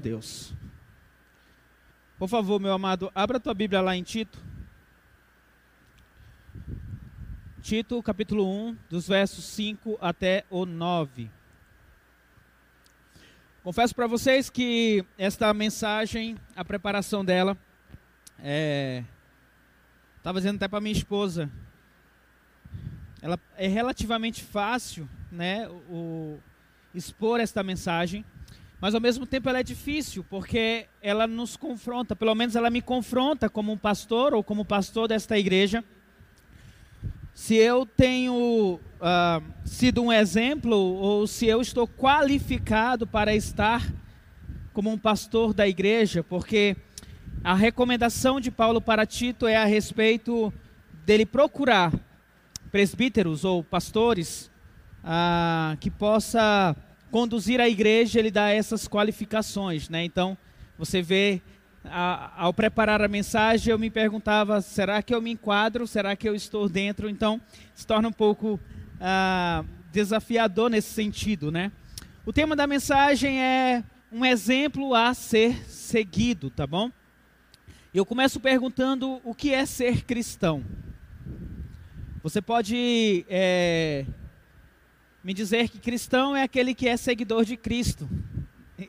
Deus. 0.00 0.52
Por 2.18 2.28
favor, 2.28 2.58
meu 2.58 2.72
amado, 2.72 3.10
abra 3.14 3.38
tua 3.38 3.54
Bíblia 3.54 3.80
lá 3.80 3.96
em 3.96 4.02
Tito. 4.02 4.38
Tito, 7.62 8.02
capítulo 8.02 8.48
1, 8.68 8.76
dos 8.88 9.06
versos 9.06 9.44
5 9.44 9.98
até 10.00 10.44
o 10.50 10.66
9. 10.66 11.30
Confesso 13.62 13.94
para 13.94 14.06
vocês 14.06 14.48
que 14.48 15.04
esta 15.18 15.52
mensagem, 15.52 16.36
a 16.56 16.64
preparação 16.64 17.22
dela, 17.24 17.56
é, 18.38 19.04
estava 20.16 20.40
dizendo 20.40 20.56
até 20.56 20.66
para 20.66 20.80
minha 20.80 20.96
esposa, 20.96 21.50
ela 23.20 23.38
é 23.56 23.68
relativamente 23.68 24.42
fácil, 24.42 25.08
né, 25.30 25.68
o, 25.68 26.38
expor 26.94 27.40
esta 27.40 27.62
mensagem, 27.62 28.24
mas 28.80 28.94
ao 28.94 29.00
mesmo 29.00 29.26
tempo 29.26 29.48
ela 29.48 29.60
é 29.60 29.62
difícil, 29.62 30.24
porque 30.24 30.86
ela 31.02 31.26
nos 31.26 31.56
confronta, 31.56 32.16
pelo 32.16 32.34
menos 32.34 32.56
ela 32.56 32.70
me 32.70 32.80
confronta 32.80 33.48
como 33.48 33.72
um 33.72 33.76
pastor 33.76 34.32
ou 34.32 34.42
como 34.42 34.64
pastor 34.64 35.06
desta 35.06 35.38
igreja. 35.38 35.84
Se 37.34 37.54
eu 37.54 37.84
tenho 37.84 38.80
uh, 39.00 39.44
sido 39.64 40.02
um 40.02 40.12
exemplo 40.12 40.74
ou 40.74 41.26
se 41.26 41.46
eu 41.46 41.60
estou 41.60 41.86
qualificado 41.86 43.06
para 43.06 43.34
estar 43.34 43.86
como 44.72 44.90
um 44.90 44.98
pastor 44.98 45.52
da 45.52 45.68
igreja, 45.68 46.22
porque 46.22 46.76
a 47.44 47.54
recomendação 47.54 48.40
de 48.40 48.50
Paulo 48.50 48.80
para 48.80 49.04
Tito 49.04 49.46
é 49.46 49.56
a 49.56 49.64
respeito 49.64 50.52
dele 51.04 51.26
procurar 51.26 51.92
presbíteros 52.70 53.44
ou 53.44 53.62
pastores 53.62 54.50
uh, 55.04 55.76
que 55.78 55.90
possa 55.90 56.74
conduzir 57.10 57.60
a 57.60 57.68
igreja, 57.68 58.18
ele 58.18 58.30
dá 58.30 58.50
essas 58.50 58.86
qualificações, 58.88 59.88
né? 59.88 60.04
Então, 60.04 60.36
você 60.78 61.02
vê, 61.02 61.42
a, 61.84 62.44
ao 62.44 62.54
preparar 62.54 63.02
a 63.02 63.08
mensagem, 63.08 63.70
eu 63.72 63.78
me 63.78 63.90
perguntava: 63.90 64.60
será 64.60 65.02
que 65.02 65.14
eu 65.14 65.20
me 65.20 65.32
enquadro? 65.32 65.86
Será 65.86 66.14
que 66.16 66.28
eu 66.28 66.34
estou 66.34 66.68
dentro? 66.68 67.08
Então, 67.08 67.40
se 67.74 67.86
torna 67.86 68.08
um 68.08 68.12
pouco 68.12 68.58
ah, 69.00 69.64
desafiador 69.92 70.70
nesse 70.70 70.92
sentido, 70.92 71.50
né? 71.50 71.72
O 72.24 72.32
tema 72.32 72.54
da 72.54 72.66
mensagem 72.66 73.42
é 73.42 73.82
um 74.12 74.24
exemplo 74.24 74.94
a 74.94 75.14
ser 75.14 75.68
seguido, 75.68 76.50
tá 76.50 76.66
bom? 76.66 76.90
Eu 77.92 78.06
começo 78.06 78.38
perguntando 78.38 79.20
o 79.24 79.34
que 79.34 79.52
é 79.52 79.66
ser 79.66 80.04
cristão. 80.04 80.64
Você 82.22 82.42
pode 82.42 83.24
é, 83.28 84.04
me 85.22 85.34
dizer 85.34 85.68
que 85.68 85.78
cristão 85.78 86.34
é 86.34 86.42
aquele 86.42 86.74
que 86.74 86.88
é 86.88 86.96
seguidor 86.96 87.44
de 87.44 87.56
Cristo. 87.56 88.08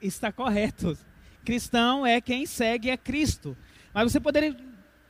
Está 0.02 0.32
correto. 0.32 0.98
Cristão 1.44 2.06
é 2.06 2.22
quem 2.22 2.46
segue 2.46 2.90
a 2.90 2.98
Cristo. 2.98 3.58
Mas 3.94 4.12
você 4.12 4.20
poderia, 4.20 4.56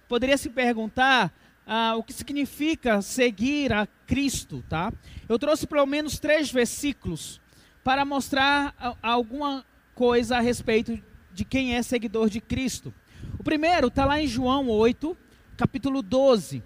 poderia 0.07 0.37
se 0.37 0.49
perguntar 0.49 1.31
ah, 1.65 1.95
o 1.95 2.03
que 2.03 2.13
significa 2.13 3.01
seguir 3.01 3.71
a 3.71 3.85
Cristo, 4.07 4.63
tá? 4.67 4.91
Eu 5.29 5.37
trouxe 5.37 5.67
pelo 5.67 5.85
menos 5.85 6.19
três 6.19 6.51
versículos 6.51 7.39
para 7.83 8.03
mostrar 8.03 8.75
alguma 9.01 9.65
coisa 9.93 10.37
a 10.37 10.41
respeito 10.41 10.99
de 11.31 11.45
quem 11.45 11.75
é 11.75 11.83
seguidor 11.83 12.29
de 12.29 12.41
Cristo. 12.41 12.93
O 13.37 13.43
primeiro 13.43 13.87
está 13.87 14.05
lá 14.05 14.19
em 14.19 14.27
João 14.27 14.67
8, 14.67 15.15
capítulo 15.55 16.01
12. 16.01 16.63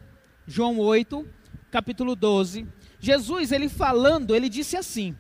João 0.47 0.78
8, 0.80 1.28
capítulo 1.69 2.16
12. 2.16 2.68
Jesus, 3.00 3.51
ele 3.51 3.69
falando, 3.69 4.35
ele 4.35 4.50
disse 4.50 4.75
assim: 4.78 5.16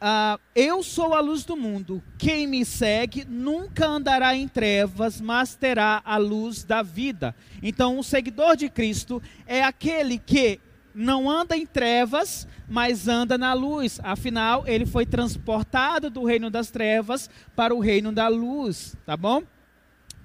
ah, 0.00 0.36
Eu 0.52 0.82
sou 0.82 1.14
a 1.14 1.20
luz 1.20 1.44
do 1.44 1.56
mundo. 1.56 2.02
Quem 2.18 2.44
me 2.44 2.64
segue 2.64 3.24
nunca 3.24 3.86
andará 3.86 4.34
em 4.34 4.48
trevas, 4.48 5.20
mas 5.20 5.54
terá 5.54 6.02
a 6.04 6.16
luz 6.16 6.64
da 6.64 6.82
vida. 6.82 7.34
Então, 7.62 7.98
o 7.98 8.02
seguidor 8.02 8.56
de 8.56 8.68
Cristo 8.68 9.22
é 9.46 9.62
aquele 9.62 10.18
que 10.18 10.60
não 10.92 11.30
anda 11.30 11.56
em 11.56 11.64
trevas, 11.64 12.48
mas 12.68 13.06
anda 13.06 13.38
na 13.38 13.54
luz. 13.54 14.00
Afinal, 14.02 14.64
ele 14.66 14.84
foi 14.84 15.06
transportado 15.06 16.10
do 16.10 16.24
reino 16.24 16.50
das 16.50 16.68
trevas 16.68 17.30
para 17.54 17.72
o 17.72 17.78
reino 17.78 18.10
da 18.10 18.26
luz, 18.26 18.96
tá 19.06 19.16
bom? 19.16 19.44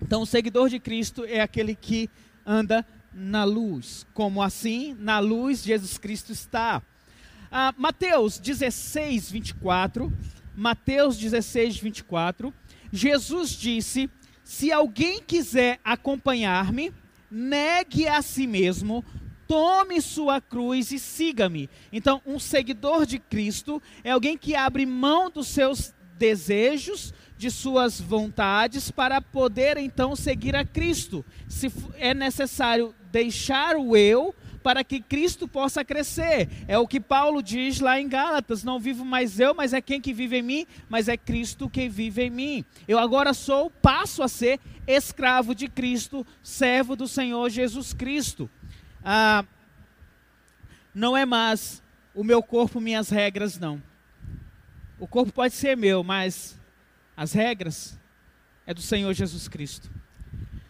Então, 0.01 0.23
o 0.23 0.25
seguidor 0.25 0.69
de 0.69 0.79
Cristo 0.79 1.23
é 1.23 1.39
aquele 1.39 1.75
que 1.75 2.09
anda 2.45 2.85
na 3.17 3.43
luz. 3.43 4.05
Como 4.13 4.41
assim? 4.41 4.95
Na 4.99 5.19
luz 5.19 5.63
Jesus 5.63 5.97
Cristo 5.97 6.31
está. 6.31 6.81
Ah, 7.51 7.73
Mateus 7.75 8.37
16, 8.37 9.31
24. 9.31 10.13
Mateus 10.55 11.17
16, 11.17 11.77
24. 11.77 12.53
Jesus 12.91 13.49
disse: 13.51 14.09
Se 14.43 14.71
alguém 14.71 15.21
quiser 15.21 15.79
acompanhar-me, 15.83 16.93
negue 17.29 18.07
a 18.07 18.21
si 18.21 18.45
mesmo, 18.45 19.03
tome 19.47 19.99
sua 20.01 20.39
cruz 20.39 20.91
e 20.91 20.99
siga-me. 20.99 21.69
Então, 21.91 22.21
um 22.25 22.37
seguidor 22.37 23.05
de 23.05 23.17
Cristo 23.17 23.81
é 24.03 24.11
alguém 24.11 24.37
que 24.37 24.55
abre 24.55 24.85
mão 24.85 25.31
dos 25.31 25.47
seus 25.47 25.93
desejos, 26.17 27.13
de 27.37 27.51
suas 27.51 28.01
vontades 28.01 28.89
para 28.89 29.21
poder 29.21 29.77
então 29.77 30.15
seguir 30.15 30.55
a 30.55 30.65
Cristo. 30.65 31.23
Se 31.47 31.71
é 31.95 32.13
necessário 32.13 32.95
deixar 33.11 33.75
o 33.75 33.95
eu 33.95 34.33
para 34.67 34.83
que 34.83 34.99
Cristo 34.99 35.47
possa 35.47 35.85
crescer. 35.85 36.49
É 36.67 36.77
o 36.77 36.87
que 36.87 36.99
Paulo 36.99 37.41
diz 37.41 37.79
lá 37.79 38.01
em 38.01 38.09
Gálatas: 38.09 38.63
não 38.65 38.79
vivo 38.79 39.05
mais 39.05 39.39
eu, 39.39 39.53
mas 39.53 39.73
é 39.73 39.79
quem 39.79 40.01
que 40.01 40.13
vive 40.13 40.39
em 40.39 40.41
mim, 40.41 40.67
mas 40.89 41.07
é 41.07 41.15
Cristo 41.15 41.69
que 41.69 41.87
vive 41.87 42.23
em 42.23 42.29
mim. 42.29 42.65
Eu 42.85 42.99
agora 42.99 43.33
sou, 43.33 43.69
passo 43.69 44.21
a 44.21 44.27
ser 44.27 44.59
escravo 44.85 45.55
de 45.55 45.69
Cristo, 45.69 46.27
servo 46.43 46.95
do 46.95 47.07
Senhor 47.07 47.49
Jesus 47.49 47.93
Cristo. 47.93 48.49
Ah, 49.03 49.45
não 50.93 51.15
é 51.15 51.25
mais 51.25 51.81
o 52.13 52.23
meu 52.23 52.43
corpo, 52.43 52.81
minhas 52.81 53.09
regras, 53.09 53.57
não. 53.57 53.81
O 54.99 55.07
corpo 55.07 55.31
pode 55.31 55.53
ser 55.53 55.77
meu, 55.77 56.03
mas 56.03 56.59
as 57.15 57.31
regras 57.31 57.97
é 58.65 58.73
do 58.73 58.81
Senhor 58.81 59.13
Jesus 59.13 59.47
Cristo. 59.47 59.89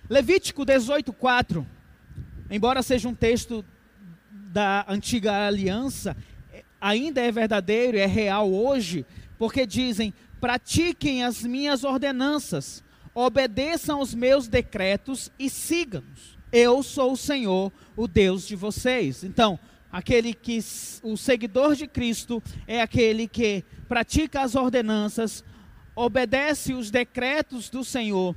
Levítico 0.07 0.63
18:4 0.63 1.65
embora 2.49 2.81
seja 2.81 3.07
um 3.07 3.15
texto 3.15 3.63
da 4.29 4.85
antiga 4.87 5.47
aliança, 5.47 6.15
ainda 6.79 7.21
é 7.21 7.31
verdadeiro, 7.31 7.97
é 7.97 8.05
real 8.05 8.51
hoje, 8.51 9.05
porque 9.37 9.65
dizem: 9.65 10.13
pratiquem 10.39 11.23
as 11.23 11.43
minhas 11.43 11.83
ordenanças, 11.83 12.83
obedeçam 13.13 13.99
os 13.99 14.13
meus 14.13 14.47
decretos 14.47 15.31
e 15.37 15.49
sigam-nos. 15.49 16.37
Eu 16.51 16.81
sou 16.81 17.13
o 17.13 17.17
Senhor, 17.17 17.71
o 17.95 18.07
Deus 18.07 18.47
de 18.47 18.55
vocês. 18.55 19.23
Então, 19.23 19.59
aquele 19.91 20.33
que 20.33 20.59
o 21.03 21.17
seguidor 21.17 21.75
de 21.75 21.87
Cristo 21.87 22.41
é 22.65 22.81
aquele 22.81 23.27
que 23.27 23.65
pratica 23.87 24.41
as 24.41 24.55
ordenanças, 24.55 25.43
obedece 25.95 26.73
os 26.73 26.89
decretos 26.91 27.69
do 27.69 27.83
Senhor, 27.83 28.35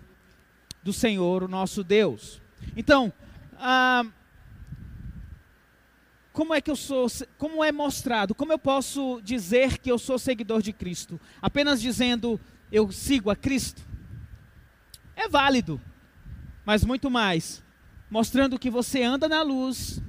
do 0.82 0.92
Senhor, 0.92 1.42
o 1.42 1.48
nosso 1.48 1.84
Deus. 1.84 2.40
Então, 2.76 3.12
ah, 3.60 4.06
como 6.32 6.54
é 6.54 6.60
que 6.60 6.70
eu 6.70 6.76
sou, 6.76 7.06
como 7.36 7.62
é 7.62 7.70
mostrado, 7.70 8.34
como 8.34 8.52
eu 8.52 8.58
posso 8.58 9.20
dizer 9.22 9.78
que 9.78 9.90
eu 9.90 9.98
sou 9.98 10.18
seguidor 10.18 10.62
de 10.62 10.72
Cristo? 10.72 11.20
Apenas 11.42 11.80
dizendo 11.80 12.40
eu 12.72 12.90
sigo 12.90 13.30
a 13.30 13.36
Cristo? 13.36 13.82
É 15.14 15.28
válido, 15.28 15.80
mas 16.64 16.84
muito 16.84 17.10
mais, 17.10 17.62
mostrando 18.08 18.58
que 18.58 18.70
você 18.70 19.02
anda 19.02 19.28
na 19.28 19.42
luz, 19.42 20.00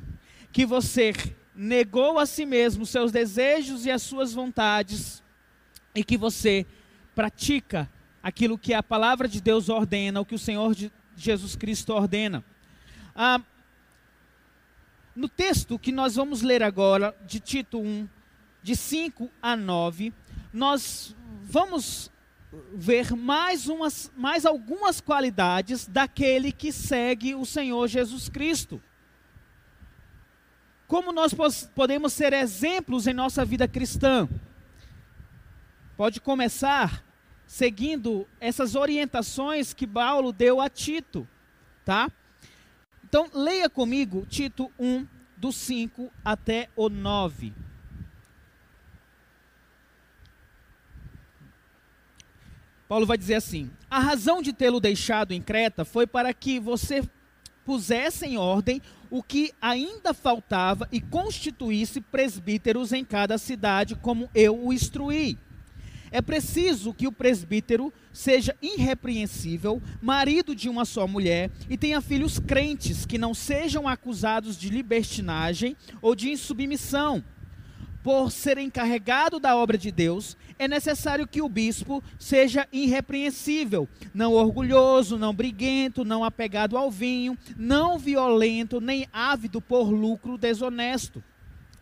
que 0.54 0.66
você 0.66 1.12
negou 1.54 2.18
a 2.18 2.26
si 2.26 2.46
mesmo 2.46 2.86
seus 2.86 3.12
desejos 3.12 3.86
e 3.86 3.92
as 3.92 4.02
suas 4.02 4.34
vontades, 4.34 5.22
e 5.94 6.04
que 6.04 6.18
você 6.18 6.66
pratica 7.14 7.90
aquilo 8.24 8.58
que 8.58 8.74
a 8.74 8.82
palavra 8.82 9.28
de 9.28 9.42
Deus 9.42 9.68
ordena, 9.68 10.22
o 10.22 10.26
que 10.26 10.36
o 10.36 10.40
Senhor 10.40 10.74
Jesus 11.16 11.56
Cristo 11.56 11.94
ordena. 11.94 12.44
Ah, 13.16 13.42
no 15.16 15.28
texto 15.28 15.78
que 15.78 15.92
nós 15.92 16.16
vamos 16.16 16.42
ler 16.42 16.64
agora, 16.64 17.16
de 17.26 17.40
Tito 17.40 17.80
1, 17.80 18.08
de 18.64 18.76
5 18.76 19.30
a 19.42 19.56
9, 19.56 20.14
nós 20.54 21.16
vamos 21.44 22.12
ver 22.74 23.16
mais, 23.16 23.68
umas, 23.68 24.12
mais 24.16 24.46
algumas 24.46 25.00
qualidades 25.00 25.88
daquele 25.88 26.52
que 26.52 26.72
segue 26.72 27.34
o 27.36 27.46
Senhor 27.46 27.88
Jesus 27.88 28.30
Cristo. 28.30 28.82
Como 30.88 31.14
nós 31.14 31.34
podemos 31.74 32.12
ser 32.12 32.34
exemplos 32.34 33.08
em 33.08 33.14
nossa 33.14 33.46
vida 33.46 33.68
cristã? 33.68 34.28
Pode 35.96 36.20
começar 36.20 37.04
seguindo 37.46 38.28
essas 38.40 38.76
orientações 38.76 39.74
que 39.74 39.88
Paulo 39.88 40.34
deu 40.34 40.60
a 40.60 40.70
Tito, 40.70 41.28
tá? 41.86 42.12
Então, 43.12 43.30
leia 43.34 43.70
comigo 43.70 44.26
Tito 44.26 44.72
1, 44.80 45.06
do 45.36 45.52
5 45.52 46.10
até 46.24 46.70
o 46.78 46.88
9. 46.88 47.52
Paulo 52.88 53.06
vai 53.06 53.18
dizer 53.18 53.36
assim: 53.36 53.70
A 53.90 54.00
razão 54.00 54.42
de 54.42 54.54
tê-lo 54.54 54.80
deixado 54.80 55.34
em 55.34 55.42
Creta 55.42 55.84
foi 55.84 56.08
para 56.08 56.34
que 56.34 56.58
você 56.58 57.04
pusesse 57.66 58.26
em 58.26 58.38
ordem 58.38 58.82
o 59.10 59.22
que 59.22 59.54
ainda 59.62 60.14
faltava 60.14 60.88
e 60.90 61.02
constituísse 61.02 62.00
presbíteros 62.00 62.94
em 62.94 63.04
cada 63.04 63.38
cidade, 63.38 63.94
como 63.94 64.30
eu 64.34 64.58
o 64.58 64.72
instruí. 64.72 65.38
É 66.12 66.22
preciso 66.22 66.94
que 66.94 67.08
o 67.08 67.12
presbítero 67.12 67.92
seja 68.12 68.54
irrepreensível, 68.62 69.82
marido 70.02 70.54
de 70.54 70.68
uma 70.68 70.84
só 70.84 71.08
mulher 71.08 71.50
e 71.70 71.78
tenha 71.78 72.02
filhos 72.02 72.38
crentes 72.38 73.06
que 73.06 73.18
não 73.18 73.34
sejam 73.34 73.88
acusados 73.88 74.58
de 74.58 74.70
libertinagem 74.70 75.76
ou 76.02 76.14
de 76.14 76.30
insubmissão. 76.30 77.24
Por 78.04 78.32
ser 78.32 78.58
encarregado 78.58 79.40
da 79.40 79.56
obra 79.56 79.78
de 79.78 79.92
Deus, 79.92 80.36
é 80.60 80.68
necessário 80.68 81.28
que 81.28 81.42
o 81.42 81.48
bispo 81.48 82.04
seja 82.20 82.68
irrepreensível, 82.74 83.88
não 84.14 84.34
orgulhoso, 84.34 85.18
não 85.18 85.34
briguento, 85.34 86.04
não 86.04 86.24
apegado 86.24 86.78
ao 86.78 86.92
vinho, 86.92 87.38
não 87.56 87.98
violento, 87.98 88.82
nem 88.82 89.08
ávido 89.14 89.62
por 89.62 89.90
lucro 89.90 90.38
desonesto. 90.38 91.24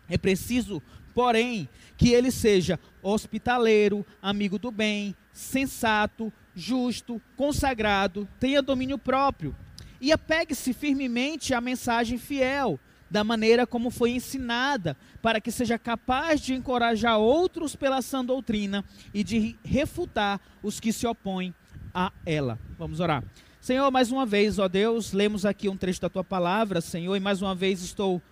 É 0.08 0.18
preciso, 0.18 0.82
porém, 1.14 1.68
que 1.96 2.10
ele 2.10 2.30
seja 2.30 2.78
hospitaleiro, 3.02 4.04
amigo 4.20 4.58
do 4.58 4.70
bem, 4.70 5.14
sensato, 5.32 6.32
justo, 6.54 7.20
consagrado, 7.36 8.28
tenha 8.38 8.62
domínio 8.62 8.98
próprio 8.98 9.54
e 10.00 10.12
apegue-se 10.12 10.72
firmemente 10.72 11.52
à 11.52 11.60
mensagem 11.60 12.18
fiel, 12.18 12.80
da 13.10 13.24
maneira 13.24 13.66
como 13.66 13.90
foi 13.90 14.12
ensinada, 14.12 14.96
para 15.20 15.40
que 15.40 15.50
seja 15.50 15.78
capaz 15.78 16.40
de 16.40 16.54
encorajar 16.54 17.18
outros 17.18 17.74
pela 17.74 18.00
sã 18.00 18.24
doutrina 18.24 18.84
e 19.12 19.24
de 19.24 19.56
refutar 19.64 20.40
os 20.62 20.78
que 20.78 20.92
se 20.92 21.06
opõem 21.06 21.52
a 21.92 22.12
ela. 22.24 22.58
Vamos 22.78 23.00
orar. 23.00 23.24
Senhor, 23.60 23.90
mais 23.90 24.10
uma 24.10 24.24
vez, 24.24 24.58
ó 24.58 24.68
Deus, 24.68 25.12
lemos 25.12 25.44
aqui 25.44 25.68
um 25.68 25.76
trecho 25.76 26.00
da 26.00 26.08
tua 26.08 26.24
palavra, 26.24 26.80
Senhor, 26.80 27.14
e 27.14 27.20
mais 27.20 27.42
uma 27.42 27.54
vez 27.54 27.82
estou 27.82 28.22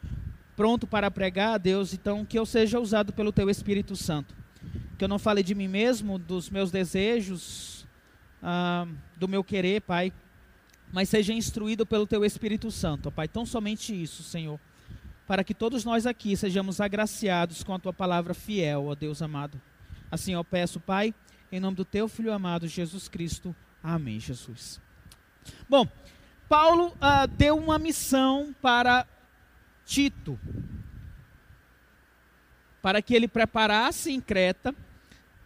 pronto 0.57 0.87
para 0.87 1.11
pregar, 1.11 1.59
Deus, 1.59 1.93
então 1.93 2.25
que 2.25 2.39
eu 2.39 2.47
seja 2.47 2.81
usado 2.81 3.13
pelo 3.13 3.33
teu 3.33 3.51
Espírito 3.51 3.95
Santo 3.95 4.35
que 4.97 5.05
eu 5.05 5.09
não 5.09 5.19
fale 5.19 5.43
de 5.43 5.55
mim 5.55 5.69
mesmo, 5.69 6.19
dos 6.19 6.51
meus 6.51 6.71
desejos, 6.71 7.87
ah, 8.43 8.87
do 9.17 9.29
meu 9.29 9.45
querer, 9.45 9.81
Pai, 9.83 10.13
mas 10.93 11.09
seja 11.09 11.33
instruído 11.33 11.87
pelo 11.87 12.07
Teu 12.07 12.25
Espírito 12.25 12.71
Santo, 12.71 13.11
Pai. 13.11 13.29
Tão 13.29 13.45
somente 13.47 14.01
isso, 14.01 14.23
Senhor, 14.23 14.59
para 15.27 15.45
que 15.45 15.55
todos 15.55 15.85
nós 15.85 16.07
aqui 16.07 16.37
sejamos 16.37 16.81
agraciados 16.81 17.63
com 17.63 17.75
a 17.75 17.79
Tua 17.79 17.93
palavra 17.93 18.35
fiel, 18.35 18.87
ó 18.87 18.95
Deus 18.95 19.23
amado. 19.23 19.61
Assim 20.11 20.33
eu 20.33 20.45
peço, 20.45 20.81
Pai, 20.81 21.15
em 21.53 21.61
nome 21.61 21.77
do 21.77 21.85
Teu 21.85 22.09
Filho 22.09 22.33
amado, 22.33 22.67
Jesus 22.67 23.09
Cristo. 23.09 23.55
Amém, 23.83 24.19
Jesus. 24.19 24.81
Bom, 25.69 25.87
Paulo 26.49 26.97
ah, 27.01 27.27
deu 27.27 27.57
uma 27.57 27.79
missão 27.79 28.55
para 28.61 29.07
Tito, 29.85 30.39
para 32.83 33.03
que 33.03 33.15
ele 33.15 33.29
preparasse 33.29 34.11
em 34.13 34.21
Creta 34.21 34.75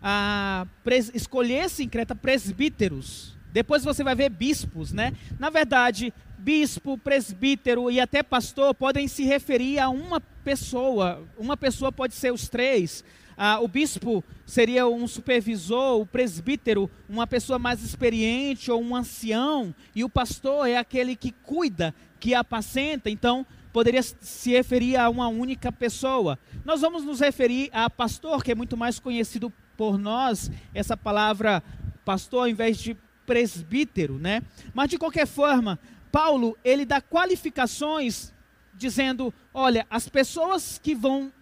a, 0.03 0.67
escolhesse 1.15 1.83
em 1.83 1.89
Creta 1.89 2.15
presbíteros. 2.15 3.37
Depois 3.53 3.85
você 3.85 4.03
vai 4.03 4.15
ver 4.15 4.31
bispos, 4.31 4.93
né? 4.93 5.13
Na 5.39 5.51
verdade, 5.51 6.13
bispo, 6.39 6.97
presbítero 6.99 7.91
e 7.91 8.01
até 8.01 8.23
pastor 8.23 8.75
podem 8.75 9.07
se 9.07 9.25
referir 9.25 9.79
a 9.79 9.89
uma 9.89 10.21
pessoa. 10.21 11.23
Uma 11.39 11.57
pessoa 11.57 11.93
pode 11.93 12.15
ser 12.15 12.33
os 12.33 12.49
três. 12.49 13.05
Ah, 13.37 13.61
o 13.61 13.69
bispo 13.69 14.25
seria 14.47 14.87
um 14.87 15.07
supervisor, 15.07 16.01
o 16.01 16.07
presbítero, 16.07 16.91
uma 17.09 17.27
pessoa 17.27 17.59
mais 17.59 17.83
experiente 17.83 18.71
ou 18.71 18.83
um 18.83 18.95
ancião, 18.95 19.75
e 19.95 20.05
o 20.05 20.09
pastor 20.09 20.69
é 20.69 20.77
aquele 20.77 21.17
que 21.17 21.33
cuida, 21.33 21.95
que 22.21 22.35
apacenta. 22.35 23.09
Então, 23.09 23.47
poderia 23.73 24.03
se 24.03 24.51
referir 24.51 24.97
a 24.97 25.09
uma 25.09 25.29
única 25.29 25.73
pessoa. 25.73 26.39
Nós 26.65 26.83
vamos 26.83 27.05
nos 27.05 27.21
referir 27.21 27.71
a 27.73 27.89
pastor, 27.89 28.45
que 28.45 28.53
é 28.53 28.55
muito 28.55 28.77
mais 28.77 28.99
conhecido 28.99 29.53
por 29.77 29.99
nós 29.99 30.51
essa 30.75 30.97
palavra 30.97 31.63
pastor 32.05 32.41
ao 32.41 32.49
invés 32.49 32.77
de 32.77 32.97
presbítero, 33.25 34.19
né? 34.19 34.43
Mas 34.75 34.91
de 34.91 34.99
qualquer 34.99 35.27
forma, 35.27 35.79
Paulo, 36.11 36.57
ele 36.63 36.85
dá 36.85 37.01
qualificações 37.01 38.33
dizendo, 38.75 39.33
olha, 39.55 39.87
as 39.89 40.09
pessoas 40.09 40.79
que 40.79 40.95
vão 40.95 41.33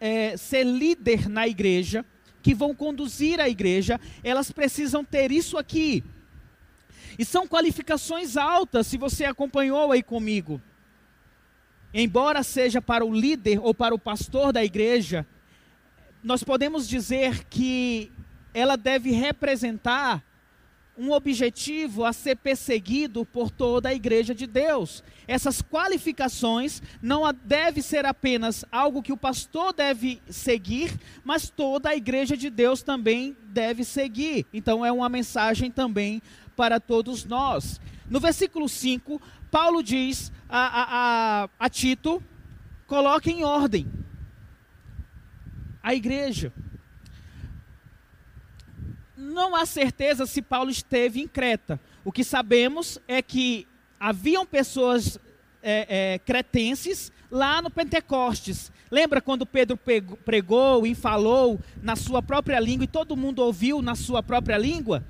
é, 0.00 0.36
ser 0.36 0.64
líder 0.64 1.28
na 1.28 1.46
igreja, 1.46 2.04
que 2.42 2.54
vão 2.54 2.74
conduzir 2.74 3.40
a 3.40 3.48
igreja, 3.48 4.00
elas 4.24 4.50
precisam 4.50 5.04
ter 5.04 5.30
isso 5.30 5.56
aqui. 5.56 6.02
E 7.18 7.24
são 7.24 7.46
qualificações 7.46 8.36
altas, 8.36 8.86
se 8.86 8.96
você 8.96 9.24
acompanhou 9.24 9.92
aí 9.92 10.02
comigo. 10.02 10.60
Embora 11.94 12.42
seja 12.42 12.80
para 12.80 13.04
o 13.04 13.14
líder 13.14 13.58
ou 13.62 13.74
para 13.74 13.94
o 13.94 13.98
pastor 13.98 14.52
da 14.52 14.64
igreja, 14.64 15.26
nós 16.22 16.42
podemos 16.42 16.88
dizer 16.88 17.44
que 17.44 18.10
ela 18.54 18.76
deve 18.76 19.10
representar 19.10 20.22
um 20.96 21.10
objetivo 21.10 22.04
a 22.04 22.12
ser 22.12 22.36
perseguido 22.36 23.24
por 23.24 23.50
toda 23.50 23.88
a 23.88 23.94
igreja 23.94 24.34
de 24.34 24.46
Deus. 24.46 25.02
Essas 25.26 25.62
qualificações 25.62 26.82
não 27.00 27.22
deve 27.44 27.82
ser 27.82 28.04
apenas 28.04 28.64
algo 28.70 29.02
que 29.02 29.12
o 29.12 29.16
pastor 29.16 29.72
deve 29.72 30.20
seguir, 30.28 30.98
mas 31.24 31.48
toda 31.48 31.88
a 31.90 31.96
igreja 31.96 32.36
de 32.36 32.50
Deus 32.50 32.82
também 32.82 33.36
deve 33.44 33.84
seguir. 33.84 34.46
Então 34.52 34.84
é 34.84 34.92
uma 34.92 35.08
mensagem 35.08 35.70
também 35.70 36.20
para 36.54 36.78
todos 36.78 37.24
nós. 37.24 37.80
No 38.08 38.20
versículo 38.20 38.68
5, 38.68 39.20
Paulo 39.52 39.82
diz 39.82 40.32
a, 40.48 40.58
a, 40.58 41.42
a, 41.42 41.48
a 41.58 41.68
Tito: 41.68 42.22
coloque 42.86 43.30
em 43.30 43.44
ordem 43.44 43.86
a 45.82 45.94
igreja. 45.94 46.50
Não 49.14 49.54
há 49.54 49.66
certeza 49.66 50.24
se 50.24 50.40
Paulo 50.40 50.70
esteve 50.70 51.20
em 51.20 51.28
Creta. 51.28 51.78
O 52.02 52.10
que 52.10 52.24
sabemos 52.24 52.98
é 53.06 53.20
que 53.20 53.68
haviam 54.00 54.46
pessoas 54.46 55.18
é, 55.62 56.14
é, 56.14 56.18
cretenses 56.20 57.12
lá 57.30 57.60
no 57.60 57.70
Pentecostes. 57.70 58.72
Lembra 58.90 59.20
quando 59.20 59.44
Pedro 59.44 59.78
pregou 60.24 60.86
e 60.86 60.94
falou 60.94 61.60
na 61.82 61.94
sua 61.94 62.22
própria 62.22 62.58
língua 62.58 62.84
e 62.84 62.88
todo 62.88 63.16
mundo 63.16 63.40
ouviu 63.40 63.82
na 63.82 63.94
sua 63.94 64.22
própria 64.22 64.56
língua? 64.56 65.04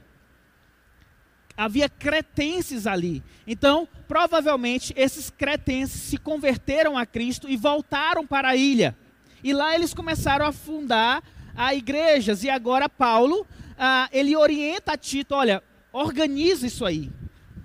Havia 1.56 1.88
cretenses 1.88 2.86
ali. 2.86 3.22
Então, 3.46 3.86
provavelmente, 4.08 4.92
esses 4.96 5.30
cretenses 5.30 6.00
se 6.02 6.16
converteram 6.16 6.96
a 6.96 7.04
Cristo 7.04 7.48
e 7.48 7.56
voltaram 7.56 8.26
para 8.26 8.50
a 8.50 8.56
ilha. 8.56 8.96
E 9.42 9.52
lá 9.52 9.74
eles 9.74 9.92
começaram 9.92 10.46
a 10.46 10.52
fundar 10.52 11.22
a 11.54 11.74
igrejas. 11.74 12.44
E 12.44 12.50
agora 12.50 12.88
Paulo, 12.88 13.46
ah, 13.78 14.08
ele 14.12 14.36
orienta 14.36 14.92
a 14.92 14.96
Tito, 14.96 15.34
olha, 15.34 15.62
organiza 15.92 16.66
isso 16.66 16.84
aí. 16.84 17.10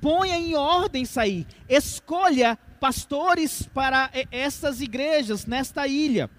Ponha 0.01 0.37
em 0.37 0.55
ordem 0.55 1.03
isso 1.03 1.19
aí. 1.19 1.45
Escolha 1.67 2.57
pastores 2.79 3.67
para 3.73 4.09
essas 4.31 4.81
igrejas 4.81 5.45
nesta 5.45 5.87
ilha. 5.87 6.29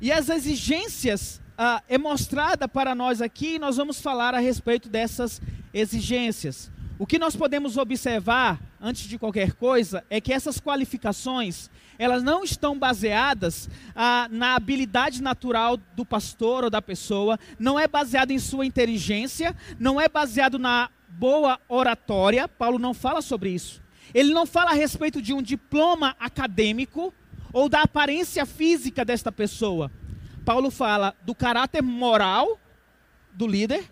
E 0.00 0.10
as 0.10 0.28
exigências 0.28 1.40
ah, 1.62 1.82
é 1.90 1.98
mostrada 1.98 2.66
para 2.66 2.94
nós 2.94 3.20
aqui, 3.20 3.58
nós 3.58 3.76
vamos 3.76 4.00
falar 4.00 4.34
a 4.34 4.38
respeito 4.38 4.88
dessas 4.88 5.42
exigências. 5.74 6.72
O 6.98 7.06
que 7.06 7.18
nós 7.18 7.36
podemos 7.36 7.76
observar, 7.76 8.58
antes 8.80 9.06
de 9.06 9.18
qualquer 9.18 9.52
coisa, 9.52 10.02
é 10.08 10.22
que 10.22 10.32
essas 10.32 10.58
qualificações, 10.58 11.68
elas 11.98 12.22
não 12.22 12.42
estão 12.42 12.78
baseadas 12.78 13.68
ah, 13.94 14.26
na 14.30 14.54
habilidade 14.54 15.22
natural 15.22 15.76
do 15.94 16.02
pastor 16.02 16.64
ou 16.64 16.70
da 16.70 16.80
pessoa, 16.80 17.38
não 17.58 17.78
é 17.78 17.86
baseado 17.86 18.30
em 18.30 18.38
sua 18.38 18.64
inteligência, 18.64 19.54
não 19.78 20.00
é 20.00 20.08
baseado 20.08 20.58
na 20.58 20.88
boa 21.10 21.60
oratória, 21.68 22.48
Paulo 22.48 22.78
não 22.78 22.94
fala 22.94 23.20
sobre 23.20 23.50
isso. 23.50 23.82
Ele 24.14 24.32
não 24.32 24.46
fala 24.46 24.70
a 24.70 24.74
respeito 24.74 25.20
de 25.20 25.34
um 25.34 25.42
diploma 25.42 26.16
acadêmico 26.18 27.12
ou 27.52 27.68
da 27.68 27.82
aparência 27.82 28.46
física 28.46 29.04
desta 29.04 29.30
pessoa. 29.30 29.90
Paulo 30.50 30.68
fala 30.68 31.14
do 31.22 31.32
caráter 31.32 31.80
moral 31.80 32.60
do 33.32 33.46
líder, 33.46 33.88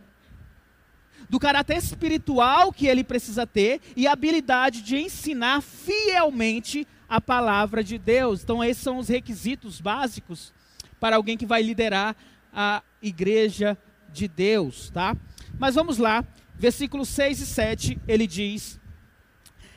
do 1.30 1.38
caráter 1.38 1.76
espiritual 1.76 2.72
que 2.72 2.88
ele 2.88 3.04
precisa 3.04 3.46
ter 3.46 3.80
e 3.94 4.08
a 4.08 4.12
habilidade 4.12 4.82
de 4.82 4.96
ensinar 4.96 5.60
fielmente 5.60 6.84
a 7.08 7.20
palavra 7.20 7.84
de 7.84 7.96
Deus. 7.96 8.42
Então, 8.42 8.64
esses 8.64 8.82
são 8.82 8.98
os 8.98 9.06
requisitos 9.06 9.80
básicos 9.80 10.52
para 10.98 11.14
alguém 11.14 11.36
que 11.36 11.46
vai 11.46 11.62
liderar 11.62 12.16
a 12.52 12.82
igreja 13.00 13.78
de 14.12 14.26
Deus, 14.26 14.90
tá? 14.90 15.16
Mas 15.60 15.76
vamos 15.76 15.96
lá, 15.96 16.24
versículos 16.56 17.08
6 17.10 17.40
e 17.40 17.46
7, 17.46 18.00
ele 18.08 18.26
diz: 18.26 18.80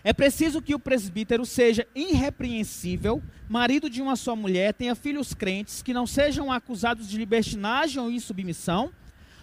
É 0.03 0.13
preciso 0.13 0.62
que 0.62 0.74
o 0.74 0.79
presbítero 0.79 1.46
seja 1.46 1.88
irrepreensível, 1.93 3.22
marido 3.48 3.89
de 3.89 4.01
uma 4.01 4.15
só 4.15 4.36
mulher, 4.36 4.74
tenha 4.74 4.96
filhos 4.96 5.34
crentes, 5.34 5.81
que 5.81 5.93
não 5.93 6.08
sejam 6.08 6.51
acusados 6.51 7.08
de 7.08 7.17
libertinagem 7.17 8.01
ou 8.01 8.10
insubmissão 8.10 8.91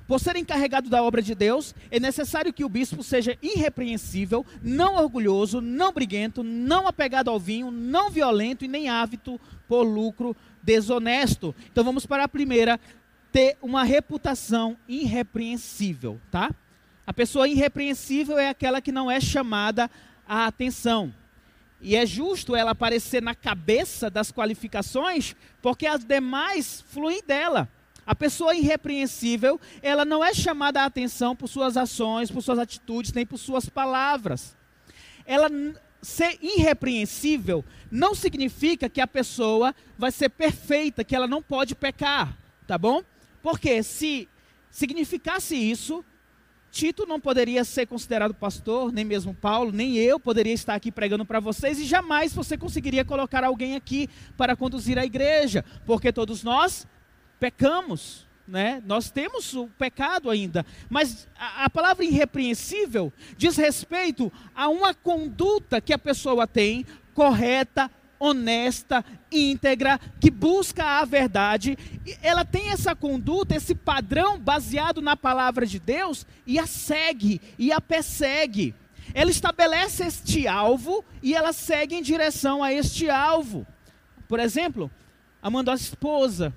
Por 0.09 0.19
ser 0.19 0.37
encarregado 0.37 0.89
da 0.89 1.03
obra 1.03 1.21
de 1.21 1.35
Deus, 1.35 1.75
é 1.91 2.01
necessário 2.01 2.51
que 2.51 2.65
o 2.65 2.69
bispo 2.69 3.03
seja 3.03 3.37
irrepreensível, 3.43 4.45
não 4.63 4.97
orgulhoso, 4.97 5.61
não 5.61 5.93
briguento, 5.93 6.43
não 6.43 6.89
apegado 6.89 7.29
ao 7.29 7.39
vinho, 7.39 7.71
não 7.71 8.09
violento 8.09 8.65
e 8.65 8.69
nem 8.69 8.89
ávido 8.89 9.39
por 9.69 9.83
lucro 9.83 10.35
desonesto. 10.63 11.55
Então 11.71 11.85
vamos 11.85 12.07
para 12.07 12.25
a 12.25 12.29
primeira, 12.29 12.81
ter 13.31 13.59
uma 13.61 13.85
reputação 13.85 14.79
irrepreensível, 14.89 16.19
tá? 16.31 16.51
A 17.07 17.13
pessoa 17.13 17.47
irrepreensível 17.47 18.39
é 18.39 18.49
aquela 18.49 18.81
que 18.81 18.91
não 18.91 19.11
é 19.11 19.21
chamada 19.21 19.91
a 20.29 20.47
atenção. 20.47 21.13
E 21.81 21.97
é 21.97 22.05
justo 22.05 22.55
ela 22.55 22.73
aparecer 22.73 23.23
na 23.23 23.35
cabeça 23.35 24.11
das 24.11 24.31
qualificações, 24.31 25.35
porque 25.63 25.87
as 25.87 26.05
demais 26.05 26.85
fluem 26.89 27.23
dela. 27.27 27.69
A 28.05 28.15
pessoa 28.15 28.55
irrepreensível, 28.55 29.61
ela 29.83 30.05
não 30.05 30.25
é 30.25 30.35
chamada 30.35 30.83
a 30.83 30.87
atenção 30.87 31.37
por 31.37 31.49
suas 31.49 31.77
ações, 31.77 32.31
por 32.31 32.43
suas 32.43 32.59
atitudes, 32.59 33.13
nem 33.13 33.25
por 33.25 33.39
suas 33.39 33.69
palavras. 33.69 34.57
Ela 35.25 35.49
ser 36.01 36.39
irrepreensível 36.41 37.65
não 37.91 38.15
significa 38.15 38.89
que 38.89 39.01
a 39.01 39.07
pessoa 39.07 39.75
vai 39.97 40.11
ser 40.11 40.29
perfeita, 40.29 41.05
que 41.05 41.15
ela 41.15 41.27
não 41.27 41.43
pode 41.43 41.75
pecar, 41.75 42.37
tá 42.67 42.79
bom? 42.79 43.03
Porque 43.43 43.83
se 43.83 44.29
significasse 44.71 45.57
isso, 45.57 46.05
Tito 46.79 47.05
não 47.05 47.19
poderia 47.19 47.65
ser 47.65 47.87
considerado 47.87 48.33
pastor, 48.33 48.93
nem 48.93 49.05
mesmo 49.05 49.35
Paulo, 49.35 49.73
nem 49.73 49.97
eu 49.97 50.21
poderia 50.21 50.53
estar 50.53 50.77
aqui 50.77 50.93
pregando 50.93 51.25
para 51.25 51.41
vocês, 51.41 51.81
e 51.81 51.85
jamais 51.85 52.33
você 52.33 52.57
conseguiria 52.57 53.05
colocar 53.05 53.43
alguém 53.43 53.75
aqui 53.75 54.09
para 54.37 54.55
conduzir 54.55 54.97
a 54.97 55.05
igreja, 55.05 55.65
porque 55.85 56.13
todos 56.13 56.45
nós 56.45 56.87
pecamos, 57.41 58.29
né? 58.47 58.81
Nós 58.87 59.11
temos 59.11 59.55
o 59.55 59.67
pecado 59.67 60.31
ainda, 60.31 60.65
mas 60.89 61.27
a, 61.37 61.65
a, 61.65 61.71
palavra 61.71 62.05
irrepreensível 62.05 63.13
diz 63.37 63.57
respeito 63.57 64.33
a 64.55 64.69
uma 64.69 64.95
conduta 64.95 65.81
que 65.81 65.93
a 65.93 65.99
pessoa 65.99 66.47
tem 66.47 66.87
correta, 67.13 67.91
honesta, 68.19 69.05
íntegra, 69.31 69.99
que 70.21 70.31
busca 70.31 70.85
a 71.01 71.05
verdade. 71.05 71.79
Ela 72.23 72.45
tem 72.45 72.71
essa 72.71 72.95
conduta, 72.95 73.55
esse 73.55 73.75
padrão 73.75 74.39
baseado 74.39 75.01
na 75.01 75.17
palavra 75.17 75.67
de 75.67 75.79
Deus 75.79 76.27
e 76.47 76.59
a 76.59 76.67
segue 76.67 77.41
e 77.59 77.73
a 77.73 77.81
persegue. 77.81 78.75
Ela 79.15 79.31
estabelece 79.31 80.05
este 80.05 80.47
alvo 80.47 81.05
e 81.23 81.35
ela 81.35 81.53
segue 81.53 81.95
em 81.95 82.03
direção 82.03 82.63
a 82.63 82.73
este 82.73 83.09
alvo. 83.09 83.67
Por 84.29 84.39
exemplo, 84.39 84.91
amando 85.43 85.71
a 85.71 85.75
esposa, 85.75 86.53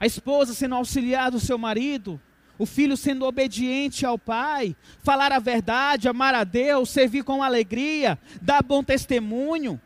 a 0.00 0.06
esposa 0.06 0.54
sendo 0.54 0.74
auxiliar 0.74 1.30
do 1.30 1.40
seu 1.40 1.58
marido, 1.58 2.20
o 2.58 2.64
filho 2.64 2.96
sendo 2.96 3.26
obediente 3.26 4.06
ao 4.06 4.18
pai, 4.18 4.74
falar 5.02 5.32
a 5.32 5.38
verdade, 5.38 6.08
amar 6.08 6.34
a 6.34 6.44
Deus, 6.44 6.88
servir 6.88 7.22
com 7.22 7.42
alegria, 7.42 8.18
dar 8.40 8.62
bom 8.62 8.82
testemunho. 8.82 9.80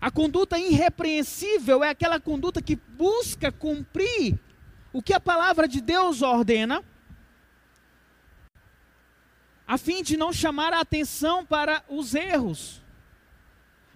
A 0.00 0.10
conduta 0.10 0.58
irrepreensível 0.58 1.84
é 1.84 1.90
aquela 1.90 2.18
conduta 2.18 2.62
que 2.62 2.74
busca 2.74 3.52
cumprir 3.52 4.38
o 4.92 5.02
que 5.02 5.12
a 5.12 5.20
palavra 5.20 5.68
de 5.68 5.80
Deus 5.80 6.22
ordena, 6.22 6.82
a 9.66 9.76
fim 9.76 10.02
de 10.02 10.16
não 10.16 10.32
chamar 10.32 10.72
a 10.72 10.80
atenção 10.80 11.44
para 11.44 11.84
os 11.88 12.14
erros. 12.14 12.82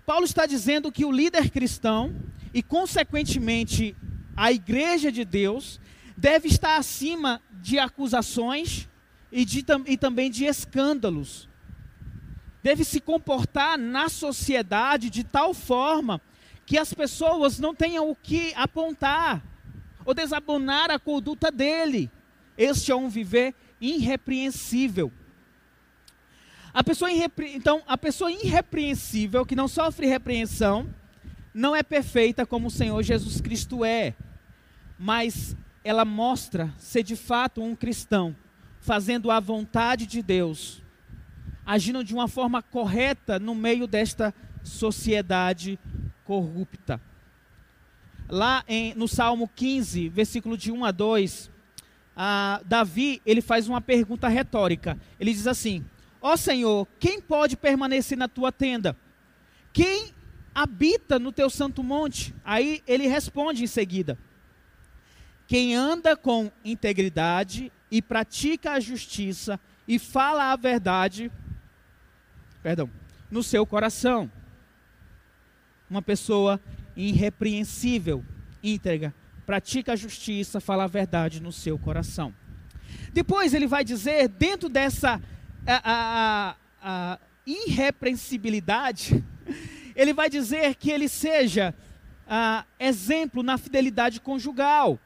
Paulo 0.05 0.25
está 0.25 0.45
dizendo 0.47 0.93
que 0.93 1.05
o 1.05 1.11
líder 1.11 1.51
cristão, 1.51 2.15
e 2.53 2.63
consequentemente 2.63 3.97
a 4.37 4.53
igreja 4.53 5.11
de 5.11 5.25
Deus 5.25 5.81
deve 6.17 6.49
estar 6.49 6.77
acima 6.77 7.41
de 7.51 7.79
acusações 7.79 8.89
e, 9.33 9.45
de, 9.45 9.65
e 9.87 9.97
também 9.97 10.31
de 10.31 10.45
escândalos. 10.45 11.49
Deve 12.65 12.83
se 12.83 12.99
comportar 12.99 13.79
na 13.79 14.09
sociedade 14.09 15.09
de 15.09 15.23
tal 15.23 15.55
forma 15.55 16.21
que 16.67 16.77
as 16.77 16.93
pessoas 16.93 17.61
não 17.61 17.75
tenham 17.75 18.11
o 18.11 18.17
que 18.17 18.53
apontar 18.55 19.45
ou 20.05 20.13
desabonar 20.13 20.91
a 20.91 20.99
conduta 20.99 21.53
dele. 21.53 22.11
Este 22.59 22.91
é 22.91 22.97
um 22.97 23.09
viver 23.09 23.55
irrepreensível. 23.81 25.13
A 26.73 26.83
pessoa 26.83 27.13
irrepre... 27.13 27.55
Então, 27.55 27.83
a 27.87 27.97
pessoa 27.97 28.33
irrepreensível, 28.33 29.47
que 29.47 29.55
não 29.55 29.69
sofre 29.69 30.07
repreensão, 30.07 30.89
não 31.53 31.77
é 31.77 31.83
perfeita 31.83 32.45
como 32.45 32.67
o 32.67 32.71
Senhor 32.71 33.01
Jesus 33.03 33.41
Cristo 33.41 33.85
é 33.85 34.15
mas 34.99 35.57
ela 35.83 36.05
mostra 36.05 36.73
ser 36.79 37.03
de 37.03 37.17
fato 37.17 37.63
um 37.63 37.75
cristão, 37.75 38.35
fazendo 38.81 39.31
a 39.31 39.41
vontade 39.41 40.07
de 40.07 40.23
Deus, 40.23 40.83
agindo 41.65 42.05
de 42.05 42.15
uma 42.15 42.29
forma 42.29 42.63
correta 42.63 43.39
no 43.39 43.55
meio 43.55 43.87
desta 43.87 44.35
sociedade 44.63 45.79
corrupta. 46.25 47.01
Lá 48.29 48.65
em, 48.67 48.95
no 48.95 49.07
Salmo 49.07 49.49
15, 49.55 50.09
versículo 50.09 50.57
de 50.57 50.73
1 50.73 50.85
a 50.85 50.91
2, 50.91 51.51
a 52.17 52.61
Davi 52.65 53.21
ele 53.27 53.41
faz 53.41 53.69
uma 53.69 53.81
pergunta 53.81 54.29
retórica. 54.29 54.99
Ele 55.19 55.33
diz 55.33 55.47
assim: 55.47 55.85
Ó 56.21 56.33
oh 56.33 56.37
Senhor, 56.37 56.87
quem 56.99 57.21
pode 57.21 57.57
permanecer 57.57 58.17
na 58.17 58.29
tua 58.29 58.51
tenda? 58.51 58.97
Quem 59.73 60.15
habita 60.55 61.19
no 61.19 61.33
teu 61.33 61.51
santo 61.51 61.83
monte? 61.83 62.35
Aí 62.45 62.83
ele 62.87 63.07
responde 63.07 63.65
em 63.65 63.67
seguida: 63.67 64.19
quem 65.47 65.75
anda 65.75 66.17
com 66.17 66.51
integridade 66.65 67.71
e 67.91 68.01
pratica 68.01 68.73
a 68.73 68.81
justiça 68.81 69.61
e 69.87 69.99
fala 69.99 70.53
a 70.53 70.57
verdade, 70.57 71.31
perdão, 72.65 72.91
no 73.31 73.43
seu 73.43 73.67
coração. 73.67 74.31
Uma 75.89 76.01
pessoa 76.01 76.59
irrepreensível, 76.97 78.25
íntegra, 78.63 79.15
pratica 79.45 79.93
a 79.93 79.97
justiça, 79.97 80.61
fala 80.61 80.85
a 80.85 80.87
verdade 80.87 81.43
no 81.43 81.53
seu 81.53 81.79
coração. 81.79 82.35
Depois 83.13 83.53
ele 83.53 83.67
vai 83.67 83.85
dizer, 83.85 84.29
dentro 84.29 84.71
dessa 84.71 85.21
a, 85.67 85.81
a, 85.85 86.57
a 86.83 87.19
irrepreensibilidade, 87.47 89.23
ele 89.95 90.15
vai 90.15 90.31
dizer 90.31 90.75
que 90.77 90.91
ele 90.91 91.07
seja 91.07 91.75
a, 92.27 92.65
exemplo 92.81 93.43
na 93.43 93.59
fidelidade 93.59 94.23
conjugal 94.23 94.99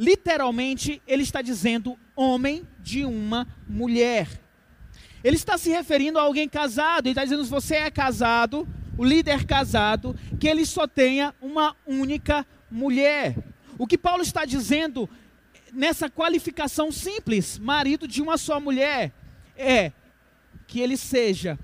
literalmente, 0.00 1.02
ele 1.06 1.22
está 1.22 1.42
dizendo 1.42 1.98
homem 2.16 2.66
de 2.78 3.04
uma 3.04 3.46
mulher. 3.68 4.28
Ele 5.22 5.36
está 5.36 5.58
se 5.58 5.70
referindo 5.70 6.18
a 6.18 6.22
alguém 6.22 6.48
casado, 6.48 7.06
ele 7.06 7.12
está 7.12 7.24
dizendo: 7.24 7.44
se 7.44 7.50
você 7.50 7.76
é 7.76 7.90
casado, 7.90 8.66
o 8.96 9.04
líder 9.04 9.44
casado, 9.44 10.16
que 10.38 10.48
ele 10.48 10.64
só 10.64 10.86
tenha 10.86 11.34
uma 11.40 11.76
única 11.86 12.46
mulher. 12.70 13.36
O 13.78 13.86
que 13.86 13.98
Paulo 13.98 14.22
está 14.22 14.44
dizendo 14.44 15.08
nessa 15.72 16.10
qualificação 16.10 16.90
simples, 16.90 17.58
marido 17.58 18.06
de 18.06 18.20
uma 18.20 18.36
só 18.36 18.60
mulher, 18.60 19.12
é 19.56 19.92
que 20.66 20.80
ele 20.80 20.96
seja 20.96 21.58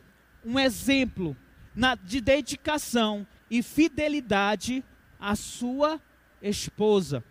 um 0.44 0.58
exemplo 0.58 1.36
na, 1.74 1.94
de 1.94 2.20
dedicação 2.20 3.26
e 3.50 3.62
fidelidade 3.62 4.84
à 5.18 5.34
sua 5.34 6.00
esposa. 6.40 7.22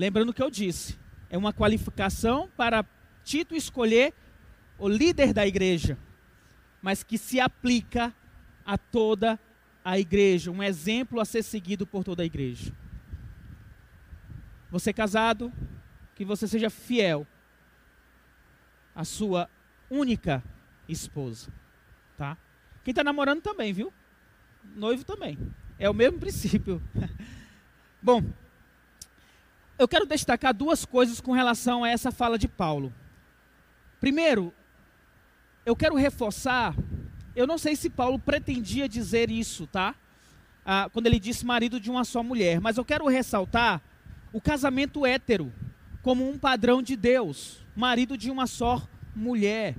Lembrando 0.00 0.32
que 0.32 0.42
eu 0.42 0.50
disse, 0.50 0.98
é 1.28 1.36
uma 1.36 1.52
qualificação 1.52 2.48
para 2.56 2.86
Tito 3.22 3.54
escolher 3.54 4.14
o 4.78 4.88
líder 4.88 5.34
da 5.34 5.46
igreja, 5.46 5.98
mas 6.80 7.02
que 7.02 7.18
se 7.18 7.38
aplica 7.38 8.10
a 8.64 8.78
toda 8.78 9.38
a 9.84 9.98
igreja, 9.98 10.50
um 10.50 10.62
exemplo 10.62 11.20
a 11.20 11.26
ser 11.26 11.42
seguido 11.42 11.86
por 11.86 12.02
toda 12.02 12.22
a 12.22 12.24
igreja. 12.24 12.72
Você 14.70 14.90
casado, 14.90 15.52
que 16.14 16.24
você 16.24 16.48
seja 16.48 16.70
fiel 16.70 17.26
à 18.94 19.04
sua 19.04 19.50
única 19.90 20.42
esposa, 20.88 21.52
tá? 22.16 22.38
Quem 22.82 22.92
está 22.92 23.04
namorando 23.04 23.42
também, 23.42 23.70
viu? 23.70 23.92
Noivo 24.74 25.04
também. 25.04 25.36
É 25.78 25.90
o 25.90 25.94
mesmo 25.94 26.16
princípio. 26.18 26.80
Bom, 28.00 28.24
eu 29.80 29.88
quero 29.88 30.04
destacar 30.04 30.52
duas 30.52 30.84
coisas 30.84 31.22
com 31.22 31.32
relação 31.32 31.82
a 31.82 31.88
essa 31.88 32.12
fala 32.12 32.38
de 32.38 32.46
Paulo. 32.46 32.92
Primeiro, 33.98 34.52
eu 35.64 35.74
quero 35.74 35.94
reforçar, 35.94 36.74
eu 37.34 37.46
não 37.46 37.56
sei 37.56 37.74
se 37.74 37.88
Paulo 37.88 38.18
pretendia 38.18 38.86
dizer 38.86 39.30
isso, 39.30 39.66
tá? 39.66 39.94
Ah, 40.66 40.90
quando 40.92 41.06
ele 41.06 41.18
disse 41.18 41.46
marido 41.46 41.80
de 41.80 41.90
uma 41.90 42.04
só 42.04 42.22
mulher, 42.22 42.60
mas 42.60 42.76
eu 42.76 42.84
quero 42.84 43.08
ressaltar 43.08 43.80
o 44.34 44.38
casamento 44.38 45.06
hétero 45.06 45.50
como 46.02 46.28
um 46.28 46.38
padrão 46.38 46.82
de 46.82 46.94
Deus, 46.94 47.64
marido 47.74 48.18
de 48.18 48.30
uma 48.30 48.46
só 48.46 48.86
mulher. 49.16 49.76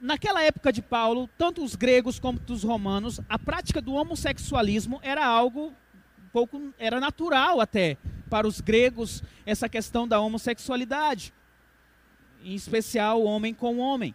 naquela 0.00 0.44
época 0.44 0.72
de 0.72 0.80
Paulo, 0.80 1.28
tanto 1.36 1.64
os 1.64 1.74
gregos 1.74 2.20
como 2.20 2.40
os 2.48 2.62
romanos, 2.62 3.20
a 3.28 3.36
prática 3.36 3.80
do 3.82 3.94
homossexualismo 3.94 5.00
era 5.02 5.26
algo 5.26 5.74
um 6.18 6.30
pouco 6.30 6.72
era 6.78 7.00
natural 7.00 7.60
até 7.60 7.96
para 8.28 8.46
os 8.46 8.60
gregos 8.60 9.22
essa 9.44 9.68
questão 9.68 10.06
da 10.06 10.20
homossexualidade, 10.20 11.32
em 12.44 12.54
especial 12.54 13.22
homem 13.22 13.52
com 13.54 13.78
homem. 13.78 14.14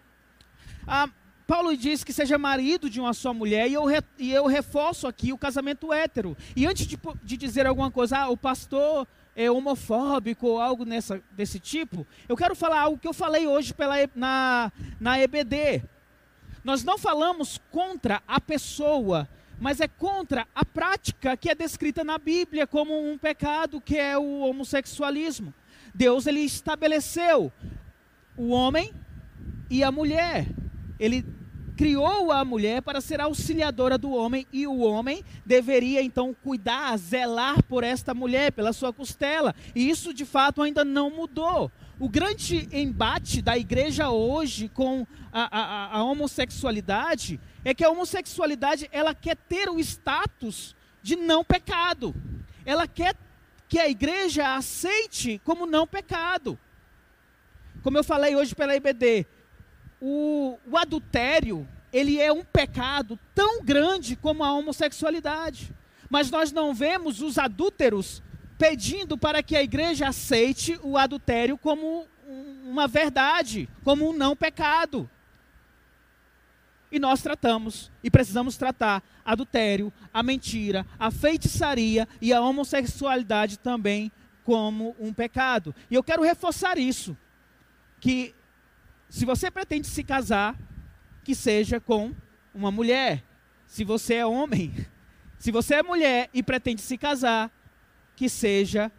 Ah, 0.88 1.10
Paulo 1.46 1.76
diz 1.76 2.04
que 2.04 2.14
seja 2.14 2.38
marido 2.38 2.90
de 2.90 3.00
uma 3.00 3.14
só 3.14 3.34
mulher, 3.34 3.70
e 3.70 3.74
eu, 3.74 3.86
re, 3.86 4.02
e 4.18 4.32
eu 4.32 4.46
reforço 4.46 5.08
aqui 5.08 5.34
o 5.34 5.38
casamento 5.38 5.92
hétero. 5.92 6.38
E 6.56 6.66
antes 6.66 6.88
de, 6.88 6.98
de 7.22 7.38
dizer 7.38 7.68
alguma 7.68 7.92
coisa, 7.92 8.20
ah, 8.20 8.30
o 8.30 8.38
pastor 8.38 9.08
é 9.36 9.50
homofóbico 9.50 10.48
ou 10.48 10.62
algo 10.62 10.86
nessa, 10.86 11.22
desse 11.32 11.60
tipo, 11.60 12.08
eu 12.30 12.38
quero 12.38 12.56
falar 12.56 12.82
algo 12.82 12.98
que 12.98 13.08
eu 13.08 13.14
falei 13.14 13.48
hoje 13.48 13.74
pela, 13.74 13.96
na, 14.16 14.72
na 15.00 15.20
EBD. 15.20 15.84
Nós 16.64 16.84
não 16.84 16.98
falamos 16.98 17.60
contra 17.72 18.22
a 18.28 18.40
pessoa, 18.40 19.28
mas 19.60 19.80
é 19.80 19.88
contra 19.88 20.48
a 20.54 20.66
prática 20.66 21.38
que 21.38 21.50
é 21.50 21.56
descrita 21.56 22.04
na 22.04 22.18
Bíblia 22.18 22.68
como 22.68 22.94
um 23.12 23.18
pecado, 23.18 23.82
que 23.82 23.98
é 23.98 24.18
o 24.18 24.40
homossexualismo. 24.40 25.54
Deus 25.94 26.26
ele 26.26 26.40
estabeleceu 26.40 27.52
o 28.36 28.50
homem 28.50 28.94
e 29.70 29.84
a 29.84 29.92
mulher. 29.92 30.48
Ele 31.00 31.26
criou 31.76 32.32
a 32.32 32.46
mulher 32.46 32.82
para 32.82 33.02
ser 33.02 33.20
auxiliadora 33.20 33.98
do 33.98 34.12
homem 34.12 34.46
e 34.54 34.68
o 34.68 34.80
homem 34.80 35.24
deveria 35.46 36.02
então 36.02 36.36
cuidar, 36.44 36.96
zelar 36.98 37.64
por 37.64 37.84
esta 37.84 38.14
mulher, 38.14 38.52
pela 38.52 38.74
sua 38.74 38.94
costela. 38.94 39.56
E 39.76 39.90
isso 39.90 40.14
de 40.14 40.26
fato 40.26 40.62
ainda 40.62 40.86
não 40.86 41.10
mudou. 41.10 41.72
O 42.00 42.10
grande 42.10 42.68
embate 42.72 43.42
da 43.42 43.58
igreja 43.58 44.10
hoje 44.10 44.70
com 44.70 45.06
a, 45.32 45.60
a, 45.60 45.98
a 45.98 46.04
homossexualidade 46.04 47.40
é 47.64 47.74
que 47.74 47.84
a 47.84 47.90
homossexualidade 47.90 48.90
ela 48.92 49.14
quer 49.14 49.36
ter 49.36 49.70
o 49.70 49.80
status 49.80 50.76
de 51.02 51.16
não 51.16 51.44
pecado. 51.44 52.14
Ela 52.66 52.88
quer 52.88 53.16
que 53.68 53.80
a 53.80 53.90
igreja 53.90 54.56
aceite 54.56 55.42
como 55.44 55.66
não 55.66 55.88
pecado. 55.88 56.60
Como 57.82 57.98
eu 57.98 58.04
falei 58.04 58.36
hoje 58.36 58.56
pela 58.56 58.76
IBD, 58.76 59.26
o, 60.00 60.58
o 60.66 60.78
adultério, 60.78 61.68
ele 61.92 62.20
é 62.20 62.32
um 62.32 62.44
pecado 62.44 63.20
tão 63.34 63.64
grande 63.64 64.16
como 64.16 64.44
a 64.44 64.54
homossexualidade. 64.54 65.74
Mas 66.10 66.30
nós 66.30 66.52
não 66.52 66.74
vemos 66.74 67.22
os 67.22 67.38
adúlteros 67.38 68.22
pedindo 68.58 69.18
para 69.18 69.42
que 69.42 69.56
a 69.56 69.64
igreja 69.64 70.08
aceite 70.08 70.80
o 70.84 70.98
adultério 70.98 71.58
como 71.58 72.08
uma 72.64 72.88
verdade, 72.88 73.68
como 73.84 74.10
um 74.10 74.14
não 74.14 74.36
pecado. 74.36 75.10
E 76.94 77.00
nós 77.00 77.24
tratamos, 77.24 77.92
e 78.04 78.12
precisamos 78.12 78.56
tratar 78.56 79.02
adultério, 79.26 79.92
a 80.14 80.22
mentira, 80.22 80.86
a 81.00 81.10
feitiçaria 81.10 82.08
e 82.22 82.32
a 82.32 82.40
homossexualidade 82.40 83.58
também 83.58 84.12
como 84.44 84.96
um 85.00 85.12
pecado. 85.12 85.74
E 85.90 85.96
eu 85.96 86.04
quero 86.04 86.22
reforçar 86.22 86.78
isso, 86.78 87.18
que 88.00 88.36
se 89.10 89.26
você 89.26 89.50
pretende 89.50 89.88
se 89.88 90.04
casar, 90.04 90.56
que 91.24 91.34
seja 91.34 91.80
com 91.80 92.14
uma 92.54 92.70
mulher. 92.70 93.24
Se 93.66 93.84
você 93.84 94.14
é 94.14 94.26
homem, 94.28 94.72
se 95.40 95.50
você 95.50 95.74
é 95.74 95.82
mulher 95.82 96.30
e 96.32 96.44
pretende 96.44 96.84
se 96.84 96.96
casar, 96.96 97.52
que 98.16 98.30
seja 98.30 98.92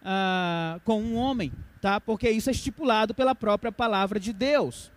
uh, 0.00 0.80
com 0.80 1.02
um 1.02 1.14
homem, 1.14 1.52
tá? 1.78 2.00
Porque 2.00 2.30
isso 2.30 2.48
é 2.48 2.52
estipulado 2.52 3.14
pela 3.14 3.34
própria 3.34 3.70
palavra 3.70 4.18
de 4.18 4.32
Deus. 4.32 4.90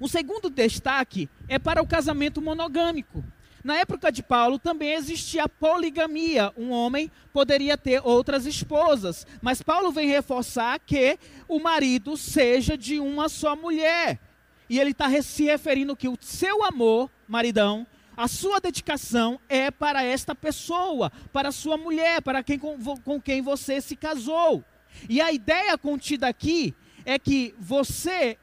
Um 0.00 0.08
segundo 0.08 0.50
destaque 0.50 1.28
é 1.48 1.58
para 1.58 1.82
o 1.82 1.86
casamento 1.86 2.42
monogâmico. 2.42 3.24
Na 3.64 3.76
época 3.76 4.12
de 4.12 4.22
Paulo 4.22 4.58
também 4.58 4.92
existia 4.92 5.44
a 5.44 5.48
poligamia. 5.48 6.52
Um 6.54 6.70
homem 6.70 7.10
poderia 7.32 7.78
ter 7.78 8.02
outras 8.04 8.44
esposas. 8.44 9.26
Mas 9.40 9.62
Paulo 9.62 9.90
vem 9.90 10.06
reforçar 10.06 10.78
que 10.80 11.18
o 11.48 11.58
marido 11.58 12.14
seja 12.14 12.76
de 12.76 13.00
uma 13.00 13.30
só 13.30 13.56
mulher. 13.56 14.20
E 14.68 14.78
ele 14.78 14.90
está 14.90 15.10
se 15.22 15.44
referindo 15.44 15.96
que 15.96 16.08
o 16.08 16.18
seu 16.20 16.62
amor, 16.62 17.10
maridão, 17.26 17.86
a 18.14 18.28
sua 18.28 18.60
dedicação 18.60 19.40
é 19.48 19.70
para 19.70 20.02
esta 20.02 20.34
pessoa, 20.34 21.10
para 21.32 21.50
sua 21.50 21.78
mulher, 21.78 22.20
para 22.20 22.42
quem 22.42 22.58
com, 22.58 22.78
com 22.98 23.20
quem 23.20 23.40
você 23.40 23.80
se 23.80 23.96
casou. 23.96 24.62
E 25.08 25.22
a 25.22 25.32
ideia 25.32 25.76
contida 25.78 26.28
aqui 26.28 26.74
é 27.04 27.18
que 27.18 27.54
você 27.58 28.38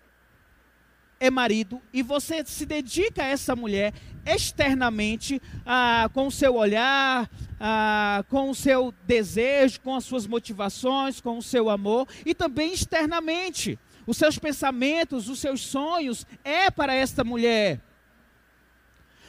é 1.21 1.29
marido 1.29 1.79
e 1.93 2.01
você 2.01 2.43
se 2.43 2.65
dedica 2.65 3.21
a 3.21 3.27
essa 3.27 3.55
mulher 3.55 3.93
externamente, 4.25 5.39
ah, 5.63 6.09
com 6.15 6.25
o 6.25 6.31
seu 6.31 6.55
olhar, 6.55 7.29
ah, 7.59 8.25
com 8.27 8.49
o 8.49 8.55
seu 8.55 8.91
desejo, 9.05 9.81
com 9.81 9.95
as 9.95 10.03
suas 10.03 10.25
motivações, 10.25 11.21
com 11.21 11.37
o 11.37 11.43
seu 11.43 11.69
amor, 11.69 12.07
e 12.25 12.33
também 12.33 12.73
externamente. 12.73 13.77
Os 14.07 14.17
seus 14.17 14.39
pensamentos, 14.39 15.29
os 15.29 15.37
seus 15.37 15.61
sonhos 15.61 16.25
é 16.43 16.71
para 16.71 16.95
esta 16.95 17.23
mulher. 17.23 17.79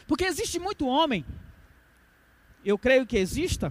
Porque 0.06 0.24
existe 0.24 0.58
muito 0.58 0.86
homem, 0.86 1.26
eu 2.64 2.78
creio 2.78 3.04
que 3.04 3.18
exista, 3.18 3.70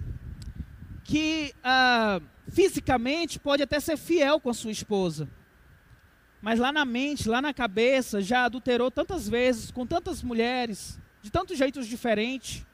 que 1.02 1.52
ah, 1.64 2.20
fisicamente 2.48 3.40
pode 3.40 3.64
até 3.64 3.80
ser 3.80 3.96
fiel 3.96 4.38
com 4.38 4.48
a 4.48 4.54
sua 4.54 4.70
esposa 4.70 5.28
mas 6.42 6.58
lá 6.58 6.72
na 6.72 6.84
mente, 6.84 7.28
lá 7.28 7.40
na 7.40 7.54
cabeça, 7.54 8.20
já 8.20 8.44
adulterou 8.44 8.90
tantas 8.90 9.28
vezes, 9.28 9.70
com 9.70 9.86
tantas 9.86 10.24
mulheres, 10.24 10.98
de 11.22 11.30
tantos 11.30 11.56
jeitos 11.56 11.86
diferentes. 11.86 12.66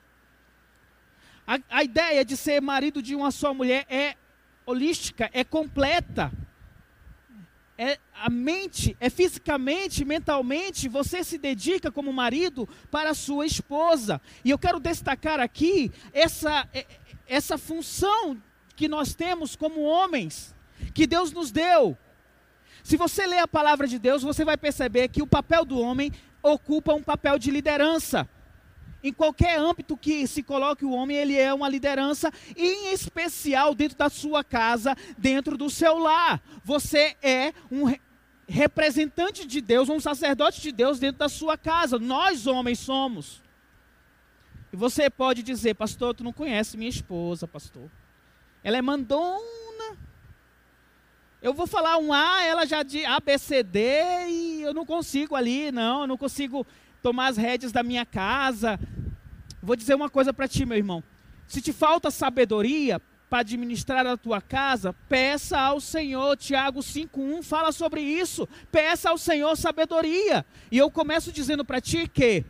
A, 1.47 1.59
a 1.69 1.85
ideia 1.85 2.25
de 2.25 2.35
ser 2.35 2.63
marido 2.63 3.03
de 3.03 3.15
uma 3.15 3.31
só 3.31 3.53
mulher 3.53 3.85
é 3.91 4.17
holística, 4.65 5.29
é 5.35 5.45
completa. 5.45 6.33
É 7.77 7.99
a 8.15 8.31
mente, 8.31 8.97
é 8.99 9.11
fisicamente, 9.11 10.05
mentalmente, 10.05 10.89
você 10.89 11.23
se 11.23 11.37
dedica 11.37 11.93
como 11.93 12.11
marido 12.11 12.67
para 12.91 13.11
a 13.11 13.15
sua 13.15 13.45
esposa. 13.45 14.19
E 14.43 14.51
eu 14.51 14.59
quero 14.59 14.81
destacar 14.81 15.39
aqui 15.41 15.93
essa, 16.15 16.67
essa 17.27 17.59
função 17.59 18.43
que 18.75 18.89
nós 18.89 19.15
temos 19.15 19.55
como 19.55 19.83
homens, 19.83 20.55
que 20.95 21.07
Deus 21.07 21.33
nos 21.33 21.53
deu 21.53 21.97
se 22.89 22.97
você 22.97 23.27
ler 23.27 23.41
a 23.41 23.47
palavra 23.47 23.87
de 23.87 23.99
Deus, 23.99 24.23
você 24.23 24.47
vai 24.47 24.57
perceber 24.57 25.09
que 25.09 25.21
o 25.21 25.27
papel 25.27 25.63
do 25.63 25.79
homem 25.79 26.11
ocupa 26.43 26.95
um 26.95 27.03
papel 27.03 27.39
de 27.39 27.51
liderança. 27.51 28.27
Em 29.05 29.13
qualquer 29.13 29.59
âmbito 29.59 29.95
que 29.95 30.27
se 30.27 30.43
coloque 30.43 30.87
o 30.87 30.93
homem, 30.93 31.19
ele 31.19 31.37
é 31.37 31.53
uma 31.53 31.69
liderança, 31.69 32.33
em 32.57 32.91
especial 32.91 33.75
dentro 33.75 33.99
da 33.99 34.09
sua 34.09 34.43
casa, 34.43 34.97
dentro 35.19 35.59
do 35.59 35.69
seu 35.69 35.99
lar. 35.99 36.41
Você 36.65 37.15
é 37.21 37.53
um 37.71 37.95
representante 38.49 39.47
de 39.47 39.61
Deus, 39.61 39.91
um 39.91 40.01
sacerdote 40.01 40.63
de 40.63 40.73
Deus 40.73 40.99
dentro 40.99 41.19
da 41.19 41.29
sua 41.29 41.59
casa. 41.59 41.99
Nós, 41.99 42.47
homens, 42.47 42.79
somos. 42.79 43.43
E 44.73 44.77
você 44.79 45.11
pode 45.11 45.43
dizer, 45.43 45.75
pastor, 45.75 46.15
tu 46.15 46.25
não 46.25 46.33
conhece 46.33 46.79
minha 46.79 46.89
esposa, 46.89 47.47
pastor. 47.47 47.91
Ela 48.65 48.79
é 48.79 48.83
mandona 48.83 49.68
eu 51.41 51.55
vou 51.55 51.67
falar 51.67 51.99
um 51.99 52.13
A, 52.13 52.43
ela 52.45 52.67
já 52.67 52.83
de 52.83 53.05
A, 53.05 53.21
B, 53.21 53.39
C, 53.39 53.63
D, 53.63 53.81
e 54.29 54.63
eu 54.63 54.75
não 54.75 54.85
consigo 54.85 55.37
ali, 55.37 55.71
não, 55.71 56.03
eu 56.03 56.07
não 56.07 56.17
consigo 56.17 56.67
tomar 57.01 57.29
as 57.29 57.37
rédeas 57.37 57.71
da 57.71 57.83
minha 57.83 58.05
casa. 58.05 58.79
Vou 59.63 59.77
dizer 59.77 59.95
uma 59.95 60.11
coisa 60.11 60.33
para 60.33 60.49
ti, 60.49 60.67
meu 60.67 60.77
irmão. 60.77 61.03
Se 61.47 61.63
te 61.63 61.73
falta 61.73 62.11
sabedoria 62.11 63.01
para 63.31 63.41
administrar 63.41 64.07
a 64.07 64.17
tua 64.17 64.41
casa, 64.41 64.93
peça 65.09 65.59
ao 65.59 65.81
Senhor. 65.81 66.37
Tiago 66.37 66.81
5:1 66.81 67.43
fala 67.43 67.73
sobre 67.73 68.01
isso. 68.01 68.49
Peça 68.73 69.11
ao 69.11 69.19
Senhor 69.19 69.57
sabedoria. 69.57 70.45
E 70.71 70.79
eu 70.79 70.91
começo 70.91 71.31
dizendo 71.31 71.65
para 71.65 71.81
ti 71.81 72.09
que 72.09 72.45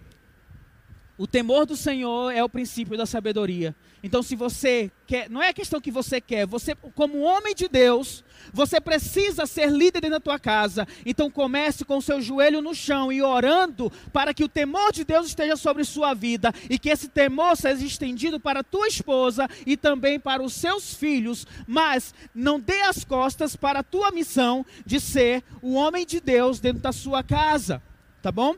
o 1.19 1.27
temor 1.27 1.67
do 1.67 1.77
Senhor 1.77 2.31
é 2.31 2.43
o 2.45 2.49
princípio 2.49 2.97
da 2.97 3.05
sabedoria. 3.05 3.75
Então, 4.05 4.23
se 4.23 4.37
você 4.37 4.89
quer, 5.05 5.29
não 5.29 5.43
é 5.43 5.49
a 5.49 5.53
questão 5.53 5.81
que 5.81 5.91
você 5.91 6.21
quer, 6.21 6.47
você, 6.47 6.77
como 6.77 7.19
homem 7.19 7.57
de 7.57 7.67
Deus, 7.67 8.25
você 8.53 8.81
precisa 8.81 9.45
ser 9.45 9.69
líder 9.69 10.01
dentro 10.01 10.11
da 10.11 10.21
tua 10.21 10.39
casa. 10.39 10.87
Então, 11.05 11.29
comece 11.29 11.85
com 11.85 11.97
o 11.97 12.03
seu 12.03 12.23
joelho 12.23 12.63
no 12.63 12.73
chão 12.73 13.11
e 13.11 13.21
orando 13.21 13.91
para 14.13 14.33
que 14.33 14.45
o 14.45 14.49
temor 14.49 14.93
de 14.93 15.05
Deus 15.05 15.27
esteja 15.27 15.57
sobre 15.57 15.85
sua 15.85 16.15
vida 16.15 16.55
e 16.71 16.79
que 16.79 16.89
esse 16.89 17.09
temor 17.09 17.57
seja 17.57 17.85
estendido 17.85 18.39
para 18.39 18.61
a 18.61 18.65
tua 18.65 18.87
esposa 18.87 19.49
e 19.67 19.77
também 19.77 20.21
para 20.21 20.41
os 20.41 20.53
seus 20.53 20.95
filhos. 20.95 21.45
Mas 21.67 22.15
não 22.33 22.61
dê 22.61 22.83
as 22.83 23.05
costas 23.05 23.57
para 23.57 23.81
a 23.81 23.85
tua 23.85 24.13
missão 24.13 24.65
de 24.87 25.01
ser 25.01 25.43
o 25.61 25.75
homem 25.75 26.07
de 26.07 26.21
Deus 26.21 26.61
dentro 26.61 26.81
da 26.81 26.93
sua 26.93 27.25
casa. 27.25 27.83
Tá 28.23 28.31
bom? 28.31 28.55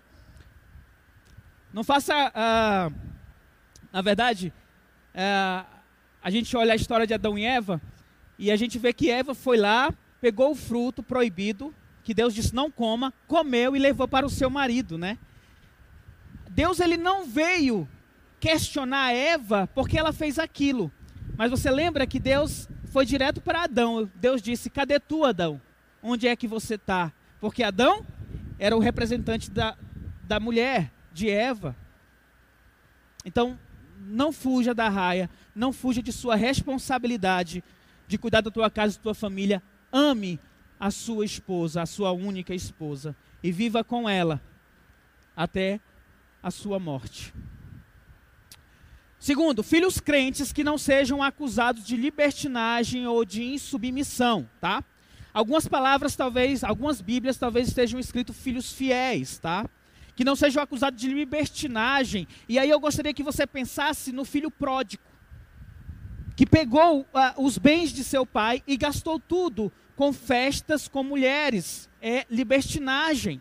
Não 1.72 1.84
faça. 1.84 2.14
Uh, 2.28 3.10
na 3.92 4.02
verdade, 4.02 4.52
uh, 5.14 5.66
a 6.22 6.30
gente 6.30 6.56
olha 6.56 6.72
a 6.72 6.76
história 6.76 7.06
de 7.06 7.14
Adão 7.14 7.38
e 7.38 7.44
Eva 7.44 7.80
e 8.38 8.50
a 8.50 8.56
gente 8.56 8.78
vê 8.78 8.92
que 8.92 9.10
Eva 9.10 9.34
foi 9.34 9.56
lá, 9.56 9.92
pegou 10.20 10.52
o 10.52 10.54
fruto 10.54 11.02
proibido 11.02 11.74
que 12.02 12.14
Deus 12.14 12.34
disse 12.34 12.54
não 12.54 12.70
coma, 12.70 13.12
comeu 13.26 13.76
e 13.76 13.78
levou 13.78 14.08
para 14.08 14.26
o 14.26 14.30
seu 14.30 14.50
marido, 14.50 14.98
né? 14.98 15.18
Deus 16.48 16.80
ele 16.80 16.96
não 16.96 17.26
veio 17.26 17.88
questionar 18.40 19.12
Eva 19.12 19.68
porque 19.74 19.98
ela 19.98 20.12
fez 20.12 20.38
aquilo. 20.38 20.90
Mas 21.36 21.50
você 21.50 21.70
lembra 21.70 22.06
que 22.06 22.18
Deus 22.18 22.68
foi 22.86 23.06
direto 23.06 23.40
para 23.40 23.62
Adão. 23.62 24.10
Deus 24.16 24.42
disse: 24.42 24.68
Cadê 24.68 24.98
tu, 24.98 25.24
Adão? 25.24 25.60
Onde 26.02 26.26
é 26.26 26.34
que 26.34 26.48
você 26.48 26.74
está? 26.74 27.12
Porque 27.40 27.62
Adão 27.62 28.04
era 28.58 28.76
o 28.76 28.80
representante 28.80 29.50
da, 29.50 29.76
da 30.24 30.40
mulher, 30.40 30.90
de 31.12 31.28
Eva. 31.28 31.76
Então, 33.24 33.58
não 33.98 34.32
fuja 34.32 34.74
da 34.74 34.88
raia, 34.88 35.28
não 35.54 35.72
fuja 35.72 36.02
de 36.02 36.12
sua 36.12 36.36
responsabilidade 36.36 37.62
de 38.08 38.18
cuidar 38.18 38.40
da 38.40 38.50
tua 38.50 38.70
casa 38.70 38.94
e 38.94 38.96
da 38.96 39.02
tua 39.02 39.14
família. 39.14 39.62
Ame 39.92 40.38
a 40.78 40.90
sua 40.90 41.24
esposa, 41.24 41.82
a 41.82 41.86
sua 41.86 42.12
única 42.12 42.54
esposa, 42.54 43.14
e 43.42 43.52
viva 43.52 43.84
com 43.84 44.08
ela 44.08 44.40
até 45.36 45.80
a 46.42 46.50
sua 46.50 46.78
morte. 46.78 47.34
Segundo, 49.18 49.62
filhos 49.62 50.00
crentes 50.00 50.50
que 50.50 50.64
não 50.64 50.78
sejam 50.78 51.22
acusados 51.22 51.84
de 51.84 51.94
libertinagem 51.94 53.06
ou 53.06 53.22
de 53.22 53.42
insubmissão, 53.44 54.48
tá? 54.58 54.82
Algumas 55.32 55.68
palavras 55.68 56.16
talvez, 56.16 56.64
algumas 56.64 57.02
bíblias 57.02 57.36
talvez 57.36 57.68
estejam 57.68 58.00
escrito 58.00 58.32
filhos 58.32 58.72
fiéis, 58.72 59.38
tá? 59.38 59.68
Que 60.20 60.24
não 60.24 60.36
sejam 60.36 60.62
acusados 60.62 61.00
de 61.00 61.08
libertinagem. 61.08 62.28
E 62.46 62.58
aí 62.58 62.68
eu 62.68 62.78
gostaria 62.78 63.14
que 63.14 63.22
você 63.22 63.46
pensasse 63.46 64.12
no 64.12 64.22
filho 64.22 64.50
pródigo, 64.50 65.02
que 66.36 66.44
pegou 66.44 67.00
uh, 67.00 67.42
os 67.42 67.56
bens 67.56 67.90
de 67.90 68.04
seu 68.04 68.26
pai 68.26 68.62
e 68.66 68.76
gastou 68.76 69.18
tudo 69.18 69.72
com 69.96 70.12
festas 70.12 70.86
com 70.86 71.02
mulheres. 71.02 71.88
É 72.02 72.26
libertinagem. 72.28 73.40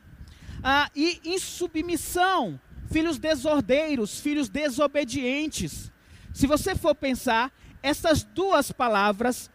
Uh, 0.60 0.90
e 0.96 1.20
insubmissão 1.26 2.58
filhos 2.90 3.20
desordeiros, 3.20 4.22
filhos 4.22 4.48
desobedientes. 4.48 5.92
Se 6.34 6.48
você 6.48 6.76
for 6.76 6.96
pensar, 6.96 7.52
essas 7.84 8.24
duas 8.24 8.72
palavras, 8.72 9.52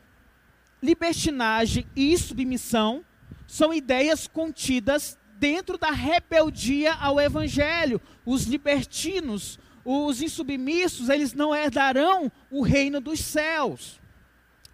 libertinagem 0.83 1.87
e 1.97 2.19
submissão, 2.19 3.03
são 3.47 3.73
ideias 3.73 4.27
contidas 4.27 5.19
dentro 5.45 5.77
da 5.77 5.91
rebeldia 5.91 6.95
ao 6.95 7.21
evangelho. 7.21 8.01
Os 8.25 8.45
libertinos, 8.45 9.59
os 9.85 10.23
insubmissos, 10.23 11.11
eles 11.11 11.35
não 11.35 11.55
herdarão 11.55 12.33
o 12.51 12.63
reino 12.63 12.99
dos 12.99 13.21
céus. 13.21 14.01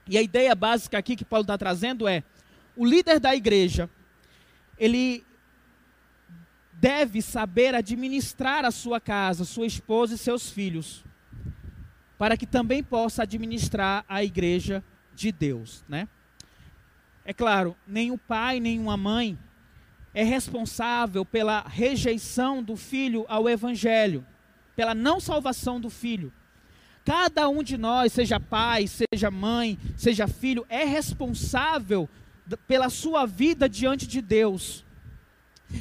E 0.08 0.16
a 0.16 0.22
ideia 0.22 0.54
básica 0.54 0.96
aqui 0.96 1.16
que 1.16 1.24
Paulo 1.24 1.42
está 1.42 1.58
trazendo 1.58 2.06
é: 2.06 2.22
o 2.76 2.86
líder 2.86 3.18
da 3.18 3.34
igreja, 3.34 3.90
ele 4.78 5.26
deve 6.74 7.20
saber 7.20 7.74
administrar 7.74 8.64
a 8.64 8.70
sua 8.70 9.00
casa, 9.00 9.44
sua 9.44 9.66
esposa 9.66 10.14
e 10.14 10.18
seus 10.18 10.50
filhos, 10.50 11.04
para 12.16 12.36
que 12.36 12.46
também 12.46 12.80
possa 12.80 13.24
administrar 13.24 14.04
a 14.08 14.22
igreja 14.22 14.84
de 15.16 15.32
Deus, 15.32 15.84
né? 15.88 16.06
É 17.24 17.32
claro, 17.32 17.76
nem 17.84 18.12
o 18.12 18.16
pai, 18.16 18.60
nem 18.60 18.78
uma 18.78 18.96
mãe 18.96 19.36
é 20.12 20.22
responsável 20.22 21.24
pela 21.24 21.62
rejeição 21.62 22.62
do 22.62 22.76
filho 22.76 23.24
ao 23.28 23.48
evangelho, 23.48 24.26
pela 24.74 24.94
não 24.94 25.20
salvação 25.20 25.80
do 25.80 25.88
filho. 25.88 26.32
Cada 27.04 27.48
um 27.48 27.62
de 27.62 27.76
nós, 27.78 28.12
seja 28.12 28.38
pai, 28.38 28.86
seja 28.86 29.30
mãe, 29.30 29.78
seja 29.96 30.26
filho, 30.28 30.66
é 30.68 30.84
responsável 30.84 32.08
pela 32.66 32.88
sua 32.88 33.26
vida 33.26 33.68
diante 33.68 34.06
de 34.06 34.20
Deus. 34.20 34.84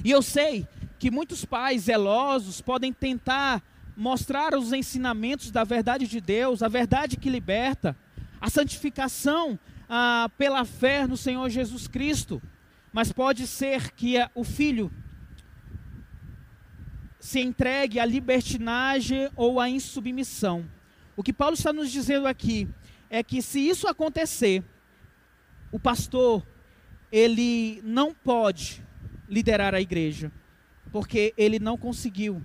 E 0.04 0.12
eu 0.12 0.22
sei 0.22 0.68
que 0.98 1.10
muitos 1.10 1.46
pais 1.46 1.84
zelosos 1.84 2.62
podem 2.62 2.94
tentar 2.94 3.62
mostrar 3.96 4.54
os 4.56 4.72
ensinamentos 4.72 5.52
da 5.52 5.64
verdade 5.64 6.08
de 6.08 6.22
Deus, 6.22 6.64
a 6.64 6.68
verdade 6.68 7.18
que 7.18 7.30
liberta, 7.30 7.96
a 8.40 8.50
santificação 8.50 9.60
ah, 9.90 10.30
pela 10.38 10.64
fé 10.64 11.06
no 11.06 11.18
Senhor 11.18 11.50
Jesus 11.50 11.88
Cristo. 11.88 12.42
Mas 12.92 13.12
pode 13.12 13.46
ser 13.48 13.92
que 13.92 14.16
o 14.34 14.44
filho 14.44 14.92
se 17.20 17.40
entregue 17.40 18.00
à 18.00 18.06
libertinagem 18.06 19.30
ou 19.36 19.60
à 19.60 19.70
insubmissão. 19.70 20.66
O 21.16 21.24
que 21.24 21.34
Paulo 21.34 21.54
está 21.54 21.74
nos 21.74 21.92
dizendo 21.92 22.28
aqui 22.28 22.68
é 23.10 23.22
que 23.22 23.42
se 23.42 23.60
isso 23.60 23.88
acontecer, 23.88 24.64
o 25.72 25.80
pastor 25.80 26.46
ele 27.12 27.82
não 27.84 28.14
pode 28.14 28.84
liderar 29.28 29.76
a 29.76 29.82
igreja 29.82 30.32
porque 30.92 31.34
ele 31.38 31.60
não 31.60 31.78
conseguiu 31.78 32.42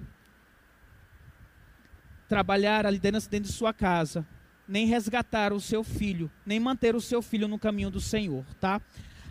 trabalhar 2.28 2.86
a 2.86 2.90
liderança 2.90 3.28
dentro 3.28 3.50
de 3.50 3.56
sua 3.56 3.72
casa, 3.72 4.26
nem 4.66 4.86
resgatar 4.86 5.52
o 5.52 5.60
seu 5.60 5.84
filho, 5.84 6.30
nem 6.44 6.58
manter 6.58 6.94
o 6.94 7.00
seu 7.00 7.22
filho 7.22 7.46
no 7.46 7.58
caminho 7.58 7.90
do 7.90 8.00
Senhor, 8.00 8.44
tá? 8.60 8.80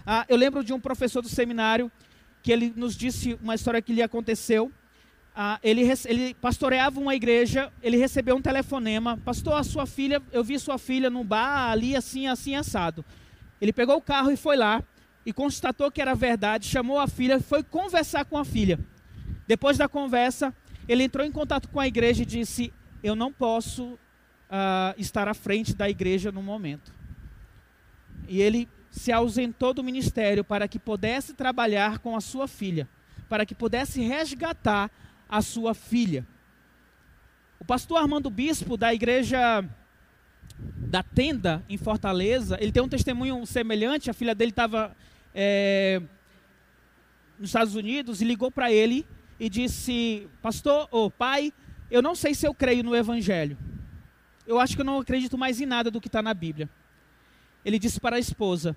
Ah, 0.05 0.25
eu 0.27 0.35
lembro 0.35 0.63
de 0.63 0.73
um 0.73 0.79
professor 0.79 1.21
do 1.21 1.29
seminário 1.29 1.91
que 2.41 2.51
ele 2.51 2.73
nos 2.75 2.95
disse 2.95 3.37
uma 3.41 3.55
história 3.55 3.81
que 3.81 3.93
lhe 3.93 4.01
aconteceu. 4.01 4.71
Ah, 5.35 5.59
ele, 5.63 5.81
ele 6.05 6.33
pastoreava 6.35 6.99
uma 6.99 7.15
igreja, 7.15 7.71
ele 7.81 7.97
recebeu 7.97 8.35
um 8.35 8.41
telefonema, 8.41 9.17
pastor, 9.23 9.53
a 9.53 9.63
sua 9.63 9.85
filha, 9.85 10.21
eu 10.31 10.43
vi 10.43 10.59
sua 10.59 10.77
filha 10.77 11.09
no 11.09 11.23
bar 11.23 11.71
ali 11.71 11.95
assim, 11.95 12.27
assim 12.27 12.55
assado. 12.55 13.03
Ele 13.61 13.71
pegou 13.71 13.95
o 13.95 14.01
carro 14.01 14.29
e 14.29 14.35
foi 14.35 14.57
lá 14.57 14.83
e 15.25 15.31
constatou 15.31 15.89
que 15.89 16.01
era 16.01 16.13
verdade, 16.13 16.67
chamou 16.67 16.99
a 16.99 17.07
filha, 17.07 17.39
foi 17.39 17.63
conversar 17.63 18.25
com 18.25 18.37
a 18.37 18.43
filha. 18.43 18.77
Depois 19.47 19.77
da 19.77 19.87
conversa, 19.87 20.53
ele 20.87 21.03
entrou 21.03 21.25
em 21.25 21.31
contato 21.31 21.69
com 21.69 21.79
a 21.79 21.87
igreja 21.87 22.23
e 22.23 22.25
disse: 22.25 22.73
Eu 23.01 23.15
não 23.15 23.31
posso 23.31 23.93
uh, 23.93 24.93
estar 24.97 25.27
à 25.27 25.33
frente 25.33 25.73
da 25.73 25.89
igreja 25.89 26.31
no 26.31 26.43
momento. 26.43 26.93
E 28.27 28.41
ele 28.41 28.69
se 28.93 29.11
ausentou 29.11 29.73
do 29.73 29.83
ministério 29.83 30.43
para 30.43 30.67
que 30.67 30.77
pudesse 30.77 31.33
trabalhar 31.33 31.97
com 31.97 32.15
a 32.15 32.21
sua 32.21 32.47
filha, 32.47 32.87
para 33.27 33.43
que 33.43 33.55
pudesse 33.55 33.99
resgatar 34.01 34.91
a 35.27 35.41
sua 35.41 35.73
filha. 35.73 36.23
O 37.59 37.65
pastor 37.65 37.97
Armando 37.97 38.29
Bispo, 38.29 38.77
da 38.77 38.93
igreja 38.93 39.67
da 40.59 41.01
Tenda, 41.01 41.63
em 41.67 41.75
Fortaleza, 41.75 42.55
ele 42.61 42.71
tem 42.71 42.83
um 42.83 42.87
testemunho 42.87 43.43
semelhante. 43.47 44.11
A 44.11 44.13
filha 44.13 44.35
dele 44.35 44.51
estava 44.51 44.95
é, 45.33 45.99
nos 47.39 47.49
Estados 47.49 47.73
Unidos 47.73 48.21
e 48.21 48.25
ligou 48.25 48.51
para 48.51 48.71
ele 48.71 49.07
e 49.39 49.49
disse: 49.49 50.29
Pastor, 50.39 50.87
ou 50.91 51.07
oh, 51.07 51.09
pai, 51.09 51.51
eu 51.89 52.03
não 52.03 52.13
sei 52.13 52.35
se 52.35 52.45
eu 52.45 52.53
creio 52.53 52.83
no 52.83 52.95
Evangelho. 52.95 53.57
Eu 54.45 54.59
acho 54.59 54.75
que 54.75 54.81
eu 54.81 54.85
não 54.85 54.99
acredito 54.99 55.35
mais 55.35 55.59
em 55.59 55.65
nada 55.65 55.89
do 55.89 55.99
que 55.99 56.07
está 56.07 56.21
na 56.21 56.33
Bíblia. 56.35 56.69
Ele 57.65 57.79
disse 57.79 57.99
para 57.99 58.15
a 58.17 58.19
esposa: 58.19 58.75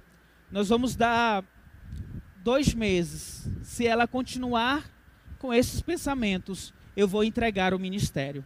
Nós 0.51 0.69
vamos 0.69 0.97
dar 0.97 1.45
dois 2.43 2.75
meses. 2.75 3.49
Se 3.63 3.87
ela 3.87 4.07
continuar 4.07 4.91
com 5.39 5.53
esses 5.53 5.81
pensamentos, 5.81 6.73
eu 6.97 7.07
vou 7.07 7.25
entregar 7.25 7.75
o 7.75 7.79
ministério. 7.79 8.45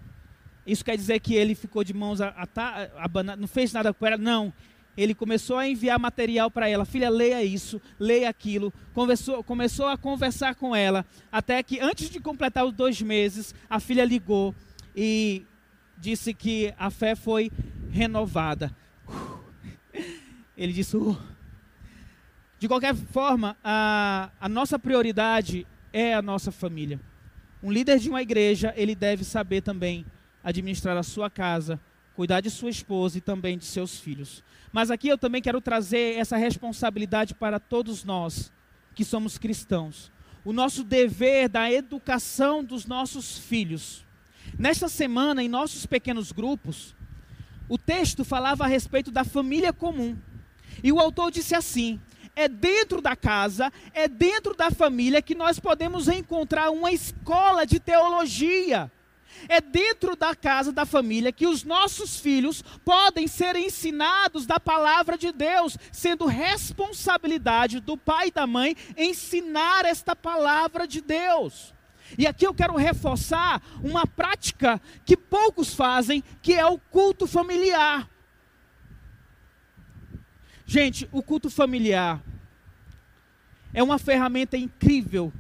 Isso 0.67 0.85
quer 0.85 0.97
dizer 0.97 1.21
que 1.21 1.35
ele 1.35 1.55
ficou 1.55 1.83
de 1.83 1.95
mãos 1.95 2.21
atadas, 2.21 2.91
não 3.39 3.49
fez 3.49 3.73
nada 3.73 3.93
com 3.93 4.07
ela? 4.07 4.17
Não 4.17 4.53
ele 4.97 5.15
começou 5.15 5.57
a 5.57 5.69
enviar 5.69 5.99
material 5.99 6.51
para 6.51 6.69
ela. 6.69 6.85
Filha, 6.85 7.09
leia 7.09 7.43
isso, 7.43 7.81
leia 7.99 8.29
aquilo. 8.29 8.73
Conversou, 8.93 9.43
começou 9.43 9.87
a 9.87 9.97
conversar 9.97 10.55
com 10.55 10.75
ela. 10.75 11.07
Até 11.31 11.63
que, 11.63 11.81
antes 11.81 12.11
de 12.11 12.21
completar 12.21 12.67
os 12.67 12.73
dois 12.75 13.01
meses, 13.01 13.55
a 13.69 13.81
filha 13.81 14.05
ligou 14.05 14.55
e 14.95 15.47
disse 15.97 16.35
que 16.35 16.75
a 16.79 16.91
fé 16.91 17.15
foi 17.15 17.51
renovada. 17.91 18.75
Ele 20.61 20.75
disse: 20.75 20.95
uh. 20.95 21.17
De 22.59 22.69
qualquer 22.69 22.95
forma, 22.95 23.57
a, 23.65 24.31
a 24.39 24.47
nossa 24.47 24.79
prioridade 24.79 25.67
é 25.91 26.13
a 26.13 26.21
nossa 26.21 26.53
família. 26.53 27.01
Um 27.63 27.73
líder 27.73 27.99
de 27.99 28.11
uma 28.11 28.21
igreja, 28.21 28.75
ele 28.77 28.95
deve 28.95 29.25
saber 29.25 29.63
também 29.63 30.05
administrar 30.45 30.99
a 30.99 31.03
sua 31.03 31.31
casa, 31.31 31.81
cuidar 32.15 32.43
de 32.43 32.51
sua 32.51 32.69
esposa 32.69 33.17
e 33.17 33.23
também 33.23 33.57
de 33.57 33.65
seus 33.65 33.99
filhos. 33.99 34.45
Mas 34.71 34.91
aqui 34.91 35.09
eu 35.09 35.17
também 35.17 35.41
quero 35.41 35.63
trazer 35.63 36.19
essa 36.19 36.37
responsabilidade 36.37 37.35
para 37.35 37.59
todos 37.59 38.05
nós 38.05 38.53
que 38.95 39.03
somos 39.03 39.39
cristãos. 39.39 40.13
O 40.45 40.53
nosso 40.53 40.85
dever 40.85 41.49
da 41.49 41.73
educação 41.73 42.63
dos 42.63 42.85
nossos 42.85 43.39
filhos. 43.39 44.05
Nesta 44.59 44.89
semana, 44.89 45.43
em 45.43 45.49
nossos 45.49 45.87
pequenos 45.87 46.33
grupos, 46.33 46.95
o 47.67 47.79
texto 47.79 48.27
falava 48.27 48.65
a 48.65 48.67
respeito 48.67 49.11
da 49.11 49.25
família 49.25 49.73
comum. 49.73 50.19
E 50.83 50.93
o 50.93 50.99
autor 50.99 51.31
disse 51.31 51.55
assim: 51.55 52.01
é 52.37 52.49
dentro 52.49 53.01
da 53.01 53.17
casa, 53.17 53.73
é 53.93 54.09
dentro 54.09 54.55
da 54.55 54.71
família 54.71 55.23
que 55.23 55.35
nós 55.35 55.59
podemos 55.59 56.09
encontrar 56.09 56.71
uma 56.71 56.93
escola 56.93 57.67
de 57.67 57.79
teologia 57.79 58.91
É 59.49 59.61
dentro 59.61 60.17
da 60.17 60.35
casa 60.35 60.73
da 60.73 60.85
família 60.85 61.33
que 61.33 61.47
os 61.47 61.65
nossos 61.65 62.19
filhos 62.19 62.63
podem 62.85 63.27
ser 63.27 63.57
ensinados 63.57 64.45
da 64.45 64.59
palavra 64.59 65.17
de 65.17 65.33
Deus, 65.33 65.79
sendo 65.93 66.27
responsabilidade 66.27 67.81
do 67.81 67.97
pai 67.97 68.29
e 68.29 68.33
da 68.33 68.47
mãe 68.47 68.77
ensinar 68.97 69.85
esta 69.85 70.15
palavra 70.15 70.87
de 70.87 71.01
Deus. 71.01 71.73
E 72.19 72.27
aqui 72.27 72.45
eu 72.45 72.53
quero 72.53 72.77
reforçar 72.77 73.63
uma 73.83 74.07
prática 74.07 74.81
que 75.05 75.17
poucos 75.17 75.73
fazem, 75.73 76.25
que 76.43 76.53
é 76.55 76.67
o 76.67 76.79
culto 76.79 77.27
familiar. 77.27 78.10
Gente, 80.73 81.09
o 81.11 81.21
culto 81.21 81.51
familiar 81.51 82.23
é 83.75 83.83
uma 83.83 83.99
ferramenta 83.99 84.57
incrível 84.57 85.33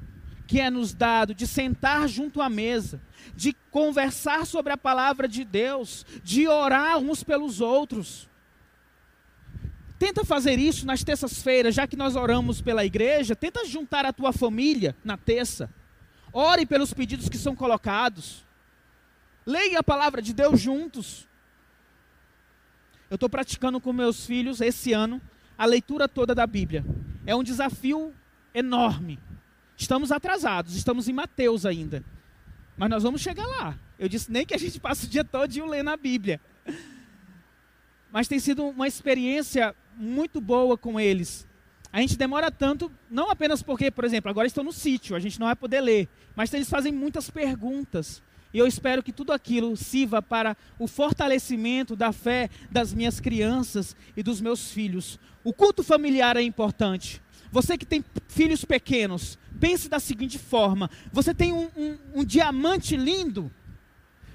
que 0.45 0.59
é 0.59 0.69
nos 0.69 0.93
dado 0.93 1.33
de 1.33 1.47
sentar 1.47 2.09
junto 2.09 2.43
à 2.43 2.49
mesa, 2.49 3.01
de 3.37 3.53
conversar 3.71 4.45
sobre 4.45 4.73
a 4.73 4.77
palavra 4.77 5.29
de 5.29 5.45
Deus, 5.45 6.05
de 6.25 6.49
orar 6.49 6.99
uns 6.99 7.23
pelos 7.23 7.61
outros. 7.61 8.29
Tenta 10.01 10.25
fazer 10.25 10.59
isso 10.59 10.85
nas 10.85 11.05
terças-feiras, 11.05 11.77
já 11.77 11.87
que 11.87 11.95
nós 11.95 12.17
oramos 12.17 12.61
pela 12.61 12.85
igreja, 12.85 13.37
tenta 13.37 13.65
juntar 13.65 14.05
a 14.05 14.13
tua 14.13 14.33
família 14.33 14.97
na 15.05 15.17
terça. 15.17 15.73
Ore 16.33 16.67
pelos 16.67 16.93
pedidos 16.93 17.29
que 17.29 17.39
são 17.39 17.55
colocados. 17.55 18.45
Leia 19.47 19.79
a 19.79 19.85
palavra 19.85 20.21
de 20.21 20.35
Deus 20.35 20.61
juntos. 20.61 21.30
Eu 23.11 23.17
estou 23.17 23.29
praticando 23.29 23.81
com 23.81 23.93
meus 23.93 24.25
filhos 24.25 24.61
esse 24.61 24.93
ano 24.93 25.21
a 25.59 25.67
leitura 25.67 26.09
toda 26.09 26.33
da 26.33 26.47
Bíblia. 26.47 26.85
É 27.27 27.35
um 27.35 27.43
desafio 27.43 28.15
enorme. 28.55 29.19
Estamos 29.77 30.13
atrasados, 30.13 30.77
estamos 30.77 31.09
em 31.09 31.13
Mateus 31.13 31.67
ainda. 31.67 32.05
Mas 32.77 32.89
nós 32.89 33.03
vamos 33.03 33.21
chegar 33.21 33.47
lá. 33.47 33.77
Eu 33.99 34.09
disse 34.09 34.31
nem 34.31 34.47
que 34.47 34.55
a 34.55 34.59
gente 34.59 34.79
passe 34.79 35.07
o 35.07 35.09
dia 35.09 35.25
todo 35.25 35.67
lendo 35.67 35.91
a 35.91 35.97
Bíblia. 35.97 36.41
Mas 38.13 38.29
tem 38.29 38.39
sido 38.39 38.65
uma 38.65 38.87
experiência 38.87 39.75
muito 39.97 40.41
boa 40.41 40.79
com 40.79 40.99
eles. 40.99 41.47
A 41.93 42.01
gente 42.01 42.17
demora 42.17 42.51
tanto, 42.51 42.91
não 43.11 43.29
apenas 43.29 43.61
porque, 43.61 43.91
por 43.91 44.05
exemplo, 44.05 44.31
agora 44.31 44.47
estão 44.47 44.63
no 44.63 44.73
sítio, 44.73 45.17
a 45.17 45.21
gente 45.21 45.41
não 45.41 45.49
vai 45.49 45.57
poder 45.57 45.81
ler, 45.81 46.09
mas 46.37 46.55
eles 46.55 46.71
fazem 46.71 46.93
muitas 46.93 47.29
perguntas. 47.29 48.23
E 48.53 48.59
eu 48.59 48.67
espero 48.67 49.03
que 49.03 49.13
tudo 49.13 49.33
aquilo 49.33 49.77
sirva 49.77 50.21
para 50.21 50.57
o 50.79 50.87
fortalecimento 50.87 51.95
da 51.95 52.13
fé 52.13 52.51
das 52.71 52.93
minhas 52.93 53.21
crianças 53.21 53.95
e 54.17 54.23
dos 54.23 54.41
meus 54.41 54.73
filhos. 54.73 55.19
O 55.45 55.53
culto 55.53 55.83
familiar 55.83 56.37
é 56.37 56.43
importante. 56.43 57.23
Você 57.53 57.79
que 57.79 57.87
tem 57.87 58.05
filhos 58.29 58.65
pequenos, 58.65 59.39
pense 59.59 59.89
da 59.89 60.01
seguinte 60.01 60.39
forma: 60.39 60.91
você 61.13 61.33
tem 61.33 61.53
um, 61.53 61.71
um, 61.77 61.99
um 62.17 62.25
diamante 62.25 62.97
lindo, 62.97 63.51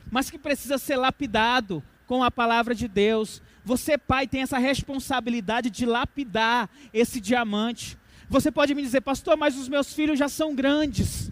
mas 0.09 0.29
que 0.29 0.37
precisa 0.37 0.77
ser 0.77 0.95
lapidado 0.95 1.83
com 2.07 2.23
a 2.23 2.31
palavra 2.31 2.73
de 2.73 2.87
Deus. 2.87 3.41
Você, 3.63 3.97
pai, 3.97 4.27
tem 4.27 4.41
essa 4.41 4.57
responsabilidade 4.57 5.69
de 5.69 5.85
lapidar 5.85 6.69
esse 6.93 7.19
diamante. 7.19 7.97
Você 8.29 8.51
pode 8.51 8.73
me 8.73 8.81
dizer, 8.81 9.01
pastor, 9.01 9.35
mas 9.37 9.57
os 9.57 9.67
meus 9.67 9.93
filhos 9.93 10.17
já 10.17 10.29
são 10.29 10.55
grandes. 10.55 11.31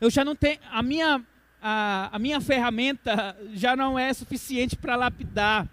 Eu 0.00 0.10
já 0.10 0.24
não 0.24 0.36
tenho. 0.36 0.58
A 0.70 0.82
minha 0.82 1.24
a, 1.60 2.10
a 2.12 2.18
minha 2.18 2.40
ferramenta 2.40 3.36
já 3.52 3.74
não 3.74 3.98
é 3.98 4.12
suficiente 4.12 4.76
para 4.76 4.96
lapidar. 4.96 5.68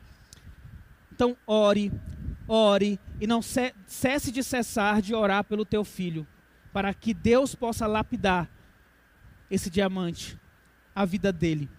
Então, 1.11 1.37
ore, 1.45 1.91
ore 2.47 2.99
e 3.19 3.27
não 3.27 3.41
cesse 3.41 4.31
de 4.31 4.43
cessar 4.43 5.01
de 5.01 5.13
orar 5.13 5.43
pelo 5.43 5.65
teu 5.65 5.83
filho, 5.83 6.27
para 6.71 6.93
que 6.93 7.13
Deus 7.13 7.53
possa 7.53 7.85
lapidar 7.85 8.49
esse 9.49 9.69
diamante, 9.69 10.37
a 10.95 11.05
vida 11.05 11.31
dele. 11.31 11.69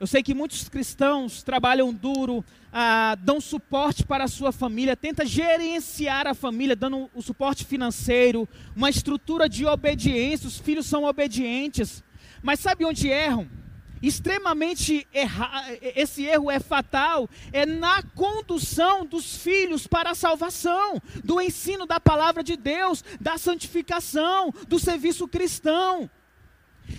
Eu 0.00 0.06
sei 0.06 0.22
que 0.22 0.32
muitos 0.32 0.68
cristãos 0.68 1.42
trabalham 1.42 1.92
duro, 1.92 2.44
ah, 2.72 3.16
dão 3.20 3.40
suporte 3.40 4.04
para 4.04 4.24
a 4.24 4.28
sua 4.28 4.52
família, 4.52 4.94
tenta 4.94 5.26
gerenciar 5.26 6.28
a 6.28 6.34
família, 6.34 6.76
dando 6.76 7.10
o 7.12 7.20
suporte 7.20 7.64
financeiro, 7.64 8.48
uma 8.76 8.88
estrutura 8.88 9.48
de 9.48 9.66
obediência. 9.66 10.46
Os 10.46 10.58
filhos 10.58 10.86
são 10.86 11.02
obedientes. 11.02 12.04
Mas 12.42 12.60
sabe 12.60 12.84
onde 12.84 13.08
erram? 13.08 13.48
Extremamente 14.00 15.06
erra... 15.12 15.64
esse 15.80 16.24
erro 16.24 16.50
é 16.50 16.60
fatal, 16.60 17.28
é 17.52 17.66
na 17.66 18.02
condução 18.02 19.04
dos 19.04 19.36
filhos 19.36 19.86
para 19.86 20.10
a 20.10 20.14
salvação, 20.14 21.02
do 21.24 21.40
ensino 21.40 21.86
da 21.86 21.98
palavra 21.98 22.44
de 22.44 22.56
Deus, 22.56 23.04
da 23.20 23.36
santificação, 23.36 24.52
do 24.68 24.78
serviço 24.78 25.26
cristão. 25.26 26.08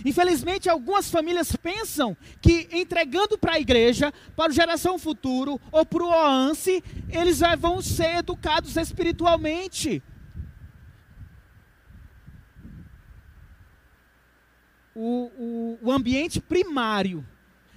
Infelizmente, 0.04 0.68
algumas 0.68 1.10
famílias 1.10 1.56
pensam 1.56 2.16
que 2.40 2.68
entregando 2.70 3.36
para 3.36 3.54
a 3.54 3.60
igreja, 3.60 4.12
para 4.36 4.50
o 4.50 4.54
geração 4.54 4.98
futuro 4.98 5.60
ou 5.72 5.84
para 5.84 6.04
o 6.04 6.10
OANSE, 6.10 6.84
eles 7.08 7.40
vão 7.58 7.82
ser 7.82 8.18
educados 8.18 8.76
espiritualmente. 8.76 10.02
O, 15.02 15.78
o, 15.82 15.88
o 15.88 15.92
ambiente 15.92 16.40
primário 16.40 17.26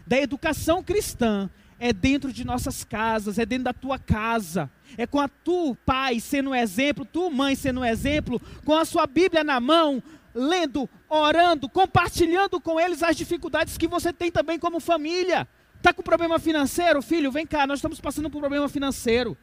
da 0.06 0.18
educação 0.18 0.84
cristã 0.84 1.50
é 1.80 1.94
dentro 1.94 2.34
de 2.34 2.44
nossas 2.44 2.84
casas, 2.84 3.40
é 3.40 3.46
dentro 3.46 3.64
da 3.64 3.74
tua 3.74 3.98
casa. 3.98 4.70
É 4.98 5.08
com 5.08 5.22
a 5.22 5.30
tu, 5.30 5.76
pai, 5.86 6.20
sendo 6.20 6.50
um 6.50 6.56
exemplo, 6.56 7.06
tu, 7.06 7.32
mãe, 7.32 7.56
sendo 7.56 7.80
um 7.80 7.86
exemplo, 7.86 8.42
com 8.66 8.76
a 8.76 8.84
sua 8.84 9.08
Bíblia 9.08 9.42
na 9.42 9.60
mão, 9.62 10.04
lendo, 10.36 10.90
orando, 11.08 11.70
compartilhando 11.70 12.60
com 12.60 12.78
eles 12.78 13.02
as 13.02 13.16
dificuldades 13.16 13.78
que 13.78 13.88
você 13.88 14.12
tem 14.12 14.30
também 14.30 14.60
como 14.60 14.82
família. 14.82 15.48
Está 15.78 15.94
com 15.94 16.04
problema 16.04 16.38
financeiro? 16.40 17.02
Filho, 17.02 17.32
vem 17.32 17.48
cá, 17.48 17.66
nós 17.66 17.80
estamos 17.80 18.02
passando 18.02 18.30
por 18.30 18.40
um 18.40 18.42
problema 18.42 18.68
financeiro. 18.68 19.38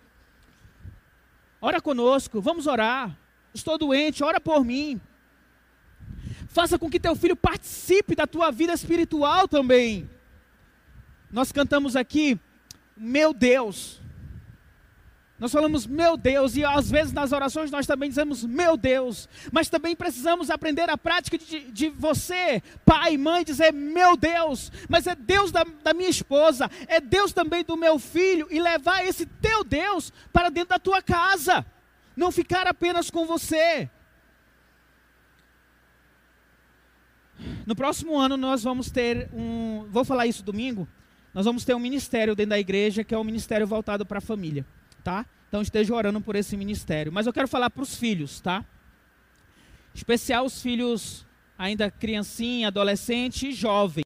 Ora 1.62 1.80
conosco, 1.80 2.42
vamos 2.42 2.66
orar. 2.66 3.16
Estou 3.54 3.78
doente, 3.78 4.22
ora 4.22 4.38
por 4.38 4.64
mim. 4.64 5.00
Faça 6.50 6.76
com 6.76 6.90
que 6.90 6.98
teu 6.98 7.14
filho 7.14 7.36
participe 7.36 8.16
da 8.16 8.26
tua 8.26 8.50
vida 8.50 8.72
espiritual 8.72 9.46
também. 9.46 10.10
Nós 11.30 11.52
cantamos 11.52 11.94
aqui, 11.94 12.38
meu 12.96 13.32
Deus. 13.32 14.00
Nós 15.38 15.52
falamos, 15.52 15.86
meu 15.86 16.16
Deus, 16.16 16.56
e 16.56 16.64
às 16.64 16.90
vezes 16.90 17.12
nas 17.12 17.30
orações 17.32 17.70
nós 17.70 17.86
também 17.86 18.10
dizemos, 18.10 18.44
meu 18.44 18.76
Deus, 18.76 19.28
mas 19.50 19.70
também 19.70 19.96
precisamos 19.96 20.50
aprender 20.50 20.90
a 20.90 20.98
prática 20.98 21.38
de, 21.38 21.70
de 21.70 21.88
você, 21.88 22.62
pai, 22.84 23.16
mãe, 23.16 23.42
dizer, 23.42 23.72
meu 23.72 24.16
Deus, 24.16 24.70
mas 24.86 25.06
é 25.06 25.14
Deus 25.14 25.50
da, 25.50 25.64
da 25.82 25.94
minha 25.94 26.10
esposa, 26.10 26.68
é 26.88 27.00
Deus 27.00 27.32
também 27.32 27.64
do 27.64 27.74
meu 27.74 27.98
filho, 27.98 28.48
e 28.50 28.60
levar 28.60 29.06
esse 29.06 29.24
teu 29.24 29.64
Deus 29.64 30.12
para 30.30 30.50
dentro 30.50 30.70
da 30.70 30.78
tua 30.78 31.00
casa, 31.00 31.64
não 32.14 32.30
ficar 32.30 32.66
apenas 32.66 33.08
com 33.08 33.24
você. 33.24 33.88
No 37.66 37.74
próximo 37.74 38.18
ano 38.18 38.36
nós 38.36 38.62
vamos 38.62 38.90
ter 38.90 39.28
um, 39.32 39.86
vou 39.90 40.04
falar 40.04 40.26
isso 40.26 40.42
domingo, 40.42 40.86
nós 41.32 41.44
vamos 41.44 41.64
ter 41.64 41.74
um 41.74 41.78
ministério 41.78 42.34
dentro 42.34 42.50
da 42.50 42.58
igreja 42.58 43.04
que 43.04 43.14
é 43.14 43.18
um 43.18 43.24
ministério 43.24 43.66
voltado 43.66 44.04
para 44.04 44.18
a 44.18 44.20
família, 44.20 44.66
tá? 45.04 45.24
Então 45.48 45.62
esteja 45.62 45.94
orando 45.94 46.20
por 46.20 46.36
esse 46.36 46.56
ministério. 46.56 47.12
Mas 47.12 47.26
eu 47.26 47.32
quero 47.32 47.48
falar 47.48 47.70
para 47.70 47.82
os 47.82 47.96
filhos, 47.96 48.40
tá? 48.40 48.64
Especial 49.94 50.44
os 50.44 50.62
filhos 50.62 51.26
ainda 51.58 51.90
criancinha, 51.90 52.68
adolescente 52.68 53.48
e 53.48 53.52
jovem, 53.52 54.04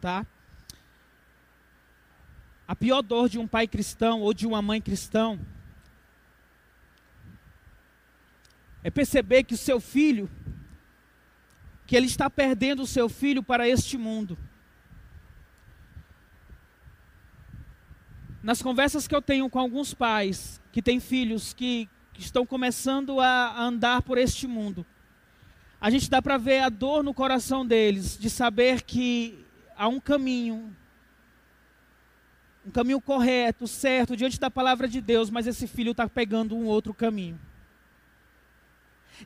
tá? 0.00 0.26
A 2.66 2.76
pior 2.76 3.02
dor 3.02 3.28
de 3.28 3.38
um 3.38 3.46
pai 3.46 3.66
cristão 3.66 4.20
ou 4.20 4.32
de 4.32 4.46
uma 4.46 4.62
mãe 4.62 4.80
cristão 4.80 5.38
é 8.84 8.90
perceber 8.90 9.44
que 9.44 9.54
o 9.54 9.58
seu 9.58 9.80
filho 9.80 10.30
que 11.92 11.96
ele 11.96 12.06
está 12.06 12.30
perdendo 12.30 12.84
o 12.84 12.86
seu 12.86 13.06
filho 13.06 13.42
para 13.42 13.68
este 13.68 13.98
mundo. 13.98 14.38
Nas 18.42 18.62
conversas 18.62 19.06
que 19.06 19.14
eu 19.14 19.20
tenho 19.20 19.50
com 19.50 19.58
alguns 19.58 19.92
pais 19.92 20.58
que 20.72 20.80
têm 20.80 20.98
filhos 20.98 21.52
que, 21.52 21.86
estão 22.18 22.46
começando 22.46 23.20
a 23.20 23.62
andar 23.62 24.00
por 24.00 24.16
este 24.16 24.46
mundo, 24.46 24.86
a 25.78 25.90
gente 25.90 26.08
dá 26.08 26.22
para 26.22 26.38
ver 26.38 26.60
a 26.60 26.70
dor 26.70 27.04
no 27.04 27.12
coração 27.12 27.66
deles 27.66 28.16
de 28.16 28.30
saber 28.30 28.80
que 28.80 29.44
há 29.76 29.86
um 29.86 30.00
caminho, 30.00 30.74
um 32.66 32.70
caminho 32.70 33.02
correto, 33.02 33.66
certo, 33.66 34.16
diante 34.16 34.40
da 34.40 34.50
palavra 34.50 34.88
de 34.88 35.02
Deus, 35.02 35.28
mas 35.28 35.46
esse 35.46 35.66
filho 35.66 35.90
está 35.90 36.08
pegando 36.08 36.56
um 36.56 36.64
outro 36.64 36.94
caminho. 36.94 37.38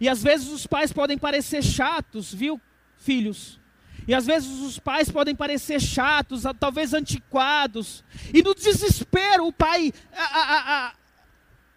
E 0.01 0.09
às 0.09 0.23
vezes 0.23 0.49
os 0.49 0.67
pais 0.67 0.93
podem 0.93 1.17
parecer 1.17 1.63
chatos, 1.63 2.33
viu, 2.33 2.61
filhos? 2.97 3.59
E 4.09 4.15
às 4.15 4.27
vezes 4.27 4.61
os 4.61 4.79
pais 4.79 5.11
podem 5.11 5.35
parecer 5.35 5.81
chatos, 5.81 6.45
talvez 6.61 6.95
antiquados. 6.95 8.05
E 8.33 8.43
no 8.43 8.55
desespero 8.55 9.47
o 9.47 9.53
pai 9.53 9.93
a, 10.13 10.23
a, 10.23 10.87
a, 10.87 10.93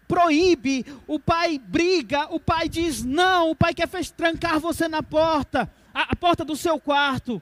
proíbe, 0.07 0.85
o 1.07 1.19
pai 1.19 1.57
briga, 1.57 2.27
o 2.33 2.39
pai 2.39 2.69
diz 2.69 3.03
não, 3.03 3.51
o 3.51 3.55
pai 3.55 3.73
quer 3.73 3.87
trancar 4.15 4.59
você 4.59 4.87
na 4.87 5.01
porta, 5.01 5.71
a, 5.93 6.15
porta 6.15 6.45
do 6.45 6.55
seu 6.55 6.79
quarto. 6.79 7.41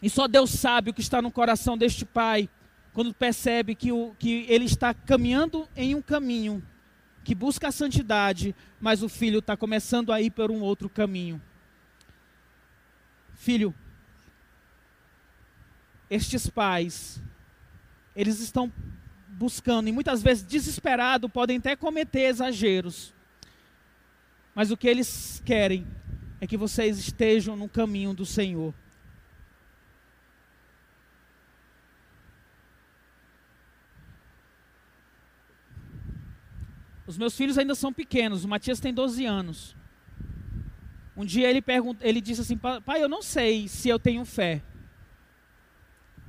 E 0.00 0.08
só 0.08 0.28
Deus 0.28 0.50
sabe 0.50 0.90
o 0.90 0.94
que 0.94 1.00
está 1.00 1.20
no 1.20 1.30
coração 1.30 1.76
deste 1.76 2.04
pai 2.04 2.48
quando 2.92 3.12
percebe 3.12 3.74
que, 3.74 3.90
o, 3.90 4.14
que 4.16 4.46
ele 4.48 4.64
está 4.64 4.94
caminhando 4.94 5.68
em 5.76 5.94
um 5.94 6.02
caminho 6.02 6.62
que 7.28 7.34
busca 7.34 7.68
a 7.68 7.70
santidade, 7.70 8.56
mas 8.80 9.02
o 9.02 9.08
filho 9.08 9.40
está 9.40 9.54
começando 9.54 10.14
a 10.14 10.18
ir 10.18 10.30
por 10.30 10.50
um 10.50 10.60
outro 10.62 10.88
caminho. 10.88 11.38
Filho, 13.34 13.74
estes 16.08 16.48
pais, 16.48 17.20
eles 18.16 18.40
estão 18.40 18.72
buscando, 19.28 19.90
e 19.90 19.92
muitas 19.92 20.22
vezes 20.22 20.42
desesperado, 20.42 21.28
podem 21.28 21.58
até 21.58 21.76
cometer 21.76 22.30
exageros, 22.30 23.12
mas 24.54 24.70
o 24.70 24.76
que 24.78 24.88
eles 24.88 25.42
querem 25.44 25.86
é 26.40 26.46
que 26.46 26.56
vocês 26.56 26.98
estejam 26.98 27.54
no 27.54 27.68
caminho 27.68 28.14
do 28.14 28.24
Senhor. 28.24 28.72
Os 37.08 37.16
meus 37.16 37.34
filhos 37.34 37.56
ainda 37.56 37.74
são 37.74 37.90
pequenos, 37.90 38.44
o 38.44 38.48
Matias 38.48 38.80
tem 38.80 38.92
12 38.92 39.24
anos. 39.24 39.74
Um 41.16 41.24
dia 41.24 41.48
ele, 41.48 41.62
pergunta, 41.62 42.06
ele 42.06 42.20
disse 42.20 42.42
assim: 42.42 42.58
Pai, 42.58 43.02
eu 43.02 43.08
não 43.08 43.22
sei 43.22 43.66
se 43.66 43.88
eu 43.88 43.98
tenho 43.98 44.26
fé. 44.26 44.62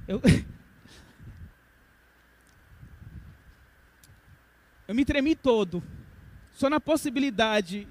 Eu, 0.07 0.21
eu 4.87 4.95
me 4.95 5.03
tremi 5.03 5.35
todo. 5.35 5.83
Só 6.53 6.69
na 6.69 6.79
possibilidade 6.79 7.85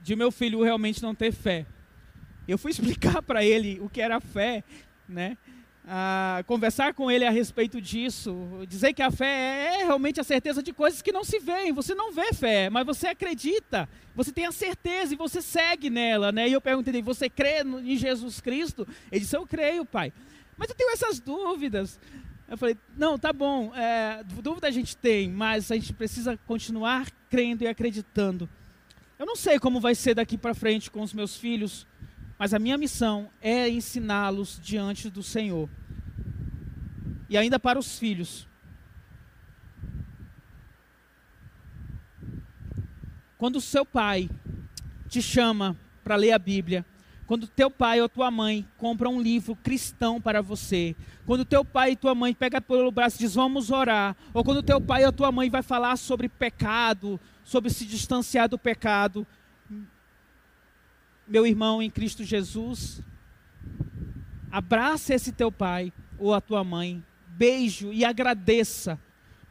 de 0.00 0.16
meu 0.16 0.32
filho 0.32 0.64
realmente 0.64 1.00
não 1.00 1.14
ter 1.14 1.30
fé. 1.30 1.64
Eu 2.48 2.58
fui 2.58 2.72
explicar 2.74 3.22
para 3.22 3.44
ele 3.44 3.78
o 3.78 3.88
que 3.88 4.00
era 4.00 4.20
fé, 4.20 4.64
né? 5.08 5.38
A 5.88 6.42
conversar 6.48 6.94
com 6.94 7.08
ele 7.08 7.24
a 7.24 7.30
respeito 7.30 7.80
disso, 7.80 8.34
dizer 8.68 8.92
que 8.92 9.02
a 9.02 9.10
fé 9.10 9.78
é 9.80 9.84
realmente 9.84 10.20
a 10.20 10.24
certeza 10.24 10.60
de 10.60 10.72
coisas 10.72 11.00
que 11.00 11.12
não 11.12 11.22
se 11.22 11.38
veem. 11.38 11.72
Você 11.72 11.94
não 11.94 12.12
vê 12.12 12.32
fé, 12.32 12.68
mas 12.68 12.84
você 12.84 13.06
acredita, 13.06 13.88
você 14.14 14.32
tem 14.32 14.46
a 14.46 14.52
certeza 14.52 15.14
e 15.14 15.16
você 15.16 15.40
segue 15.40 15.88
nela, 15.88 16.32
né? 16.32 16.48
E 16.48 16.52
eu 16.52 16.60
perguntei, 16.60 17.00
você 17.02 17.30
crê 17.30 17.62
em 17.62 17.96
Jesus 17.96 18.40
Cristo? 18.40 18.86
Ele 19.12 19.20
disse, 19.20 19.36
eu 19.36 19.46
creio, 19.46 19.84
pai. 19.84 20.12
Mas 20.56 20.68
eu 20.68 20.74
tenho 20.74 20.90
essas 20.90 21.20
dúvidas. 21.20 22.00
Eu 22.48 22.58
falei, 22.58 22.76
não, 22.96 23.16
tá 23.16 23.32
bom, 23.32 23.72
é, 23.74 24.24
dúvida 24.42 24.66
a 24.66 24.72
gente 24.72 24.96
tem, 24.96 25.30
mas 25.30 25.70
a 25.70 25.76
gente 25.76 25.92
precisa 25.92 26.36
continuar 26.46 27.08
crendo 27.30 27.62
e 27.62 27.68
acreditando. 27.68 28.48
Eu 29.18 29.24
não 29.24 29.36
sei 29.36 29.58
como 29.58 29.80
vai 29.80 29.94
ser 29.94 30.14
daqui 30.14 30.36
para 30.36 30.54
frente 30.54 30.90
com 30.90 31.00
os 31.00 31.14
meus 31.14 31.36
filhos, 31.36 31.86
mas 32.38 32.52
a 32.52 32.58
minha 32.58 32.76
missão 32.76 33.30
é 33.40 33.68
ensiná-los 33.68 34.60
diante 34.62 35.08
do 35.08 35.22
Senhor. 35.22 35.68
E 37.28 37.36
ainda 37.36 37.58
para 37.58 37.78
os 37.78 37.98
filhos. 37.98 38.46
Quando 43.38 43.56
o 43.56 43.60
seu 43.60 43.84
pai 43.84 44.30
te 45.08 45.20
chama 45.20 45.76
para 46.02 46.16
ler 46.16 46.32
a 46.32 46.38
Bíblia, 46.38 46.84
quando 47.26 47.48
teu 47.48 47.68
pai 47.70 48.00
ou 48.00 48.08
tua 48.08 48.30
mãe 48.30 48.66
compra 48.76 49.08
um 49.08 49.20
livro 49.20 49.56
cristão 49.56 50.20
para 50.20 50.40
você, 50.40 50.94
quando 51.26 51.44
teu 51.44 51.64
pai 51.64 51.92
e 51.92 51.96
tua 51.96 52.14
mãe 52.14 52.32
pega 52.32 52.60
pelo 52.60 52.90
braço 52.92 53.16
e 53.16 53.18
diz 53.18 53.34
vamos 53.34 53.70
orar, 53.70 54.16
ou 54.32 54.44
quando 54.44 54.62
teu 54.62 54.80
pai 54.80 55.04
ou 55.04 55.12
tua 55.12 55.32
mãe 55.32 55.50
vai 55.50 55.62
falar 55.62 55.96
sobre 55.96 56.28
pecado, 56.28 57.20
sobre 57.42 57.70
se 57.70 57.84
distanciar 57.84 58.48
do 58.48 58.56
pecado, 58.56 59.26
meu 61.26 61.46
irmão 61.46 61.82
em 61.82 61.90
Cristo 61.90 62.22
Jesus, 62.22 63.02
abraça 64.50 65.14
esse 65.14 65.32
teu 65.32 65.50
pai 65.50 65.92
ou 66.18 66.32
a 66.32 66.40
tua 66.40 66.62
mãe, 66.62 67.04
beijo 67.28 67.92
e 67.92 68.04
agradeça, 68.04 68.98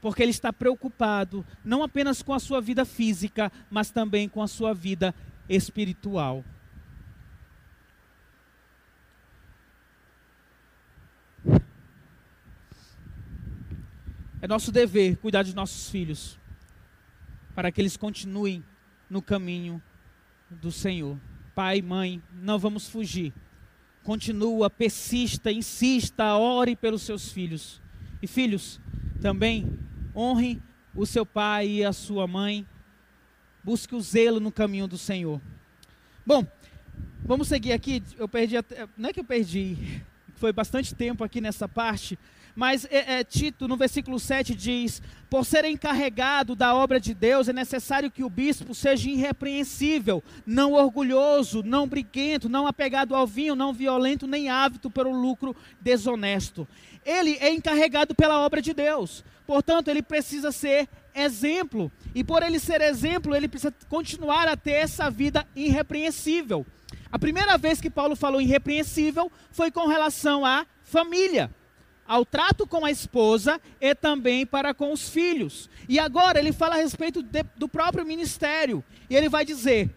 porque 0.01 0.23
ele 0.23 0.31
está 0.31 0.53
preocupado 0.53 1.45
não 1.63 1.83
apenas 1.83 2.21
com 2.21 2.33
a 2.33 2.39
sua 2.39 2.61
vida 2.61 2.85
física, 2.85 3.51
mas 3.69 3.91
também 3.91 4.29
com 4.29 4.41
a 4.41 4.47
sua 4.47 4.73
vida 4.73 5.13
espiritual. 5.49 6.45
É 14.41 14.47
nosso 14.47 14.71
dever 14.71 15.17
cuidar 15.17 15.43
de 15.43 15.55
nossos 15.55 15.89
filhos, 15.89 16.39
para 17.53 17.71
que 17.71 17.81
eles 17.81 17.97
continuem 17.97 18.63
no 19.09 19.21
caminho 19.21 19.81
do 20.49 20.71
Senhor 20.71 21.17
pai, 21.55 21.81
mãe, 21.81 22.21
não 22.33 22.59
vamos 22.59 22.89
fugir. 22.89 23.33
Continua, 24.03 24.69
persista, 24.69 25.51
insista, 25.51 26.35
ore 26.35 26.75
pelos 26.75 27.01
seus 27.01 27.31
filhos. 27.31 27.81
E 28.21 28.27
filhos, 28.27 28.79
também 29.21 29.79
honre 30.13 30.61
o 30.93 31.05
seu 31.05 31.25
pai 31.25 31.67
e 31.67 31.85
a 31.85 31.93
sua 31.93 32.27
mãe. 32.27 32.67
Busque 33.63 33.95
o 33.95 34.01
zelo 34.01 34.39
no 34.39 34.51
caminho 34.51 34.87
do 34.87 34.97
Senhor. 34.97 35.41
Bom, 36.25 36.45
vamos 37.23 37.47
seguir 37.47 37.71
aqui. 37.71 38.03
Eu 38.17 38.27
perdi, 38.27 38.57
até, 38.57 38.87
não 38.97 39.09
é 39.09 39.13
que 39.13 39.21
eu 39.21 39.25
perdi, 39.25 40.03
foi 40.35 40.51
bastante 40.51 40.93
tempo 40.93 41.23
aqui 41.23 41.39
nessa 41.39 41.67
parte, 41.67 42.19
mas 42.55 42.87
é, 42.89 43.19
é, 43.19 43.23
Tito, 43.23 43.67
no 43.67 43.75
versículo 43.75 44.17
7, 44.17 44.55
diz: 44.55 45.01
Por 45.29 45.45
ser 45.45 45.65
encarregado 45.65 46.55
da 46.55 46.73
obra 46.73 47.01
de 47.01 47.13
Deus, 47.13 47.49
é 47.49 47.53
necessário 47.53 48.09
que 48.09 48.23
o 48.23 48.29
bispo 48.29 48.73
seja 48.73 49.09
irrepreensível, 49.09 50.23
não 50.45 50.71
orgulhoso, 50.71 51.61
não 51.61 51.85
briguento, 51.85 52.47
não 52.47 52.65
apegado 52.65 53.13
ao 53.13 53.27
vinho, 53.27 53.55
não 53.55 53.73
violento, 53.73 54.25
nem 54.25 54.47
ávido 54.47 54.89
pelo 54.89 55.11
lucro 55.11 55.53
desonesto. 55.81 56.65
Ele 57.05 57.37
é 57.41 57.53
encarregado 57.53 58.15
pela 58.15 58.39
obra 58.39 58.61
de 58.61 58.73
Deus, 58.73 59.23
portanto, 59.45 59.89
ele 59.89 60.01
precisa 60.01 60.49
ser 60.51 60.87
exemplo, 61.13 61.91
e 62.13 62.23
por 62.23 62.41
ele 62.41 62.59
ser 62.59 62.81
exemplo, 62.81 63.35
ele 63.35 63.49
precisa 63.49 63.73
continuar 63.89 64.47
a 64.47 64.55
ter 64.55 64.71
essa 64.71 65.09
vida 65.09 65.45
irrepreensível. 65.55 66.65
A 67.11 67.19
primeira 67.19 67.57
vez 67.57 67.79
que 67.79 67.89
Paulo 67.89 68.15
falou 68.15 68.41
irrepreensível 68.41 69.31
foi 69.51 69.71
com 69.71 69.87
relação 69.87 70.45
à 70.45 70.65
família 70.83 71.51
ao 72.07 72.25
trato 72.25 72.67
com 72.67 72.85
a 72.85 72.91
esposa 72.91 73.59
e 73.81 73.93
também 73.95 74.45
para 74.45 74.73
com 74.73 74.91
os 74.91 75.09
filhos. 75.09 75.69
E 75.89 75.99
agora 75.99 76.39
ele 76.39 76.51
fala 76.51 76.75
a 76.75 76.79
respeito 76.79 77.23
de, 77.23 77.43
do 77.57 77.67
próprio 77.67 78.05
ministério. 78.05 78.83
E 79.09 79.15
ele 79.15 79.29
vai 79.29 79.43
dizer 79.43 79.89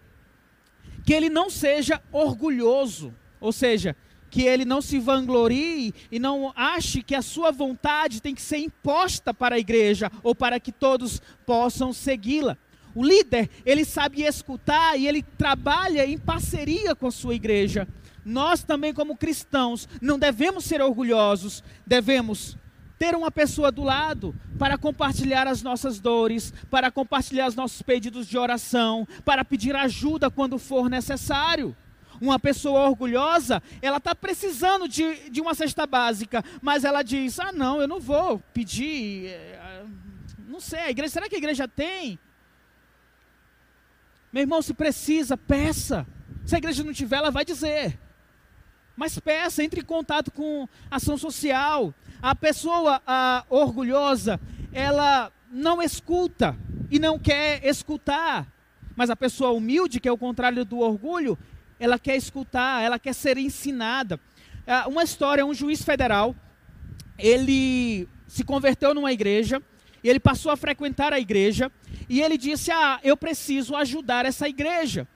que 1.05 1.13
ele 1.13 1.29
não 1.29 1.49
seja 1.49 2.01
orgulhoso, 2.11 3.13
ou 3.39 3.51
seja, 3.51 3.95
que 4.29 4.43
ele 4.43 4.65
não 4.65 4.81
se 4.81 4.99
vanglorie 4.99 5.93
e 6.11 6.19
não 6.19 6.53
ache 6.55 7.01
que 7.01 7.15
a 7.15 7.21
sua 7.21 7.51
vontade 7.51 8.21
tem 8.21 8.35
que 8.35 8.41
ser 8.41 8.57
imposta 8.57 9.33
para 9.33 9.55
a 9.55 9.59
igreja 9.59 10.11
ou 10.21 10.35
para 10.35 10.59
que 10.59 10.71
todos 10.71 11.21
possam 11.45 11.91
segui-la. 11.91 12.57
O 12.95 13.03
líder, 13.03 13.49
ele 13.65 13.85
sabe 13.85 14.23
escutar 14.23 14.99
e 14.99 15.07
ele 15.07 15.23
trabalha 15.23 16.05
em 16.05 16.17
parceria 16.17 16.95
com 16.95 17.07
a 17.07 17.11
sua 17.11 17.35
igreja 17.35 17.87
nós 18.29 18.63
também, 18.63 18.93
como 18.93 19.17
cristãos, 19.17 19.89
não 19.99 20.19
devemos 20.19 20.63
ser 20.63 20.81
orgulhosos, 20.81 21.63
devemos 21.85 22.55
ter 22.99 23.15
uma 23.15 23.31
pessoa 23.31 23.71
do 23.71 23.81
lado 23.81 24.35
para 24.59 24.77
compartilhar 24.77 25.47
as 25.47 25.63
nossas 25.63 25.99
dores, 25.99 26.53
para 26.69 26.91
compartilhar 26.91 27.47
os 27.47 27.55
nossos 27.55 27.81
pedidos 27.81 28.27
de 28.27 28.37
oração, 28.37 29.07
para 29.25 29.43
pedir 29.43 29.75
ajuda 29.75 30.29
quando 30.29 30.59
for 30.59 30.89
necessário. 30.89 31.75
Uma 32.21 32.37
pessoa 32.37 32.89
orgulhosa, 32.89 33.63
ela 33.81 33.95
está 33.95 34.13
precisando 34.13 34.89
de, 34.89 35.29
de 35.29 35.39
uma 35.39 35.55
cesta 35.55 35.87
básica, 35.87 36.43
mas 36.61 36.83
ela 36.83 37.01
diz: 37.01 37.39
Ah, 37.39 37.53
não, 37.53 37.81
eu 37.81 37.87
não 37.87 38.01
vou 38.01 38.39
pedir. 38.53 39.27
Eh, 39.27 39.85
não 40.49 40.59
sei, 40.59 40.79
a 40.79 40.91
igreja, 40.91 41.13
será 41.13 41.29
que 41.29 41.35
a 41.35 41.37
igreja 41.37 41.65
tem? 41.65 42.19
Meu 44.33 44.41
irmão, 44.41 44.61
se 44.61 44.73
precisa, 44.73 45.37
peça. 45.37 46.05
Se 46.45 46.55
a 46.55 46.57
igreja 46.57 46.83
não 46.83 46.91
tiver, 46.91 47.15
ela 47.15 47.31
vai 47.31 47.45
dizer. 47.45 47.97
Mas 48.99 49.17
peça, 49.17 49.63
entre 49.63 49.79
em 49.79 49.85
contato 49.85 50.29
com 50.29 50.67
ação 50.91 51.17
social. 51.17 51.93
A 52.21 52.35
pessoa 52.35 53.01
a, 53.07 53.45
orgulhosa, 53.49 54.37
ela 54.73 55.31
não 55.49 55.81
escuta 55.81 56.53
e 56.91 56.99
não 56.99 57.17
quer 57.17 57.65
escutar. 57.65 58.45
Mas 58.97 59.09
a 59.09 59.15
pessoa 59.15 59.53
humilde, 59.53 60.01
que 60.01 60.09
é 60.09 60.11
o 60.11 60.17
contrário 60.17 60.65
do 60.65 60.79
orgulho, 60.79 61.37
ela 61.79 61.97
quer 61.97 62.17
escutar, 62.17 62.83
ela 62.83 62.99
quer 62.99 63.13
ser 63.13 63.37
ensinada. 63.37 64.19
É, 64.67 64.85
uma 64.85 65.01
história, 65.01 65.45
um 65.45 65.53
juiz 65.53 65.81
federal, 65.81 66.35
ele 67.17 68.05
se 68.27 68.43
converteu 68.43 68.93
numa 68.93 69.13
igreja, 69.13 69.63
ele 70.03 70.19
passou 70.19 70.51
a 70.51 70.57
frequentar 70.57 71.13
a 71.13 71.19
igreja, 71.21 71.71
e 72.09 72.21
ele 72.21 72.37
disse: 72.37 72.69
Ah, 72.69 72.99
eu 73.01 73.15
preciso 73.15 73.77
ajudar 73.77 74.25
essa 74.25 74.49
igreja 74.49 75.07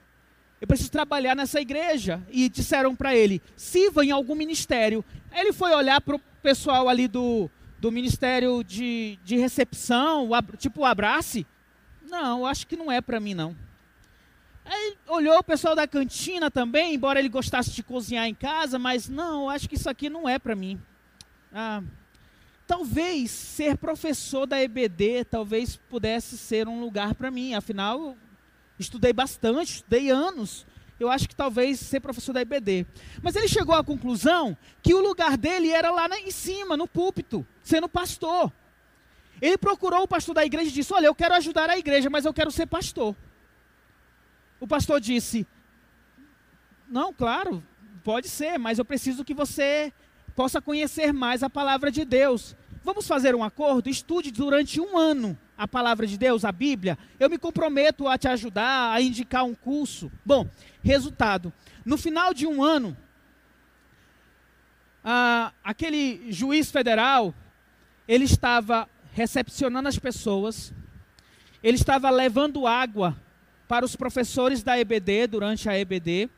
eu 0.64 0.66
preciso 0.66 0.90
trabalhar 0.90 1.36
nessa 1.36 1.60
igreja. 1.60 2.22
E 2.30 2.48
disseram 2.48 2.96
para 2.96 3.14
ele, 3.14 3.42
sirva 3.54 4.02
em 4.02 4.10
algum 4.10 4.34
ministério. 4.34 5.04
Ele 5.30 5.52
foi 5.52 5.74
olhar 5.74 6.00
para 6.00 6.16
o 6.16 6.20
pessoal 6.42 6.88
ali 6.88 7.06
do, 7.06 7.50
do 7.78 7.92
ministério 7.92 8.64
de, 8.64 9.18
de 9.22 9.36
recepção, 9.36 10.30
tipo 10.56 10.80
o 10.80 10.84
abrace. 10.86 11.46
Não, 12.08 12.46
acho 12.46 12.66
que 12.66 12.78
não 12.78 12.90
é 12.90 13.02
para 13.02 13.20
mim 13.20 13.34
não. 13.34 13.54
Aí 14.64 14.96
olhou 15.06 15.38
o 15.38 15.44
pessoal 15.44 15.76
da 15.76 15.86
cantina 15.86 16.50
também, 16.50 16.94
embora 16.94 17.18
ele 17.18 17.28
gostasse 17.28 17.70
de 17.70 17.82
cozinhar 17.82 18.26
em 18.26 18.34
casa, 18.34 18.78
mas 18.78 19.06
não, 19.06 19.50
acho 19.50 19.68
que 19.68 19.74
isso 19.74 19.90
aqui 19.90 20.08
não 20.08 20.26
é 20.26 20.38
para 20.38 20.56
mim. 20.56 20.80
Ah, 21.52 21.82
talvez 22.66 23.30
ser 23.30 23.76
professor 23.76 24.46
da 24.46 24.62
EBD 24.62 25.26
talvez 25.26 25.76
pudesse 25.76 26.38
ser 26.38 26.66
um 26.66 26.80
lugar 26.80 27.14
para 27.14 27.30
mim. 27.30 27.52
Afinal, 27.52 28.16
estudei 28.78 29.12
bastante, 29.12 29.76
estudei 29.76 30.10
anos. 30.10 30.66
Eu 30.98 31.10
acho 31.10 31.28
que 31.28 31.34
talvez 31.34 31.80
ser 31.80 32.00
professor 32.00 32.32
da 32.32 32.40
EBD. 32.40 32.86
Mas 33.22 33.34
ele 33.34 33.48
chegou 33.48 33.74
à 33.74 33.82
conclusão 33.82 34.56
que 34.82 34.94
o 34.94 35.00
lugar 35.00 35.36
dele 35.36 35.70
era 35.70 35.90
lá 35.90 36.08
em 36.18 36.30
cima, 36.30 36.76
no 36.76 36.86
púlpito, 36.86 37.46
sendo 37.62 37.88
pastor. 37.88 38.52
Ele 39.40 39.58
procurou 39.58 40.02
o 40.02 40.08
pastor 40.08 40.34
da 40.34 40.44
igreja 40.44 40.70
e 40.70 40.72
disse: 40.72 40.92
Olha, 40.92 41.06
eu 41.06 41.14
quero 41.14 41.34
ajudar 41.34 41.68
a 41.68 41.78
igreja, 41.78 42.08
mas 42.08 42.24
eu 42.24 42.32
quero 42.32 42.50
ser 42.50 42.66
pastor. 42.66 43.16
O 44.60 44.66
pastor 44.66 45.00
disse: 45.00 45.46
Não, 46.88 47.12
claro, 47.12 47.62
pode 48.04 48.28
ser, 48.28 48.58
mas 48.58 48.78
eu 48.78 48.84
preciso 48.84 49.24
que 49.24 49.34
você 49.34 49.92
possa 50.36 50.62
conhecer 50.62 51.12
mais 51.12 51.42
a 51.42 51.50
palavra 51.50 51.90
de 51.90 52.04
Deus. 52.04 52.56
Vamos 52.84 53.06
fazer 53.06 53.34
um 53.34 53.42
acordo? 53.42 53.88
Estude 53.88 54.30
durante 54.30 54.80
um 54.80 54.96
ano 54.96 55.38
a 55.56 55.68
palavra 55.68 56.06
de 56.06 56.18
Deus, 56.18 56.44
a 56.44 56.52
Bíblia. 56.52 56.98
Eu 57.18 57.30
me 57.30 57.38
comprometo 57.38 58.08
a 58.08 58.18
te 58.18 58.28
ajudar, 58.28 58.92
a 58.92 59.00
indicar 59.00 59.44
um 59.44 59.54
curso. 59.54 60.10
Bom, 60.24 60.48
resultado: 60.82 61.52
no 61.84 61.96
final 61.96 62.34
de 62.34 62.46
um 62.46 62.62
ano, 62.62 62.96
ah, 65.04 65.52
aquele 65.62 66.32
juiz 66.32 66.70
federal, 66.70 67.34
ele 68.08 68.24
estava 68.24 68.88
recepcionando 69.12 69.88
as 69.88 69.98
pessoas, 69.98 70.72
ele 71.62 71.76
estava 71.76 72.10
levando 72.10 72.66
água 72.66 73.16
para 73.68 73.84
os 73.84 73.96
professores 73.96 74.62
da 74.62 74.78
EBD 74.78 75.26
durante 75.26 75.68
a 75.68 75.78
EBD. 75.78 76.28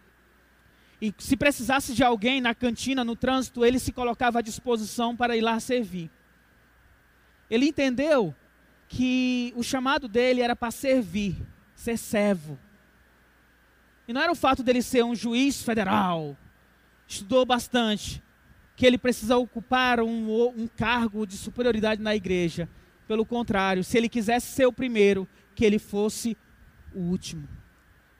E 1.00 1.12
se 1.18 1.36
precisasse 1.36 1.94
de 1.94 2.02
alguém 2.02 2.40
na 2.40 2.54
cantina, 2.54 3.04
no 3.04 3.14
trânsito, 3.14 3.64
ele 3.64 3.78
se 3.78 3.92
colocava 3.92 4.38
à 4.38 4.42
disposição 4.42 5.14
para 5.14 5.36
ir 5.36 5.42
lá 5.42 5.60
servir. 5.60 6.10
Ele 7.50 7.66
entendeu 7.66 8.34
que 8.88 9.52
o 9.56 9.62
chamado 9.62 10.08
dele 10.08 10.40
era 10.40 10.54
para 10.54 10.70
servir, 10.70 11.36
ser 11.74 11.96
servo. 11.96 12.58
E 14.06 14.12
não 14.12 14.20
era 14.20 14.30
o 14.30 14.36
fato 14.36 14.62
dele 14.62 14.82
ser 14.82 15.04
um 15.04 15.14
juiz 15.14 15.62
federal, 15.62 16.36
estudou 17.06 17.44
bastante, 17.44 18.22
que 18.76 18.86
ele 18.86 18.98
precisa 18.98 19.36
ocupar 19.36 20.00
um, 20.00 20.48
um 20.56 20.68
cargo 20.68 21.26
de 21.26 21.36
superioridade 21.36 22.00
na 22.00 22.14
igreja. 22.14 22.68
Pelo 23.08 23.24
contrário, 23.24 23.82
se 23.82 23.96
ele 23.96 24.08
quisesse 24.08 24.48
ser 24.48 24.66
o 24.66 24.72
primeiro, 24.72 25.28
que 25.54 25.64
ele 25.64 25.78
fosse 25.78 26.36
o 26.94 27.00
último. 27.00 27.48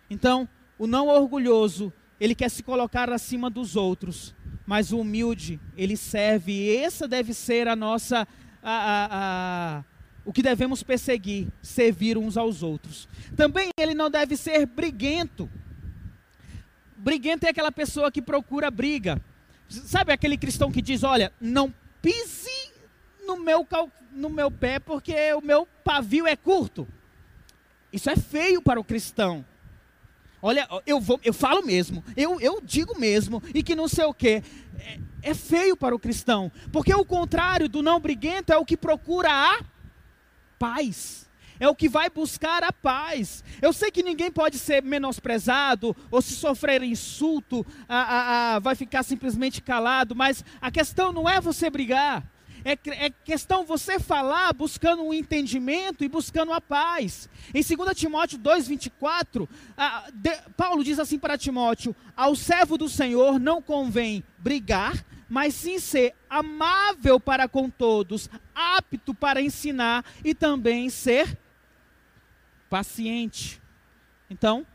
Então, 0.08 0.48
o 0.78 0.86
não 0.86 1.08
orgulhoso, 1.08 1.92
ele 2.18 2.34
quer 2.34 2.48
se 2.50 2.62
colocar 2.62 3.10
acima 3.10 3.50
dos 3.50 3.76
outros, 3.76 4.34
mas 4.66 4.92
o 4.92 5.00
humilde, 5.00 5.60
ele 5.76 5.96
serve, 5.96 6.52
e 6.52 6.76
essa 6.76 7.06
deve 7.06 7.32
ser 7.34 7.68
a 7.68 7.76
nossa. 7.76 8.26
A, 8.62 8.70
a, 8.70 9.08
a, 9.10 9.84
o 10.26 10.32
que 10.32 10.42
devemos 10.42 10.82
perseguir, 10.82 11.46
servir 11.62 12.18
uns 12.18 12.36
aos 12.36 12.60
outros. 12.60 13.08
Também 13.36 13.70
ele 13.78 13.94
não 13.94 14.10
deve 14.10 14.36
ser 14.36 14.66
briguento. 14.66 15.48
Briguento 16.96 17.46
é 17.46 17.50
aquela 17.50 17.70
pessoa 17.70 18.10
que 18.10 18.20
procura 18.20 18.68
briga. 18.68 19.22
Sabe 19.68 20.12
aquele 20.12 20.36
cristão 20.36 20.72
que 20.72 20.82
diz: 20.82 21.04
Olha, 21.04 21.32
não 21.40 21.72
pise 22.02 22.50
no 23.24 23.38
meu, 23.38 23.66
no 24.10 24.28
meu 24.28 24.50
pé 24.50 24.80
porque 24.80 25.14
o 25.34 25.40
meu 25.40 25.64
pavio 25.84 26.26
é 26.26 26.34
curto. 26.34 26.88
Isso 27.92 28.10
é 28.10 28.16
feio 28.16 28.60
para 28.60 28.80
o 28.80 28.84
cristão. 28.84 29.44
Olha, 30.42 30.68
eu, 30.84 31.00
vou, 31.00 31.20
eu 31.24 31.32
falo 31.32 31.64
mesmo, 31.64 32.04
eu, 32.16 32.40
eu 32.40 32.60
digo 32.60 32.98
mesmo, 32.98 33.42
e 33.54 33.62
que 33.62 33.74
não 33.74 33.88
sei 33.88 34.04
o 34.04 34.14
quê. 34.14 34.42
É, 34.78 35.30
é 35.30 35.34
feio 35.34 35.76
para 35.76 35.94
o 35.94 35.98
cristão, 35.98 36.52
porque 36.72 36.92
o 36.94 37.04
contrário 37.04 37.68
do 37.68 37.82
não 37.82 37.98
briguento 37.98 38.52
é 38.52 38.56
o 38.56 38.64
que 38.64 38.76
procura 38.76 39.30
a 39.30 39.60
paz 40.58 41.26
é 41.58 41.68
o 41.68 41.74
que 41.74 41.88
vai 41.88 42.10
buscar 42.10 42.62
a 42.62 42.72
paz. 42.72 43.42
Eu 43.60 43.72
sei 43.72 43.90
que 43.90 44.02
ninguém 44.02 44.30
pode 44.30 44.58
ser 44.58 44.82
menosprezado 44.82 45.96
ou 46.10 46.20
se 46.20 46.34
sofrer 46.34 46.82
insulto, 46.82 47.66
a, 47.88 47.96
a, 47.96 48.54
a, 48.56 48.58
vai 48.58 48.74
ficar 48.74 49.02
simplesmente 49.02 49.62
calado, 49.62 50.14
mas 50.14 50.44
a 50.60 50.70
questão 50.70 51.12
não 51.12 51.28
é 51.28 51.40
você 51.40 51.70
brigar. 51.70 52.24
É, 52.64 52.72
é 53.06 53.10
questão 53.24 53.64
você 53.64 54.00
falar 54.00 54.52
buscando 54.52 55.00
um 55.04 55.14
entendimento 55.14 56.02
e 56.02 56.08
buscando 56.08 56.52
a 56.52 56.60
paz. 56.60 57.28
Em 57.54 57.62
2 57.62 57.96
Timóteo 57.96 58.40
2,24, 58.40 59.48
Paulo 60.56 60.82
diz 60.82 60.98
assim 60.98 61.16
para 61.16 61.38
Timóteo: 61.38 61.94
Ao 62.16 62.34
servo 62.34 62.76
do 62.76 62.88
Senhor 62.88 63.38
não 63.38 63.62
convém 63.62 64.24
brigar, 64.36 65.04
mas 65.28 65.54
sim 65.54 65.78
ser 65.78 66.14
amável 66.30 67.18
para 67.18 67.48
com 67.48 67.68
todos, 67.68 68.30
apto 68.54 69.14
para 69.14 69.42
ensinar 69.42 70.04
e 70.24 70.34
também 70.34 70.88
ser 70.88 71.38
paciente. 72.70 73.60
Então, 74.30 74.66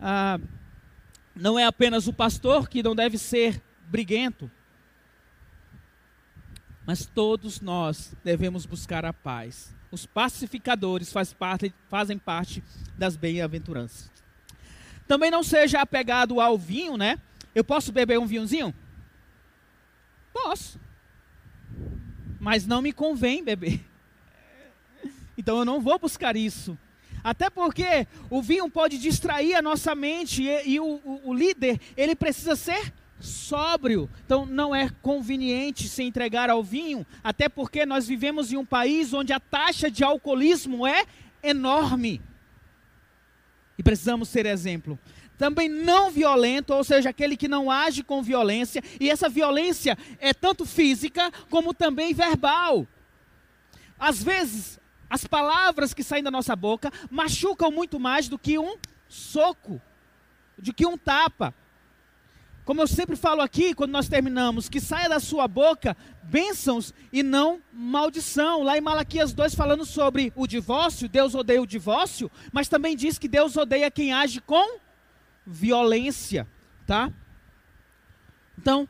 ah, 0.00 0.38
não 1.34 1.58
é 1.58 1.64
apenas 1.64 2.06
o 2.06 2.12
pastor 2.12 2.68
que 2.68 2.82
não 2.82 2.94
deve 2.94 3.18
ser 3.18 3.62
briguento, 3.88 4.50
mas 6.84 7.06
todos 7.06 7.60
nós 7.60 8.14
devemos 8.22 8.64
buscar 8.64 9.04
a 9.04 9.12
paz. 9.12 9.74
Os 9.90 10.06
pacificadores 10.06 11.12
faz 11.12 11.32
parte, 11.32 11.74
fazem 11.88 12.18
parte 12.18 12.62
das 12.96 13.16
bem-aventuranças. 13.16 14.10
Também 15.06 15.30
não 15.30 15.42
seja 15.42 15.80
apegado 15.80 16.40
ao 16.40 16.58
vinho, 16.58 16.96
né? 16.96 17.18
Eu 17.54 17.64
posso 17.64 17.92
beber 17.92 18.18
um 18.18 18.26
vinhozinho? 18.26 18.74
Posso. 20.42 20.78
Mas 22.38 22.66
não 22.66 22.82
me 22.82 22.92
convém 22.92 23.42
beber. 23.42 23.80
Então 25.38 25.58
eu 25.58 25.66
não 25.66 25.82
vou 25.82 25.98
buscar 25.98 26.34
isso. 26.34 26.78
Até 27.22 27.50
porque 27.50 28.06
o 28.30 28.40
vinho 28.40 28.70
pode 28.70 28.96
distrair 28.96 29.54
a 29.54 29.60
nossa 29.60 29.94
mente 29.94 30.42
e, 30.42 30.70
e 30.70 30.80
o, 30.80 30.98
o, 31.04 31.20
o 31.24 31.34
líder, 31.34 31.78
ele 31.94 32.16
precisa 32.16 32.56
ser 32.56 32.90
sóbrio. 33.20 34.08
Então 34.24 34.46
não 34.46 34.74
é 34.74 34.88
conveniente 35.02 35.90
se 35.90 36.02
entregar 36.02 36.48
ao 36.48 36.64
vinho, 36.64 37.06
até 37.22 37.50
porque 37.50 37.84
nós 37.84 38.08
vivemos 38.08 38.50
em 38.50 38.56
um 38.56 38.64
país 38.64 39.12
onde 39.12 39.30
a 39.34 39.38
taxa 39.38 39.90
de 39.90 40.02
alcoolismo 40.02 40.86
é 40.86 41.04
enorme. 41.42 42.22
E 43.76 43.82
precisamos 43.82 44.30
ser 44.30 44.46
exemplo. 44.46 44.98
Também 45.38 45.68
não 45.68 46.10
violento, 46.10 46.72
ou 46.72 46.82
seja, 46.82 47.10
aquele 47.10 47.36
que 47.36 47.48
não 47.48 47.70
age 47.70 48.02
com 48.02 48.22
violência, 48.22 48.82
e 48.98 49.10
essa 49.10 49.28
violência 49.28 49.96
é 50.18 50.32
tanto 50.32 50.64
física 50.64 51.30
como 51.50 51.74
também 51.74 52.14
verbal. 52.14 52.86
Às 53.98 54.22
vezes, 54.22 54.80
as 55.08 55.26
palavras 55.26 55.94
que 55.94 56.02
saem 56.02 56.22
da 56.22 56.30
nossa 56.30 56.56
boca 56.56 56.90
machucam 57.10 57.70
muito 57.70 58.00
mais 58.00 58.28
do 58.28 58.38
que 58.38 58.58
um 58.58 58.76
soco, 59.08 59.80
do 60.58 60.72
que 60.72 60.86
um 60.86 60.98
tapa. 60.98 61.54
Como 62.64 62.80
eu 62.80 62.88
sempre 62.88 63.14
falo 63.14 63.42
aqui, 63.42 63.72
quando 63.74 63.92
nós 63.92 64.08
terminamos, 64.08 64.68
que 64.68 64.80
saia 64.80 65.08
da 65.08 65.20
sua 65.20 65.46
boca 65.46 65.96
bênçãos 66.24 66.92
e 67.12 67.22
não 67.22 67.60
maldição. 67.72 68.64
Lá 68.64 68.76
em 68.76 68.80
Malaquias 68.80 69.32
2, 69.32 69.54
falando 69.54 69.84
sobre 69.84 70.32
o 70.34 70.48
divórcio, 70.48 71.08
Deus 71.08 71.36
odeia 71.36 71.62
o 71.62 71.66
divórcio, 71.66 72.28
mas 72.52 72.68
também 72.68 72.96
diz 72.96 73.18
que 73.18 73.28
Deus 73.28 73.56
odeia 73.56 73.88
quem 73.88 74.12
age 74.12 74.40
com 74.40 74.80
violência, 75.46 76.46
tá? 76.86 77.10
Então, 78.58 78.88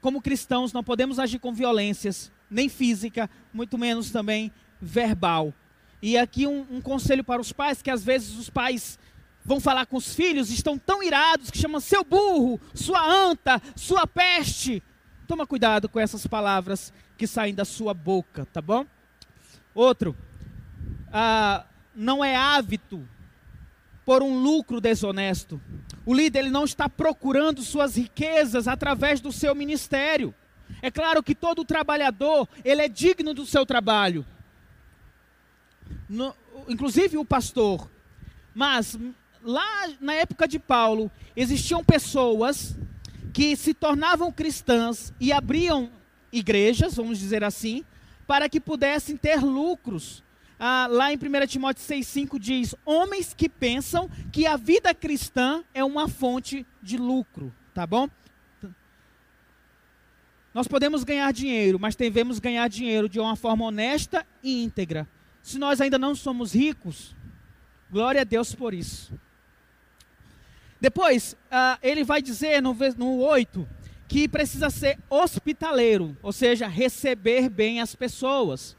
como 0.00 0.22
cristãos, 0.22 0.72
não 0.72 0.84
podemos 0.84 1.18
agir 1.18 1.38
com 1.38 1.52
violências, 1.52 2.30
nem 2.48 2.68
física, 2.68 3.28
muito 3.52 3.76
menos 3.76 4.10
também 4.10 4.52
verbal. 4.80 5.52
E 6.00 6.16
aqui 6.16 6.46
um, 6.46 6.64
um 6.70 6.80
conselho 6.80 7.24
para 7.24 7.40
os 7.40 7.52
pais, 7.52 7.82
que 7.82 7.90
às 7.90 8.04
vezes 8.04 8.36
os 8.38 8.48
pais 8.48 8.98
vão 9.44 9.58
falar 9.58 9.86
com 9.86 9.96
os 9.96 10.14
filhos, 10.14 10.50
estão 10.50 10.78
tão 10.78 11.02
irados 11.02 11.50
que 11.50 11.58
chamam 11.58 11.80
seu 11.80 12.04
burro, 12.04 12.60
sua 12.74 13.04
anta, 13.04 13.60
sua 13.74 14.06
peste. 14.06 14.82
Toma 15.26 15.46
cuidado 15.46 15.88
com 15.88 15.98
essas 15.98 16.26
palavras 16.26 16.92
que 17.16 17.26
saem 17.26 17.54
da 17.54 17.64
sua 17.64 17.92
boca, 17.92 18.46
tá 18.46 18.62
bom? 18.62 18.86
Outro, 19.74 20.16
ah, 21.12 21.64
não 21.94 22.24
é 22.24 22.36
hábito 22.36 23.06
por 24.08 24.22
um 24.22 24.38
lucro 24.42 24.80
desonesto. 24.80 25.60
O 26.06 26.14
líder 26.14 26.38
ele 26.38 26.48
não 26.48 26.64
está 26.64 26.88
procurando 26.88 27.60
suas 27.60 27.94
riquezas 27.94 28.66
através 28.66 29.20
do 29.20 29.30
seu 29.30 29.54
ministério. 29.54 30.34
É 30.80 30.90
claro 30.90 31.22
que 31.22 31.34
todo 31.34 31.62
trabalhador 31.62 32.48
ele 32.64 32.80
é 32.80 32.88
digno 32.88 33.34
do 33.34 33.44
seu 33.44 33.66
trabalho, 33.66 34.24
no, 36.08 36.34
inclusive 36.66 37.18
o 37.18 37.24
pastor. 37.24 37.90
Mas 38.54 38.98
lá 39.42 39.90
na 40.00 40.14
época 40.14 40.48
de 40.48 40.58
Paulo, 40.58 41.10
existiam 41.36 41.84
pessoas 41.84 42.78
que 43.30 43.54
se 43.56 43.74
tornavam 43.74 44.32
cristãs 44.32 45.12
e 45.20 45.32
abriam 45.32 45.90
igrejas, 46.32 46.96
vamos 46.96 47.18
dizer 47.18 47.44
assim, 47.44 47.84
para 48.26 48.48
que 48.48 48.58
pudessem 48.58 49.18
ter 49.18 49.42
lucros, 49.44 50.24
ah, 50.58 50.88
lá 50.90 51.12
em 51.12 51.16
1 51.16 51.46
Timóteo 51.46 51.82
6,5 51.84 52.38
diz: 52.38 52.74
Homens 52.84 53.32
que 53.32 53.48
pensam 53.48 54.10
que 54.32 54.46
a 54.46 54.56
vida 54.56 54.92
cristã 54.92 55.62
é 55.72 55.84
uma 55.84 56.08
fonte 56.08 56.66
de 56.82 56.96
lucro, 56.96 57.54
tá 57.72 57.86
bom? 57.86 58.08
Nós 60.52 60.66
podemos 60.66 61.04
ganhar 61.04 61.32
dinheiro, 61.32 61.78
mas 61.78 61.94
devemos 61.94 62.40
ganhar 62.40 62.66
dinheiro 62.68 63.08
de 63.08 63.20
uma 63.20 63.36
forma 63.36 63.66
honesta 63.66 64.26
e 64.42 64.64
íntegra. 64.64 65.08
Se 65.42 65.58
nós 65.58 65.80
ainda 65.80 65.98
não 65.98 66.14
somos 66.14 66.52
ricos, 66.52 67.14
glória 67.90 68.22
a 68.22 68.24
Deus 68.24 68.54
por 68.54 68.74
isso. 68.74 69.12
Depois, 70.80 71.34
uh, 71.52 71.78
ele 71.82 72.02
vai 72.02 72.20
dizer 72.20 72.60
no, 72.60 72.76
no 72.96 73.18
8 73.18 73.68
que 74.08 74.26
precisa 74.26 74.70
ser 74.70 74.98
hospitaleiro, 75.10 76.16
ou 76.22 76.32
seja, 76.32 76.66
receber 76.66 77.48
bem 77.48 77.80
as 77.80 77.94
pessoas, 77.94 78.76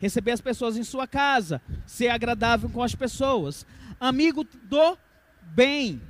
receber 0.00 0.32
as 0.32 0.40
pessoas 0.40 0.76
em 0.76 0.82
sua 0.82 1.06
casa, 1.06 1.60
ser 1.86 2.08
agradável 2.08 2.68
com 2.70 2.82
as 2.82 2.94
pessoas, 2.94 3.66
amigo 4.00 4.44
do 4.64 4.96
bem. 5.42 6.00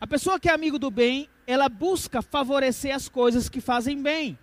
A 0.00 0.06
pessoa 0.06 0.38
que 0.38 0.48
é 0.48 0.52
amigo 0.52 0.78
do 0.78 0.90
bem, 0.90 1.30
ela 1.46 1.68
busca 1.68 2.20
favorecer 2.20 2.94
as 2.94 3.08
coisas 3.08 3.48
que 3.48 3.60
fazem 3.60 4.02
bem. 4.02 4.36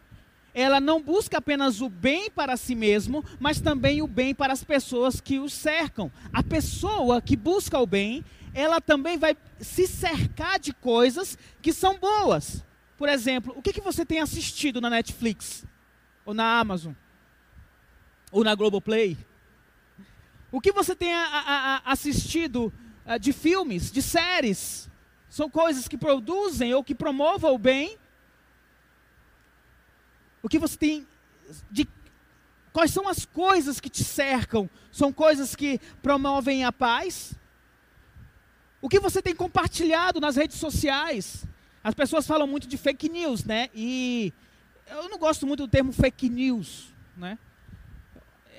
Ela 0.53 0.79
não 0.79 1.01
busca 1.01 1.39
apenas 1.39 1.81
o 1.81 1.89
bem 1.89 2.29
para 2.29 2.55
si 2.55 2.75
mesmo, 2.75 3.25
mas 3.39 3.59
também 3.59 4.01
o 4.01 4.07
bem 4.07 4.33
para 4.33 4.53
as 4.53 4.63
pessoas 4.63 5.19
que 5.19 5.39
o 5.39 5.49
cercam. 5.49 6.11
A 6.31 6.41
pessoa 6.41 7.21
que 7.21 7.35
busca 7.35 7.77
o 7.79 7.87
bem, 7.87 8.23
ela 8.53 8.79
também 8.79 9.17
vai 9.17 9.35
se 9.59 9.87
cercar 9.87 10.59
de 10.59 10.71
coisas 10.71 11.37
que 11.61 11.73
são 11.73 11.97
boas. 11.97 12.63
Por 12.97 13.09
exemplo, 13.09 13.53
o 13.57 13.61
que, 13.61 13.73
que 13.73 13.81
você 13.81 14.05
tem 14.05 14.19
assistido 14.19 14.79
na 14.79 14.89
Netflix? 14.89 15.65
Ou 16.25 16.33
na 16.33 16.59
Amazon? 16.59 16.93
Ou 18.33 18.43
na 18.43 18.55
Globoplay? 18.55 19.15
O 20.51 20.59
que 20.59 20.71
você 20.71 20.95
tem 20.95 21.13
a, 21.13 21.23
a, 21.23 21.75
a 21.77 21.91
assistido 21.91 22.73
a, 23.05 23.19
de 23.19 23.31
filmes, 23.31 23.91
de 23.91 24.01
séries? 24.01 24.89
São 25.29 25.47
coisas 25.47 25.87
que 25.87 25.95
produzem 25.95 26.73
ou 26.73 26.83
que 26.83 26.95
promovam 26.95 27.53
o 27.53 27.59
bem? 27.59 27.95
O 30.41 30.49
que 30.49 30.57
você 30.57 30.75
tem 30.75 31.07
de 31.69 31.87
quais 32.73 32.91
são 32.91 33.07
as 33.07 33.23
coisas 33.23 33.79
que 33.79 33.89
te 33.89 34.03
cercam? 34.03 34.67
São 34.91 35.13
coisas 35.13 35.55
que 35.55 35.79
promovem 36.01 36.65
a 36.65 36.71
paz? 36.71 37.35
O 38.81 38.89
que 38.89 38.99
você 38.99 39.21
tem 39.21 39.35
compartilhado 39.35 40.19
nas 40.19 40.35
redes 40.35 40.57
sociais? 40.57 41.45
As 41.83 41.93
pessoas 41.93 42.25
falam 42.25 42.47
muito 42.47 42.67
de 42.67 42.77
fake 42.77 43.09
news, 43.09 43.43
né? 43.43 43.69
E 43.75 44.33
eu 44.89 45.07
não 45.07 45.19
gosto 45.19 45.45
muito 45.45 45.67
do 45.67 45.69
termo 45.69 45.91
fake 45.91 46.29
news, 46.29 46.91
né? 47.15 47.37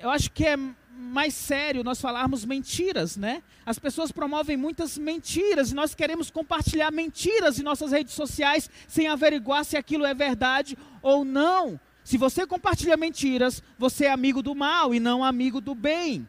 Eu 0.05 0.11
acho 0.11 0.31
que 0.31 0.45
é 0.45 0.55
mais 0.55 1.33
sério 1.33 1.83
nós 1.83 1.99
falarmos 1.99 2.45
mentiras, 2.45 3.17
né? 3.17 3.41
As 3.65 3.79
pessoas 3.79 4.11
promovem 4.11 4.55
muitas 4.55 4.99
mentiras 4.99 5.71
e 5.71 5.73
nós 5.73 5.95
queremos 5.95 6.29
compartilhar 6.29 6.91
mentiras 6.91 7.57
em 7.57 7.63
nossas 7.63 7.91
redes 7.91 8.13
sociais 8.13 8.69
sem 8.87 9.07
averiguar 9.07 9.65
se 9.65 9.75
aquilo 9.75 10.05
é 10.05 10.13
verdade 10.13 10.77
ou 11.01 11.25
não. 11.25 11.79
Se 12.03 12.19
você 12.19 12.45
compartilha 12.45 12.95
mentiras, 12.95 13.63
você 13.79 14.05
é 14.05 14.11
amigo 14.11 14.43
do 14.43 14.53
mal 14.53 14.93
e 14.93 14.99
não 14.99 15.23
amigo 15.23 15.59
do 15.59 15.73
bem. 15.73 16.27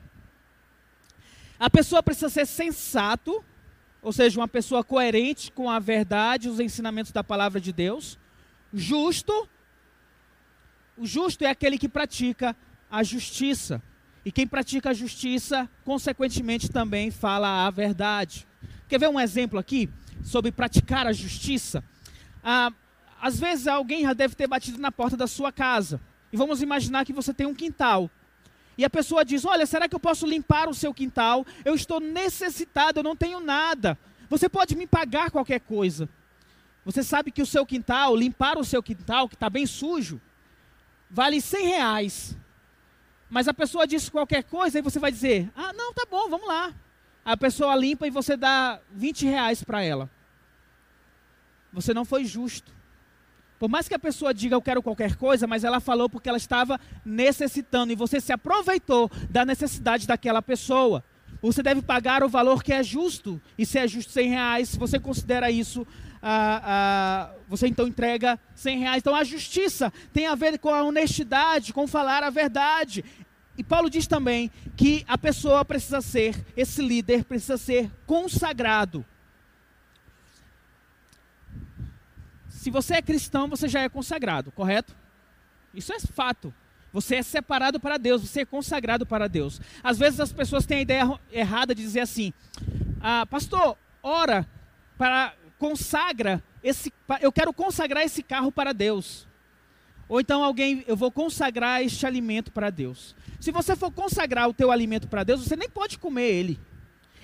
A 1.58 1.68
pessoa 1.68 2.02
precisa 2.02 2.30
ser 2.30 2.46
sensato, 2.46 3.44
ou 4.00 4.10
seja, 4.10 4.40
uma 4.40 4.48
pessoa 4.48 4.82
coerente 4.82 5.52
com 5.52 5.70
a 5.70 5.78
verdade, 5.78 6.48
os 6.48 6.60
ensinamentos 6.60 7.12
da 7.12 7.22
palavra 7.22 7.60
de 7.60 7.74
Deus. 7.74 8.18
Justo. 8.72 9.46
O 10.96 11.04
justo 11.04 11.44
é 11.44 11.50
aquele 11.50 11.76
que 11.76 11.90
pratica 11.90 12.56
a 12.90 13.02
justiça. 13.02 13.82
E 14.24 14.32
quem 14.32 14.46
pratica 14.46 14.90
a 14.90 14.94
justiça, 14.94 15.68
consequentemente, 15.84 16.68
também 16.68 17.10
fala 17.10 17.66
a 17.66 17.70
verdade. 17.70 18.46
Quer 18.88 18.98
ver 18.98 19.08
um 19.08 19.20
exemplo 19.20 19.58
aqui 19.58 19.88
sobre 20.22 20.50
praticar 20.50 21.06
a 21.06 21.12
justiça? 21.12 21.82
Ah, 22.42 22.72
às 23.20 23.38
vezes 23.38 23.66
alguém 23.66 24.02
já 24.02 24.12
deve 24.12 24.34
ter 24.34 24.46
batido 24.46 24.78
na 24.78 24.90
porta 24.90 25.16
da 25.16 25.26
sua 25.26 25.52
casa. 25.52 26.00
E 26.32 26.36
vamos 26.36 26.60
imaginar 26.60 27.04
que 27.04 27.12
você 27.12 27.32
tem 27.32 27.46
um 27.46 27.54
quintal. 27.54 28.10
E 28.76 28.84
a 28.84 28.90
pessoa 28.90 29.24
diz: 29.24 29.44
Olha, 29.44 29.64
será 29.64 29.88
que 29.88 29.94
eu 29.94 30.00
posso 30.00 30.26
limpar 30.26 30.68
o 30.68 30.74
seu 30.74 30.92
quintal? 30.92 31.46
Eu 31.64 31.74
estou 31.74 32.00
necessitado, 32.00 33.00
eu 33.00 33.04
não 33.04 33.16
tenho 33.16 33.40
nada. 33.40 33.98
Você 34.28 34.48
pode 34.48 34.76
me 34.76 34.86
pagar 34.86 35.30
qualquer 35.30 35.60
coisa. 35.60 36.08
Você 36.84 37.02
sabe 37.02 37.30
que 37.30 37.42
o 37.42 37.46
seu 37.46 37.64
quintal, 37.64 38.14
limpar 38.14 38.58
o 38.58 38.64
seu 38.64 38.82
quintal, 38.82 39.28
que 39.28 39.34
está 39.34 39.50
bem 39.50 39.66
sujo, 39.66 40.20
vale 41.10 41.40
100 41.40 41.66
reais. 41.66 42.36
Mas 43.28 43.48
a 43.48 43.54
pessoa 43.54 43.86
diz 43.86 44.08
qualquer 44.08 44.44
coisa 44.44 44.78
e 44.78 44.82
você 44.82 44.98
vai 44.98 45.10
dizer: 45.10 45.50
Ah, 45.56 45.72
não, 45.72 45.92
tá 45.92 46.06
bom, 46.10 46.28
vamos 46.28 46.46
lá. 46.46 46.72
A 47.24 47.36
pessoa 47.36 47.74
limpa 47.74 48.06
e 48.06 48.10
você 48.10 48.36
dá 48.36 48.80
20 48.92 49.26
reais 49.26 49.64
para 49.64 49.82
ela. 49.82 50.08
Você 51.72 51.92
não 51.92 52.04
foi 52.04 52.24
justo. 52.24 52.72
Por 53.58 53.68
mais 53.68 53.88
que 53.88 53.94
a 53.94 53.98
pessoa 53.98 54.34
diga 54.34 54.54
eu 54.54 54.62
quero 54.62 54.82
qualquer 54.82 55.16
coisa, 55.16 55.46
mas 55.46 55.64
ela 55.64 55.80
falou 55.80 56.08
porque 56.08 56.28
ela 56.28 56.38
estava 56.38 56.78
necessitando 57.04 57.92
e 57.92 57.96
você 57.96 58.20
se 58.20 58.32
aproveitou 58.32 59.10
da 59.30 59.44
necessidade 59.44 60.06
daquela 60.06 60.42
pessoa. 60.42 61.02
Você 61.40 61.62
deve 61.62 61.82
pagar 61.82 62.22
o 62.22 62.28
valor 62.28 62.62
que 62.62 62.72
é 62.72 62.82
justo. 62.82 63.40
E 63.56 63.64
se 63.64 63.78
é 63.78 63.88
justo 63.88 64.12
100 64.12 64.28
reais, 64.28 64.76
você 64.76 64.98
considera 64.98 65.50
isso, 65.50 65.86
ah, 66.28 66.60
ah, 66.64 67.34
você 67.48 67.68
então 67.68 67.86
entrega 67.86 68.36
100 68.56 68.78
reais. 68.80 68.98
Então 68.98 69.14
a 69.14 69.22
justiça 69.22 69.92
tem 70.12 70.26
a 70.26 70.34
ver 70.34 70.58
com 70.58 70.70
a 70.70 70.82
honestidade, 70.82 71.72
com 71.72 71.86
falar 71.86 72.24
a 72.24 72.30
verdade. 72.30 73.04
E 73.56 73.62
Paulo 73.62 73.88
diz 73.88 74.08
também 74.08 74.50
que 74.76 75.04
a 75.06 75.16
pessoa 75.16 75.64
precisa 75.64 76.00
ser, 76.00 76.44
esse 76.56 76.82
líder 76.82 77.24
precisa 77.24 77.56
ser 77.56 77.88
consagrado. 78.04 79.06
Se 82.48 82.70
você 82.72 82.94
é 82.94 83.02
cristão, 83.02 83.48
você 83.48 83.68
já 83.68 83.82
é 83.82 83.88
consagrado, 83.88 84.50
correto? 84.50 84.96
Isso 85.72 85.92
é 85.92 86.00
fato. 86.00 86.52
Você 86.92 87.14
é 87.16 87.22
separado 87.22 87.78
para 87.78 87.98
Deus, 87.98 88.22
você 88.22 88.40
é 88.40 88.44
consagrado 88.44 89.06
para 89.06 89.28
Deus. 89.28 89.60
Às 89.80 89.96
vezes 89.96 90.18
as 90.18 90.32
pessoas 90.32 90.66
têm 90.66 90.78
a 90.78 90.82
ideia 90.82 91.20
errada 91.30 91.72
de 91.72 91.82
dizer 91.82 92.00
assim: 92.00 92.32
ah, 93.00 93.24
Pastor, 93.26 93.78
ora 94.02 94.44
para 94.98 95.32
consagra 95.58 96.42
esse, 96.62 96.92
eu 97.20 97.32
quero 97.32 97.52
consagrar 97.52 98.04
esse 98.04 98.22
carro 98.22 98.50
para 98.50 98.72
Deus. 98.72 99.26
Ou 100.08 100.20
então 100.20 100.42
alguém, 100.42 100.84
eu 100.86 100.96
vou 100.96 101.10
consagrar 101.10 101.82
este 101.82 102.06
alimento 102.06 102.52
para 102.52 102.70
Deus. 102.70 103.14
Se 103.40 103.50
você 103.50 103.74
for 103.74 103.90
consagrar 103.90 104.48
o 104.48 104.54
teu 104.54 104.70
alimento 104.70 105.08
para 105.08 105.24
Deus, 105.24 105.44
você 105.44 105.56
nem 105.56 105.68
pode 105.68 105.98
comer 105.98 106.28
ele. 106.28 106.60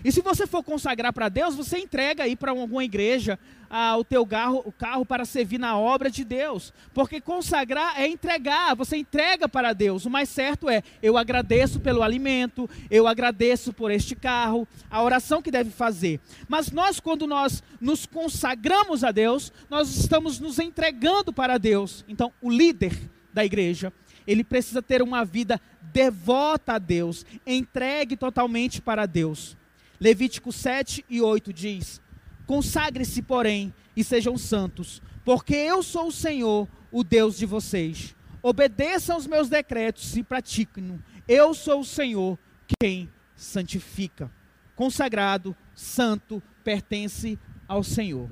E 0.04 0.10
se 0.10 0.20
você 0.20 0.46
for 0.46 0.62
consagrar 0.62 1.12
para 1.12 1.28
Deus, 1.28 1.54
você 1.54 1.78
entrega 1.78 2.24
aí 2.24 2.34
para 2.34 2.50
alguma 2.50 2.84
igreja 2.84 3.38
ah, 3.70 3.96
o 3.96 4.04
teu 4.04 4.22
o 4.22 4.72
carro 4.72 5.06
para 5.06 5.24
servir 5.24 5.58
na 5.58 5.78
obra 5.78 6.10
de 6.10 6.24
Deus. 6.24 6.74
Porque 6.92 7.20
consagrar 7.20 7.98
é 8.00 8.06
entregar, 8.06 8.74
você 8.74 8.96
entrega 8.96 9.48
para 9.48 9.72
Deus. 9.72 10.04
O 10.04 10.10
mais 10.10 10.28
certo 10.28 10.68
é, 10.68 10.82
eu 11.02 11.16
agradeço 11.16 11.80
pelo 11.80 12.02
alimento, 12.02 12.68
eu 12.90 13.06
agradeço 13.06 13.72
por 13.72 13.90
este 13.90 14.16
carro, 14.16 14.66
a 14.90 15.02
oração 15.02 15.40
que 15.40 15.50
deve 15.50 15.70
fazer. 15.70 16.20
Mas 16.48 16.70
nós, 16.70 16.98
quando 16.98 17.26
nós 17.26 17.62
nos 17.80 18.04
consagramos 18.04 19.04
a 19.04 19.10
Deus, 19.10 19.52
nós 19.70 19.94
estamos 19.94 20.40
nos 20.40 20.58
entregando 20.58 21.32
para 21.32 21.58
Deus. 21.58 22.04
Então, 22.08 22.32
o 22.42 22.50
líder 22.50 22.98
da 23.32 23.44
igreja, 23.44 23.92
ele 24.26 24.44
precisa 24.44 24.82
ter 24.82 25.00
uma 25.00 25.24
vida 25.24 25.60
devota 25.92 26.74
a 26.74 26.78
Deus, 26.78 27.24
entregue 27.46 28.16
totalmente 28.16 28.80
para 28.80 29.06
Deus. 29.06 29.56
Levítico 30.02 30.50
7 30.50 31.04
e 31.08 31.22
8 31.22 31.52
diz: 31.52 32.02
Consagre-se, 32.44 33.22
porém, 33.22 33.72
e 33.96 34.02
sejam 34.02 34.36
santos, 34.36 35.00
porque 35.24 35.54
eu 35.54 35.80
sou 35.80 36.08
o 36.08 36.12
Senhor, 36.12 36.68
o 36.90 37.04
Deus 37.04 37.38
de 37.38 37.46
vocês. 37.46 38.16
Obedeçam 38.42 39.16
os 39.16 39.28
meus 39.28 39.48
decretos 39.48 40.16
e 40.16 40.24
pratiquem-no. 40.24 41.00
Eu 41.28 41.54
sou 41.54 41.82
o 41.82 41.84
Senhor 41.84 42.36
quem 42.80 43.08
santifica. 43.36 44.28
Consagrado, 44.74 45.54
santo, 45.72 46.42
pertence 46.64 47.38
ao 47.68 47.84
Senhor. 47.84 48.28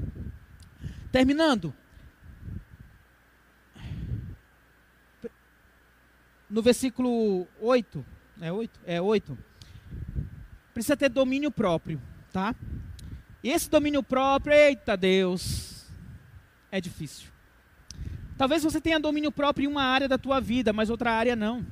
Terminando. 1.13 1.73
No 6.51 6.63
versículo 6.63 7.47
8, 7.61 8.05
é 8.41 8.51
8? 8.51 8.81
É 8.85 9.01
8 9.01 9.39
precisa 10.81 10.97
ter 10.97 11.11
domínio 11.11 11.51
próprio, 11.51 12.01
tá? 12.33 12.55
E 13.45 13.51
esse 13.51 13.69
domínio 13.69 14.03
próprio, 14.03 14.55
eita 14.55 14.97
Deus, 14.97 15.87
é 16.73 16.81
difícil. 16.81 17.29
Talvez 18.39 18.63
você 18.63 18.81
tenha 18.81 18.99
domínio 18.99 19.31
próprio 19.31 19.65
em 19.65 19.71
uma 19.71 19.83
área 19.83 20.09
da 20.09 20.17
tua 20.17 20.41
vida, 20.41 20.73
mas 20.73 20.89
outra 20.89 21.13
área 21.13 21.37
não. 21.37 21.67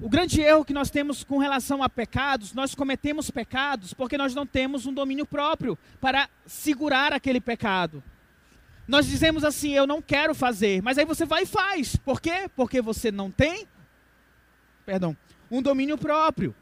O 0.00 0.08
grande 0.08 0.40
erro 0.40 0.64
que 0.64 0.72
nós 0.72 0.88
temos 0.88 1.22
com 1.22 1.36
relação 1.36 1.82
a 1.82 1.88
pecados, 1.88 2.54
nós 2.54 2.74
cometemos 2.74 3.30
pecados 3.30 3.92
porque 3.92 4.16
nós 4.16 4.34
não 4.34 4.46
temos 4.46 4.86
um 4.86 4.94
domínio 4.94 5.26
próprio 5.26 5.78
para 6.00 6.30
segurar 6.46 7.12
aquele 7.12 7.42
pecado. 7.42 8.02
Nós 8.88 9.06
dizemos 9.06 9.44
assim, 9.44 9.72
eu 9.72 9.86
não 9.86 10.00
quero 10.00 10.34
fazer, 10.34 10.80
mas 10.82 10.96
aí 10.96 11.04
você 11.04 11.26
vai 11.26 11.42
e 11.42 11.46
faz. 11.46 11.94
Por 11.96 12.22
quê? 12.22 12.48
Porque 12.56 12.80
você 12.80 13.12
não 13.12 13.30
tem, 13.30 13.68
perdão, 14.86 15.14
um 15.50 15.60
domínio 15.60 15.98
próprio. 15.98 16.54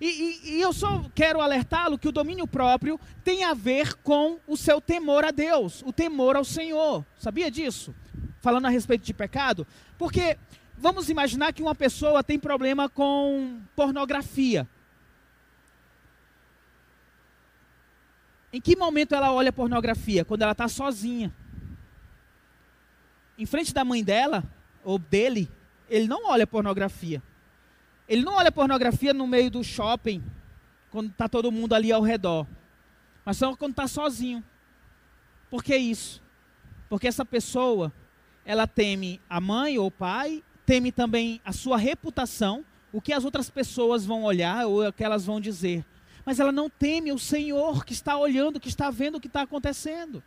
E, 0.00 0.06
e, 0.06 0.54
e 0.54 0.60
eu 0.60 0.72
só 0.72 1.04
quero 1.14 1.40
alertá-lo 1.40 1.98
que 1.98 2.08
o 2.08 2.12
domínio 2.12 2.46
próprio 2.46 2.98
tem 3.22 3.44
a 3.44 3.54
ver 3.54 3.94
com 3.96 4.38
o 4.46 4.56
seu 4.56 4.80
temor 4.80 5.24
a 5.24 5.30
Deus, 5.30 5.82
o 5.84 5.92
temor 5.92 6.36
ao 6.36 6.44
Senhor. 6.44 7.04
Sabia 7.18 7.50
disso? 7.50 7.94
Falando 8.40 8.66
a 8.66 8.70
respeito 8.70 9.04
de 9.04 9.14
pecado. 9.14 9.66
Porque 9.96 10.36
vamos 10.76 11.08
imaginar 11.08 11.52
que 11.52 11.62
uma 11.62 11.74
pessoa 11.74 12.22
tem 12.22 12.38
problema 12.38 12.88
com 12.88 13.60
pornografia. 13.74 14.68
Em 18.52 18.60
que 18.60 18.76
momento 18.76 19.14
ela 19.14 19.32
olha 19.32 19.52
pornografia? 19.52 20.24
Quando 20.24 20.42
ela 20.42 20.52
está 20.52 20.68
sozinha. 20.68 21.34
Em 23.36 23.46
frente 23.46 23.74
da 23.74 23.84
mãe 23.84 24.04
dela, 24.04 24.44
ou 24.84 24.96
dele, 24.96 25.50
ele 25.88 26.06
não 26.06 26.26
olha 26.26 26.46
pornografia. 26.46 27.20
Ele 28.08 28.22
não 28.22 28.34
olha 28.34 28.52
pornografia 28.52 29.14
no 29.14 29.26
meio 29.26 29.50
do 29.50 29.64
shopping, 29.64 30.22
quando 30.90 31.10
está 31.10 31.28
todo 31.28 31.50
mundo 31.50 31.74
ali 31.74 31.90
ao 31.90 32.02
redor. 32.02 32.46
Mas 33.24 33.36
só 33.38 33.56
quando 33.56 33.72
está 33.72 33.88
sozinho. 33.88 34.44
Por 35.50 35.62
que 35.62 35.76
isso? 35.76 36.22
Porque 36.88 37.08
essa 37.08 37.24
pessoa, 37.24 37.92
ela 38.44 38.66
teme 38.66 39.20
a 39.28 39.40
mãe 39.40 39.78
ou 39.78 39.86
o 39.86 39.90
pai, 39.90 40.42
teme 40.66 40.92
também 40.92 41.40
a 41.44 41.52
sua 41.52 41.76
reputação, 41.76 42.64
o 42.92 43.00
que 43.00 43.12
as 43.12 43.24
outras 43.24 43.50
pessoas 43.50 44.04
vão 44.04 44.24
olhar 44.24 44.66
ou 44.66 44.86
o 44.86 44.92
que 44.92 45.02
elas 45.02 45.24
vão 45.24 45.40
dizer. 45.40 45.84
Mas 46.24 46.38
ela 46.38 46.52
não 46.52 46.70
teme 46.70 47.12
o 47.12 47.18
Senhor 47.18 47.84
que 47.84 47.92
está 47.92 48.16
olhando, 48.16 48.60
que 48.60 48.68
está 48.68 48.90
vendo 48.90 49.16
o 49.16 49.20
que 49.20 49.26
está 49.26 49.42
acontecendo. 49.42 50.22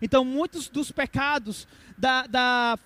Então, 0.00 0.24
muitos 0.24 0.68
dos 0.68 0.90
pecados 0.90 1.66
da, 1.96 2.26
da 2.26 2.78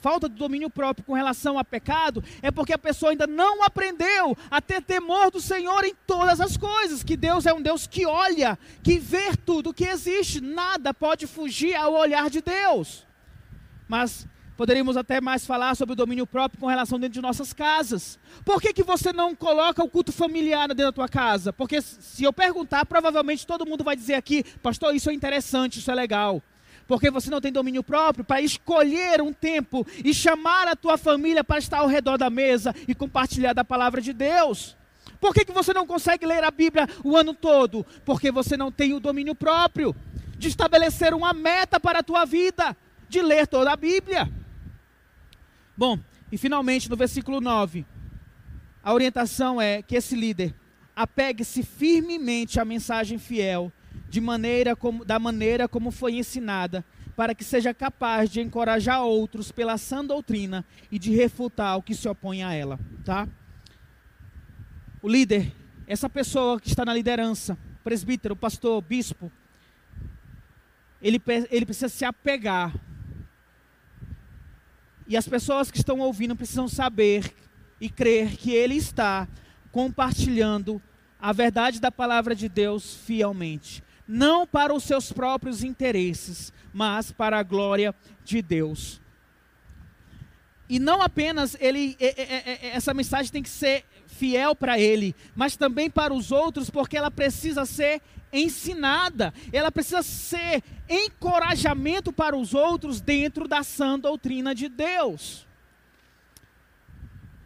falta 0.00 0.28
de 0.28 0.34
domínio 0.34 0.70
próprio 0.70 1.04
com 1.04 1.12
relação 1.12 1.58
a 1.58 1.64
pecado, 1.64 2.22
é 2.42 2.50
porque 2.50 2.72
a 2.72 2.78
pessoa 2.78 3.12
ainda 3.12 3.26
não 3.26 3.62
aprendeu 3.62 4.36
a 4.50 4.60
ter 4.60 4.82
temor 4.82 5.30
do 5.30 5.40
Senhor 5.40 5.84
em 5.84 5.94
todas 6.06 6.40
as 6.40 6.56
coisas. 6.56 7.02
Que 7.02 7.16
Deus 7.16 7.46
é 7.46 7.52
um 7.52 7.62
Deus 7.62 7.86
que 7.86 8.06
olha, 8.06 8.58
que 8.82 8.98
vê 8.98 9.36
tudo 9.36 9.74
que 9.74 9.84
existe, 9.84 10.40
nada 10.40 10.92
pode 10.92 11.26
fugir 11.26 11.74
ao 11.74 11.92
olhar 11.92 12.30
de 12.30 12.40
Deus. 12.40 13.06
Mas 13.86 14.26
poderíamos 14.56 14.96
até 14.96 15.20
mais 15.20 15.46
falar 15.46 15.74
sobre 15.74 15.94
o 15.94 15.96
domínio 15.96 16.26
próprio 16.26 16.60
com 16.60 16.66
relação 16.66 16.98
dentro 16.98 17.14
de 17.14 17.22
nossas 17.22 17.52
casas. 17.52 18.18
Por 18.44 18.60
que, 18.60 18.72
que 18.72 18.82
você 18.82 19.12
não 19.12 19.34
coloca 19.34 19.82
o 19.82 19.88
culto 19.88 20.12
familiar 20.12 20.68
dentro 20.68 20.84
da 20.84 20.92
tua 20.92 21.08
casa? 21.08 21.52
Porque 21.52 21.80
se 21.80 22.24
eu 22.24 22.32
perguntar, 22.32 22.84
provavelmente 22.84 23.46
todo 23.46 23.66
mundo 23.66 23.82
vai 23.82 23.96
dizer 23.96 24.14
aqui, 24.14 24.44
pastor, 24.62 24.94
isso 24.94 25.08
é 25.10 25.14
interessante, 25.14 25.78
isso 25.78 25.90
é 25.90 25.94
legal 25.94 26.42
porque 26.90 27.08
você 27.08 27.30
não 27.30 27.40
tem 27.40 27.52
domínio 27.52 27.84
próprio 27.84 28.24
para 28.24 28.42
escolher 28.42 29.22
um 29.22 29.32
tempo 29.32 29.86
e 30.04 30.12
chamar 30.12 30.66
a 30.66 30.74
tua 30.74 30.98
família 30.98 31.44
para 31.44 31.60
estar 31.60 31.78
ao 31.78 31.86
redor 31.86 32.16
da 32.16 32.28
mesa 32.28 32.74
e 32.88 32.96
compartilhar 32.96 33.52
da 33.52 33.62
palavra 33.62 34.00
de 34.00 34.12
Deus. 34.12 34.76
Por 35.20 35.32
que, 35.32 35.44
que 35.44 35.52
você 35.52 35.72
não 35.72 35.86
consegue 35.86 36.26
ler 36.26 36.42
a 36.42 36.50
Bíblia 36.50 36.88
o 37.04 37.16
ano 37.16 37.32
todo? 37.32 37.86
Porque 38.04 38.32
você 38.32 38.56
não 38.56 38.72
tem 38.72 38.92
o 38.92 38.98
domínio 38.98 39.36
próprio 39.36 39.94
de 40.36 40.48
estabelecer 40.48 41.14
uma 41.14 41.32
meta 41.32 41.78
para 41.78 42.00
a 42.00 42.02
tua 42.02 42.24
vida, 42.24 42.76
de 43.08 43.22
ler 43.22 43.46
toda 43.46 43.70
a 43.70 43.76
Bíblia. 43.76 44.28
Bom, 45.76 45.96
e 46.32 46.36
finalmente 46.36 46.90
no 46.90 46.96
versículo 46.96 47.40
9, 47.40 47.86
a 48.82 48.92
orientação 48.92 49.62
é 49.62 49.80
que 49.80 49.94
esse 49.94 50.16
líder 50.16 50.52
apegue-se 50.96 51.62
firmemente 51.62 52.58
à 52.58 52.64
mensagem 52.64 53.16
fiel 53.16 53.72
de 54.10 54.20
maneira 54.20 54.74
como, 54.74 55.04
da 55.04 55.20
maneira 55.20 55.68
como 55.68 55.92
foi 55.92 56.16
ensinada, 56.16 56.84
para 57.14 57.32
que 57.32 57.44
seja 57.44 57.72
capaz 57.72 58.28
de 58.28 58.40
encorajar 58.40 59.02
outros 59.02 59.52
pela 59.52 59.78
sã 59.78 60.04
doutrina 60.04 60.64
e 60.90 60.98
de 60.98 61.14
refutar 61.14 61.78
o 61.78 61.82
que 61.82 61.94
se 61.94 62.08
opõe 62.08 62.42
a 62.42 62.52
ela, 62.52 62.78
tá? 63.04 63.28
O 65.00 65.08
líder, 65.08 65.54
essa 65.86 66.10
pessoa 66.10 66.60
que 66.60 66.66
está 66.66 66.84
na 66.84 66.92
liderança, 66.92 67.56
presbítero, 67.84 68.34
pastor, 68.34 68.82
bispo, 68.82 69.30
ele, 71.00 71.22
ele 71.48 71.64
precisa 71.64 71.88
se 71.88 72.04
apegar. 72.04 72.74
E 75.06 75.16
as 75.16 75.28
pessoas 75.28 75.70
que 75.70 75.78
estão 75.78 76.00
ouvindo 76.00 76.34
precisam 76.34 76.66
saber 76.66 77.32
e 77.80 77.88
crer 77.88 78.36
que 78.36 78.50
ele 78.50 78.74
está 78.74 79.28
compartilhando 79.70 80.82
a 81.18 81.32
verdade 81.32 81.80
da 81.80 81.92
palavra 81.92 82.34
de 82.34 82.48
Deus 82.48 82.96
fielmente 82.96 83.84
não 84.10 84.44
para 84.44 84.74
os 84.74 84.82
seus 84.82 85.12
próprios 85.12 85.62
interesses, 85.62 86.52
mas 86.72 87.12
para 87.12 87.38
a 87.38 87.44
glória 87.44 87.94
de 88.24 88.42
Deus. 88.42 89.00
E 90.68 90.80
não 90.80 91.00
apenas 91.00 91.56
ele, 91.60 91.96
essa 92.60 92.92
mensagem 92.92 93.30
tem 93.30 93.42
que 93.42 93.48
ser 93.48 93.84
fiel 94.08 94.56
para 94.56 94.80
ele, 94.80 95.14
mas 95.34 95.56
também 95.56 95.88
para 95.88 96.12
os 96.12 96.32
outros, 96.32 96.68
porque 96.68 96.96
ela 96.96 97.10
precisa 97.10 97.64
ser 97.64 98.02
ensinada, 98.32 99.32
ela 99.52 99.70
precisa 99.70 100.02
ser 100.02 100.62
encorajamento 100.88 102.12
para 102.12 102.36
os 102.36 102.52
outros 102.52 103.00
dentro 103.00 103.46
da 103.46 103.62
sã 103.62 103.96
doutrina 103.96 104.54
de 104.56 104.68
Deus. 104.68 105.46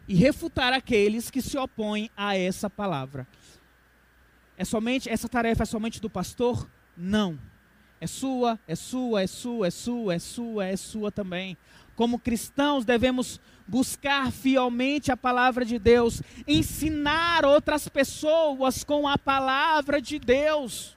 E 0.07 0.15
refutar 0.15 0.73
aqueles 0.73 1.29
que 1.29 1.43
se 1.43 1.57
opõem 1.57 2.09
a 2.17 2.35
essa 2.35 2.69
palavra. 2.69 3.27
É 4.57 4.63
somente 4.63 5.09
essa 5.09 5.27
tarefa 5.27 5.63
é 5.63 5.65
somente 5.65 6.01
do 6.01 6.09
pastor? 6.09 6.69
Não. 6.95 7.37
É 7.99 8.07
sua, 8.07 8.59
é 8.67 8.75
sua, 8.75 9.21
é 9.21 9.27
sua, 9.27 9.67
é 9.67 9.71
sua, 9.71 10.13
é 10.13 10.19
sua, 10.19 10.65
é 10.65 10.75
sua 10.75 11.11
também. 11.11 11.57
Como 11.95 12.19
cristãos 12.19 12.85
devemos 12.85 13.39
buscar 13.67 14.31
fielmente 14.31 15.11
a 15.11 15.17
palavra 15.17 15.65
de 15.65 15.79
Deus, 15.79 16.21
ensinar 16.47 17.45
outras 17.45 17.87
pessoas 17.87 18.83
com 18.83 19.07
a 19.07 19.17
palavra 19.17 20.01
de 20.01 20.19
Deus, 20.19 20.95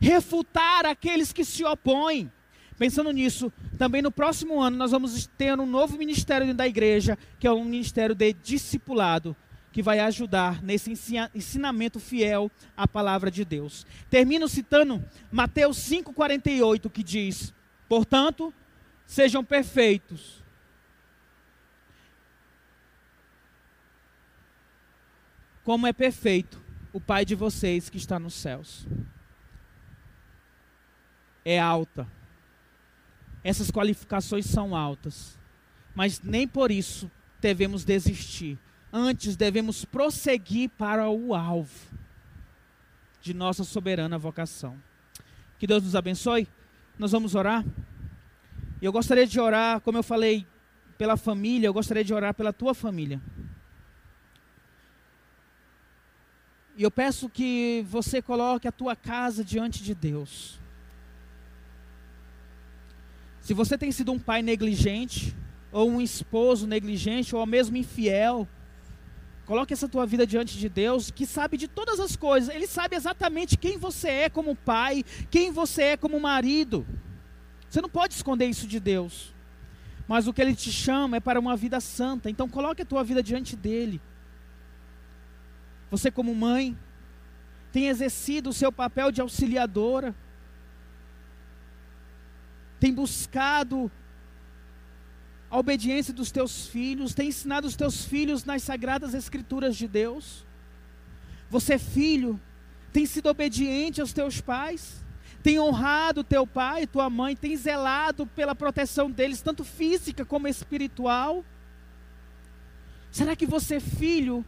refutar 0.00 0.86
aqueles 0.86 1.32
que 1.32 1.44
se 1.44 1.64
opõem. 1.64 2.30
Pensando 2.78 3.10
nisso, 3.10 3.52
também 3.78 4.02
no 4.02 4.10
próximo 4.10 4.60
ano 4.60 4.76
nós 4.76 4.92
vamos 4.92 5.26
ter 5.38 5.58
um 5.58 5.66
novo 5.66 5.98
ministério 5.98 6.54
da 6.54 6.66
igreja, 6.66 7.18
que 7.38 7.46
é 7.46 7.52
um 7.52 7.64
ministério 7.64 8.14
de 8.14 8.32
discipulado 8.32 9.36
que 9.76 9.82
vai 9.82 10.00
ajudar 10.00 10.62
nesse 10.62 10.90
ensinamento 11.34 12.00
fiel 12.00 12.50
à 12.74 12.88
palavra 12.88 13.30
de 13.30 13.44
Deus. 13.44 13.86
Termino 14.08 14.48
citando 14.48 15.04
Mateus 15.30 15.76
5,48, 15.76 16.90
que 16.90 17.02
diz: 17.02 17.52
Portanto, 17.86 18.54
sejam 19.04 19.44
perfeitos. 19.44 20.42
Como 25.62 25.86
é 25.86 25.92
perfeito 25.92 26.58
o 26.90 26.98
Pai 26.98 27.26
de 27.26 27.34
vocês 27.34 27.90
que 27.90 27.98
está 27.98 28.18
nos 28.18 28.32
céus. 28.32 28.86
É 31.44 31.60
alta. 31.60 32.08
Essas 33.44 33.70
qualificações 33.70 34.46
são 34.46 34.74
altas. 34.74 35.38
Mas 35.94 36.22
nem 36.22 36.48
por 36.48 36.70
isso 36.70 37.10
devemos 37.42 37.84
desistir 37.84 38.58
Antes 38.98 39.36
devemos 39.36 39.84
prosseguir 39.84 40.70
para 40.70 41.06
o 41.06 41.34
alvo 41.34 41.70
de 43.20 43.34
nossa 43.34 43.62
soberana 43.62 44.16
vocação. 44.16 44.74
Que 45.58 45.66
Deus 45.66 45.82
nos 45.82 45.94
abençoe. 45.94 46.48
Nós 46.98 47.12
vamos 47.12 47.34
orar. 47.34 47.62
E 48.80 48.86
eu 48.86 48.90
gostaria 48.90 49.26
de 49.26 49.38
orar, 49.38 49.82
como 49.82 49.98
eu 49.98 50.02
falei, 50.02 50.46
pela 50.96 51.14
família, 51.18 51.66
eu 51.66 51.74
gostaria 51.74 52.02
de 52.02 52.14
orar 52.14 52.32
pela 52.32 52.54
tua 52.54 52.72
família. 52.72 53.20
E 56.74 56.82
eu 56.82 56.90
peço 56.90 57.28
que 57.28 57.84
você 57.90 58.22
coloque 58.22 58.66
a 58.66 58.72
tua 58.72 58.96
casa 58.96 59.44
diante 59.44 59.82
de 59.82 59.94
Deus. 59.94 60.58
Se 63.42 63.52
você 63.52 63.76
tem 63.76 63.92
sido 63.92 64.10
um 64.10 64.18
pai 64.18 64.40
negligente, 64.40 65.36
ou 65.70 65.90
um 65.90 66.00
esposo 66.00 66.66
negligente, 66.66 67.36
ou 67.36 67.44
mesmo 67.44 67.76
infiel, 67.76 68.48
Coloque 69.46 69.72
essa 69.72 69.88
tua 69.88 70.04
vida 70.04 70.26
diante 70.26 70.58
de 70.58 70.68
Deus, 70.68 71.10
que 71.10 71.24
sabe 71.24 71.56
de 71.56 71.68
todas 71.68 72.00
as 72.00 72.16
coisas. 72.16 72.52
Ele 72.52 72.66
sabe 72.66 72.96
exatamente 72.96 73.56
quem 73.56 73.78
você 73.78 74.08
é 74.08 74.28
como 74.28 74.56
pai, 74.56 75.04
quem 75.30 75.52
você 75.52 75.82
é 75.82 75.96
como 75.96 76.18
marido. 76.18 76.84
Você 77.70 77.80
não 77.80 77.88
pode 77.88 78.14
esconder 78.14 78.46
isso 78.46 78.66
de 78.66 78.80
Deus. 78.80 79.32
Mas 80.08 80.26
o 80.26 80.32
que 80.32 80.42
ele 80.42 80.54
te 80.54 80.72
chama 80.72 81.18
é 81.18 81.20
para 81.20 81.38
uma 81.38 81.56
vida 81.56 81.80
santa. 81.80 82.28
Então 82.28 82.48
coloque 82.48 82.82
a 82.82 82.86
tua 82.86 83.04
vida 83.04 83.22
diante 83.22 83.54
dele. 83.54 84.00
Você 85.90 86.10
como 86.10 86.34
mãe 86.34 86.76
tem 87.70 87.86
exercido 87.86 88.50
o 88.50 88.52
seu 88.52 88.72
papel 88.72 89.12
de 89.12 89.20
auxiliadora. 89.20 90.12
Tem 92.80 92.92
buscado 92.92 93.90
a 95.50 95.58
obediência 95.58 96.12
dos 96.12 96.30
teus 96.30 96.66
filhos, 96.66 97.14
tem 97.14 97.28
ensinado 97.28 97.66
os 97.66 97.76
teus 97.76 98.04
filhos 98.04 98.44
nas 98.44 98.62
sagradas 98.62 99.14
escrituras 99.14 99.76
de 99.76 99.86
Deus. 99.86 100.44
Você, 101.48 101.74
é 101.74 101.78
filho, 101.78 102.40
tem 102.92 103.06
sido 103.06 103.28
obediente 103.28 104.00
aos 104.00 104.12
teus 104.12 104.40
pais, 104.40 105.04
tem 105.42 105.60
honrado 105.60 106.24
teu 106.24 106.46
pai 106.46 106.82
e 106.82 106.86
tua 106.86 107.08
mãe, 107.08 107.36
tem 107.36 107.56
zelado 107.56 108.26
pela 108.26 108.54
proteção 108.54 109.10
deles, 109.10 109.40
tanto 109.40 109.64
física 109.64 110.24
como 110.24 110.48
espiritual. 110.48 111.44
Será 113.12 113.36
que 113.36 113.46
você, 113.46 113.78
filho, 113.78 114.44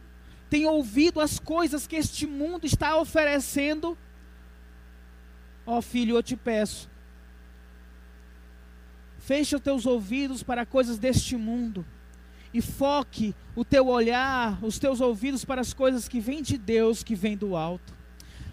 tem 0.49 0.65
ouvido 0.65 1.21
as 1.21 1.39
coisas 1.39 1.87
que 1.87 1.95
este 1.95 2.27
mundo 2.27 2.65
está 2.65 2.97
oferecendo? 2.97 3.97
Ó 5.65 5.77
oh, 5.77 5.81
filho, 5.81 6.17
eu 6.17 6.23
te 6.23 6.35
peço, 6.35 6.89
feche 9.29 9.55
os 9.55 9.61
teus 9.61 9.85
ouvidos 9.85 10.41
para 10.41 10.65
coisas 10.65 10.97
deste 10.97 11.37
mundo 11.37 11.85
e 12.51 12.63
foque 12.63 13.35
o 13.55 13.63
teu 13.63 13.87
olhar, 13.87 14.57
os 14.65 14.79
teus 14.79 14.99
ouvidos 14.99 15.45
para 15.45 15.61
as 15.61 15.71
coisas 15.71 16.07
que 16.07 16.19
vêm 16.19 16.41
de 16.41 16.57
Deus, 16.57 17.03
que 17.03 17.13
vêm 17.13 17.37
do 17.37 17.55
alto. 17.55 17.93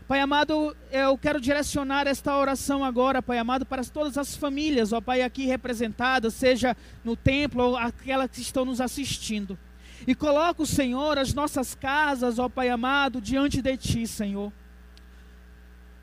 Pai 0.07 0.21
amado, 0.21 0.77
eu 0.93 1.17
quero 1.17 1.41
direcionar 1.41 2.07
esta 2.07 2.37
oração 2.37 2.85
agora, 2.85 3.23
Pai 3.23 3.39
amado, 3.39 3.65
para 3.65 3.83
todas 3.85 4.19
as 4.19 4.37
famílias, 4.37 4.93
ó 4.93 5.01
Pai, 5.01 5.23
aqui 5.23 5.47
representadas, 5.47 6.35
seja 6.35 6.77
no 7.03 7.17
templo 7.17 7.69
ou 7.69 7.77
aquelas 7.79 8.31
que 8.31 8.43
estão 8.43 8.67
nos 8.67 8.79
assistindo. 8.79 9.59
E 10.07 10.15
coloca 10.15 10.63
o 10.63 10.67
Senhor 10.67 11.17
as 11.17 11.33
nossas 11.33 11.75
casas, 11.75 12.39
ó 12.39 12.51
Pai 12.51 12.69
amado, 12.69 13.19
diante 13.19 13.63
de 13.63 13.79
Ti, 13.79 14.07
Senhor. 14.07 14.53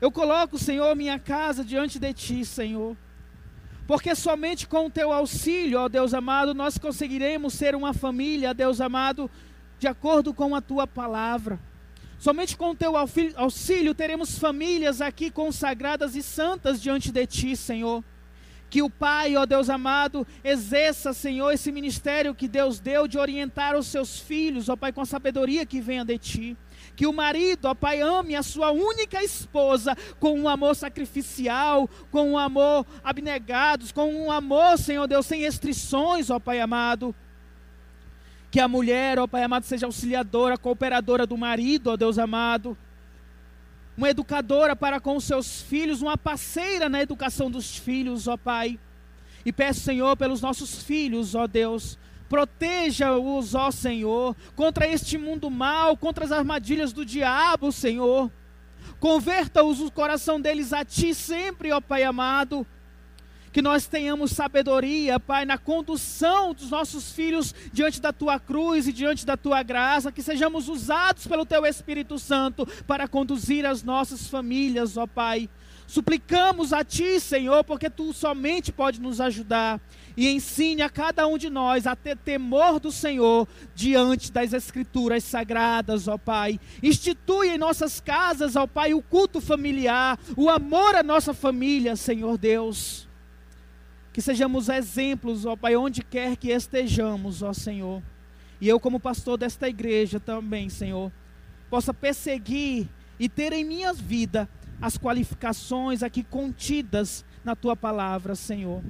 Eu 0.00 0.10
coloco, 0.10 0.58
Senhor, 0.58 0.96
minha 0.96 1.16
casa 1.16 1.64
diante 1.64 1.96
de 2.00 2.12
Ti, 2.12 2.44
Senhor. 2.44 2.96
Porque 3.86 4.14
somente 4.14 4.66
com 4.66 4.86
o 4.86 4.90
Teu 4.90 5.12
auxílio, 5.12 5.78
ó 5.78 5.88
Deus 5.88 6.14
amado, 6.14 6.54
nós 6.54 6.78
conseguiremos 6.78 7.52
ser 7.52 7.74
uma 7.74 7.92
família, 7.92 8.54
Deus 8.54 8.80
amado, 8.80 9.30
de 9.78 9.86
acordo 9.86 10.32
com 10.32 10.54
a 10.54 10.60
Tua 10.60 10.86
palavra. 10.86 11.60
Somente 12.18 12.56
com 12.56 12.70
o 12.70 12.74
Teu 12.74 12.94
auxílio 12.96 13.94
teremos 13.94 14.38
famílias 14.38 15.02
aqui 15.02 15.30
consagradas 15.30 16.16
e 16.16 16.22
santas 16.22 16.80
diante 16.80 17.12
de 17.12 17.26
Ti, 17.26 17.54
Senhor. 17.54 18.02
Que 18.70 18.80
o 18.82 18.88
Pai, 18.88 19.36
ó 19.36 19.44
Deus 19.44 19.68
amado, 19.68 20.26
exerça, 20.42 21.12
Senhor, 21.12 21.52
esse 21.52 21.70
ministério 21.70 22.34
que 22.34 22.48
Deus 22.48 22.80
deu 22.80 23.06
de 23.06 23.18
orientar 23.18 23.76
os 23.76 23.86
seus 23.86 24.18
filhos, 24.18 24.70
ó 24.70 24.76
Pai, 24.76 24.92
com 24.92 25.02
a 25.02 25.06
sabedoria 25.06 25.66
que 25.66 25.82
venha 25.82 26.04
de 26.04 26.16
Ti. 26.16 26.56
Que 26.96 27.06
o 27.06 27.12
marido, 27.12 27.66
ó 27.66 27.74
Pai, 27.74 28.00
ame 28.00 28.36
a 28.36 28.42
sua 28.42 28.70
única 28.70 29.22
esposa 29.22 29.96
com 30.20 30.38
um 30.38 30.48
amor 30.48 30.76
sacrificial, 30.76 31.88
com 32.10 32.32
um 32.32 32.38
amor 32.38 32.86
abnegado, 33.02 33.92
com 33.92 34.14
um 34.14 34.30
amor, 34.30 34.78
Senhor 34.78 35.06
Deus, 35.06 35.26
sem 35.26 35.40
restrições, 35.40 36.30
ó 36.30 36.38
Pai 36.38 36.60
amado. 36.60 37.14
Que 38.50 38.60
a 38.60 38.68
mulher, 38.68 39.18
ó 39.18 39.26
Pai 39.26 39.42
amado, 39.42 39.64
seja 39.64 39.86
auxiliadora, 39.86 40.56
cooperadora 40.56 41.26
do 41.26 41.36
marido, 41.36 41.90
ó 41.90 41.96
Deus 41.96 42.18
amado 42.18 42.76
uma 43.96 44.10
educadora 44.10 44.74
para 44.74 45.00
com 45.00 45.16
os 45.16 45.24
seus 45.24 45.62
filhos, 45.62 46.02
uma 46.02 46.18
parceira 46.18 46.88
na 46.88 47.00
educação 47.00 47.50
dos 47.50 47.76
filhos, 47.76 48.26
ó 48.26 48.36
Pai. 48.36 48.78
E 49.44 49.52
peço, 49.52 49.80
Senhor, 49.80 50.16
pelos 50.16 50.40
nossos 50.40 50.82
filhos, 50.82 51.34
ó 51.34 51.46
Deus, 51.46 51.98
proteja-os, 52.34 53.54
ó 53.54 53.70
Senhor, 53.70 54.34
contra 54.56 54.88
este 54.88 55.16
mundo 55.16 55.48
mal, 55.48 55.96
contra 55.96 56.24
as 56.24 56.32
armadilhas 56.32 56.92
do 56.92 57.04
diabo, 57.04 57.70
Senhor. 57.70 58.28
Converta-os 58.98 59.80
o 59.80 59.88
coração 59.88 60.40
deles 60.40 60.72
a 60.72 60.84
Ti 60.84 61.14
sempre, 61.14 61.70
ó 61.70 61.80
Pai 61.80 62.02
amado 62.02 62.66
que 63.52 63.62
nós 63.62 63.86
tenhamos 63.86 64.32
sabedoria, 64.32 65.20
Pai, 65.20 65.44
na 65.44 65.56
condução 65.56 66.52
dos 66.52 66.70
nossos 66.70 67.12
filhos 67.12 67.54
diante 67.72 68.00
da 68.00 68.12
tua 68.12 68.40
cruz 68.40 68.88
e 68.88 68.92
diante 68.92 69.24
da 69.24 69.36
tua 69.36 69.62
graça, 69.62 70.10
que 70.10 70.20
sejamos 70.20 70.68
usados 70.68 71.28
pelo 71.28 71.46
teu 71.46 71.64
Espírito 71.64 72.18
Santo 72.18 72.66
para 72.84 73.06
conduzir 73.06 73.64
as 73.64 73.84
nossas 73.84 74.26
famílias, 74.26 74.96
ó 74.96 75.06
Pai. 75.06 75.48
Suplicamos 75.86 76.72
a 76.72 76.82
Ti, 76.82 77.20
Senhor, 77.20 77.62
porque 77.62 77.88
Tu 77.88 78.12
somente 78.12 78.72
pode 78.72 79.00
nos 79.00 79.20
ajudar. 79.20 79.80
E 80.16 80.28
ensine 80.28 80.82
a 80.82 80.88
cada 80.88 81.26
um 81.26 81.36
de 81.36 81.50
nós 81.50 81.86
a 81.86 81.96
ter 81.96 82.16
temor 82.16 82.78
do 82.78 82.92
Senhor 82.92 83.48
diante 83.74 84.30
das 84.30 84.52
Escrituras 84.52 85.24
sagradas, 85.24 86.06
ó 86.06 86.16
Pai. 86.16 86.60
Institui 86.82 87.48
em 87.48 87.58
nossas 87.58 88.00
casas, 88.00 88.54
ó 88.54 88.66
Pai, 88.66 88.94
o 88.94 89.02
culto 89.02 89.40
familiar, 89.40 90.18
o 90.36 90.48
amor 90.48 90.94
à 90.94 91.02
nossa 91.02 91.34
família, 91.34 91.96
Senhor 91.96 92.38
Deus. 92.38 93.08
Que 94.12 94.22
sejamos 94.22 94.68
exemplos, 94.68 95.44
ó 95.44 95.56
Pai, 95.56 95.74
onde 95.74 96.02
quer 96.02 96.36
que 96.36 96.50
estejamos, 96.50 97.42
ó 97.42 97.52
Senhor. 97.52 98.00
E 98.60 98.68
eu, 98.68 98.78
como 98.78 99.00
pastor 99.00 99.36
desta 99.36 99.68
igreja 99.68 100.20
também, 100.20 100.68
Senhor, 100.68 101.10
possa 101.68 101.92
perseguir 101.92 102.88
e 103.18 103.28
ter 103.28 103.52
em 103.52 103.64
minha 103.64 103.92
vida 103.92 104.48
as 104.80 104.96
qualificações 104.96 106.04
aqui 106.04 106.22
contidas 106.22 107.24
na 107.44 107.56
tua 107.56 107.74
palavra, 107.74 108.34
Senhor. 108.34 108.82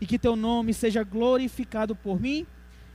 E 0.00 0.06
que 0.06 0.18
teu 0.18 0.36
nome 0.36 0.74
seja 0.74 1.02
glorificado 1.02 1.94
por 1.94 2.20
mim, 2.20 2.46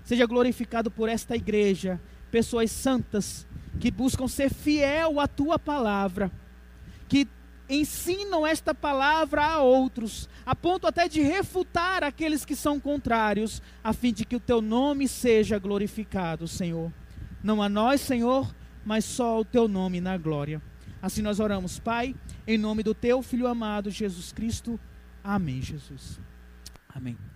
seja 0.03 0.25
glorificado 0.25 0.89
por 0.89 1.09
esta 1.09 1.35
igreja, 1.35 1.99
pessoas 2.31 2.71
santas 2.71 3.47
que 3.79 3.91
buscam 3.91 4.27
ser 4.27 4.53
fiel 4.53 5.19
à 5.19 5.27
tua 5.27 5.57
palavra, 5.57 6.31
que 7.07 7.27
ensinam 7.69 8.45
esta 8.45 8.73
palavra 8.73 9.45
a 9.45 9.61
outros, 9.61 10.27
a 10.45 10.55
ponto 10.55 10.87
até 10.87 11.07
de 11.07 11.21
refutar 11.21 12.03
aqueles 12.03 12.43
que 12.43 12.55
são 12.55 12.79
contrários, 12.79 13.61
a 13.83 13.93
fim 13.93 14.11
de 14.11 14.25
que 14.25 14.35
o 14.35 14.39
teu 14.39 14.61
nome 14.61 15.07
seja 15.07 15.59
glorificado, 15.59 16.47
Senhor. 16.47 16.91
Não 17.43 17.61
a 17.61 17.69
nós, 17.69 18.01
Senhor, 18.01 18.53
mas 18.83 19.05
só 19.05 19.39
o 19.39 19.45
teu 19.45 19.67
nome 19.67 20.01
na 20.01 20.17
glória. 20.17 20.61
Assim 21.01 21.21
nós 21.21 21.39
oramos, 21.39 21.79
Pai, 21.79 22.15
em 22.47 22.57
nome 22.57 22.83
do 22.83 22.93
teu 22.93 23.21
Filho 23.21 23.47
amado, 23.47 23.89
Jesus 23.89 24.33
Cristo. 24.33 24.79
Amém, 25.23 25.61
Jesus. 25.61 26.19
Amém. 26.99 27.28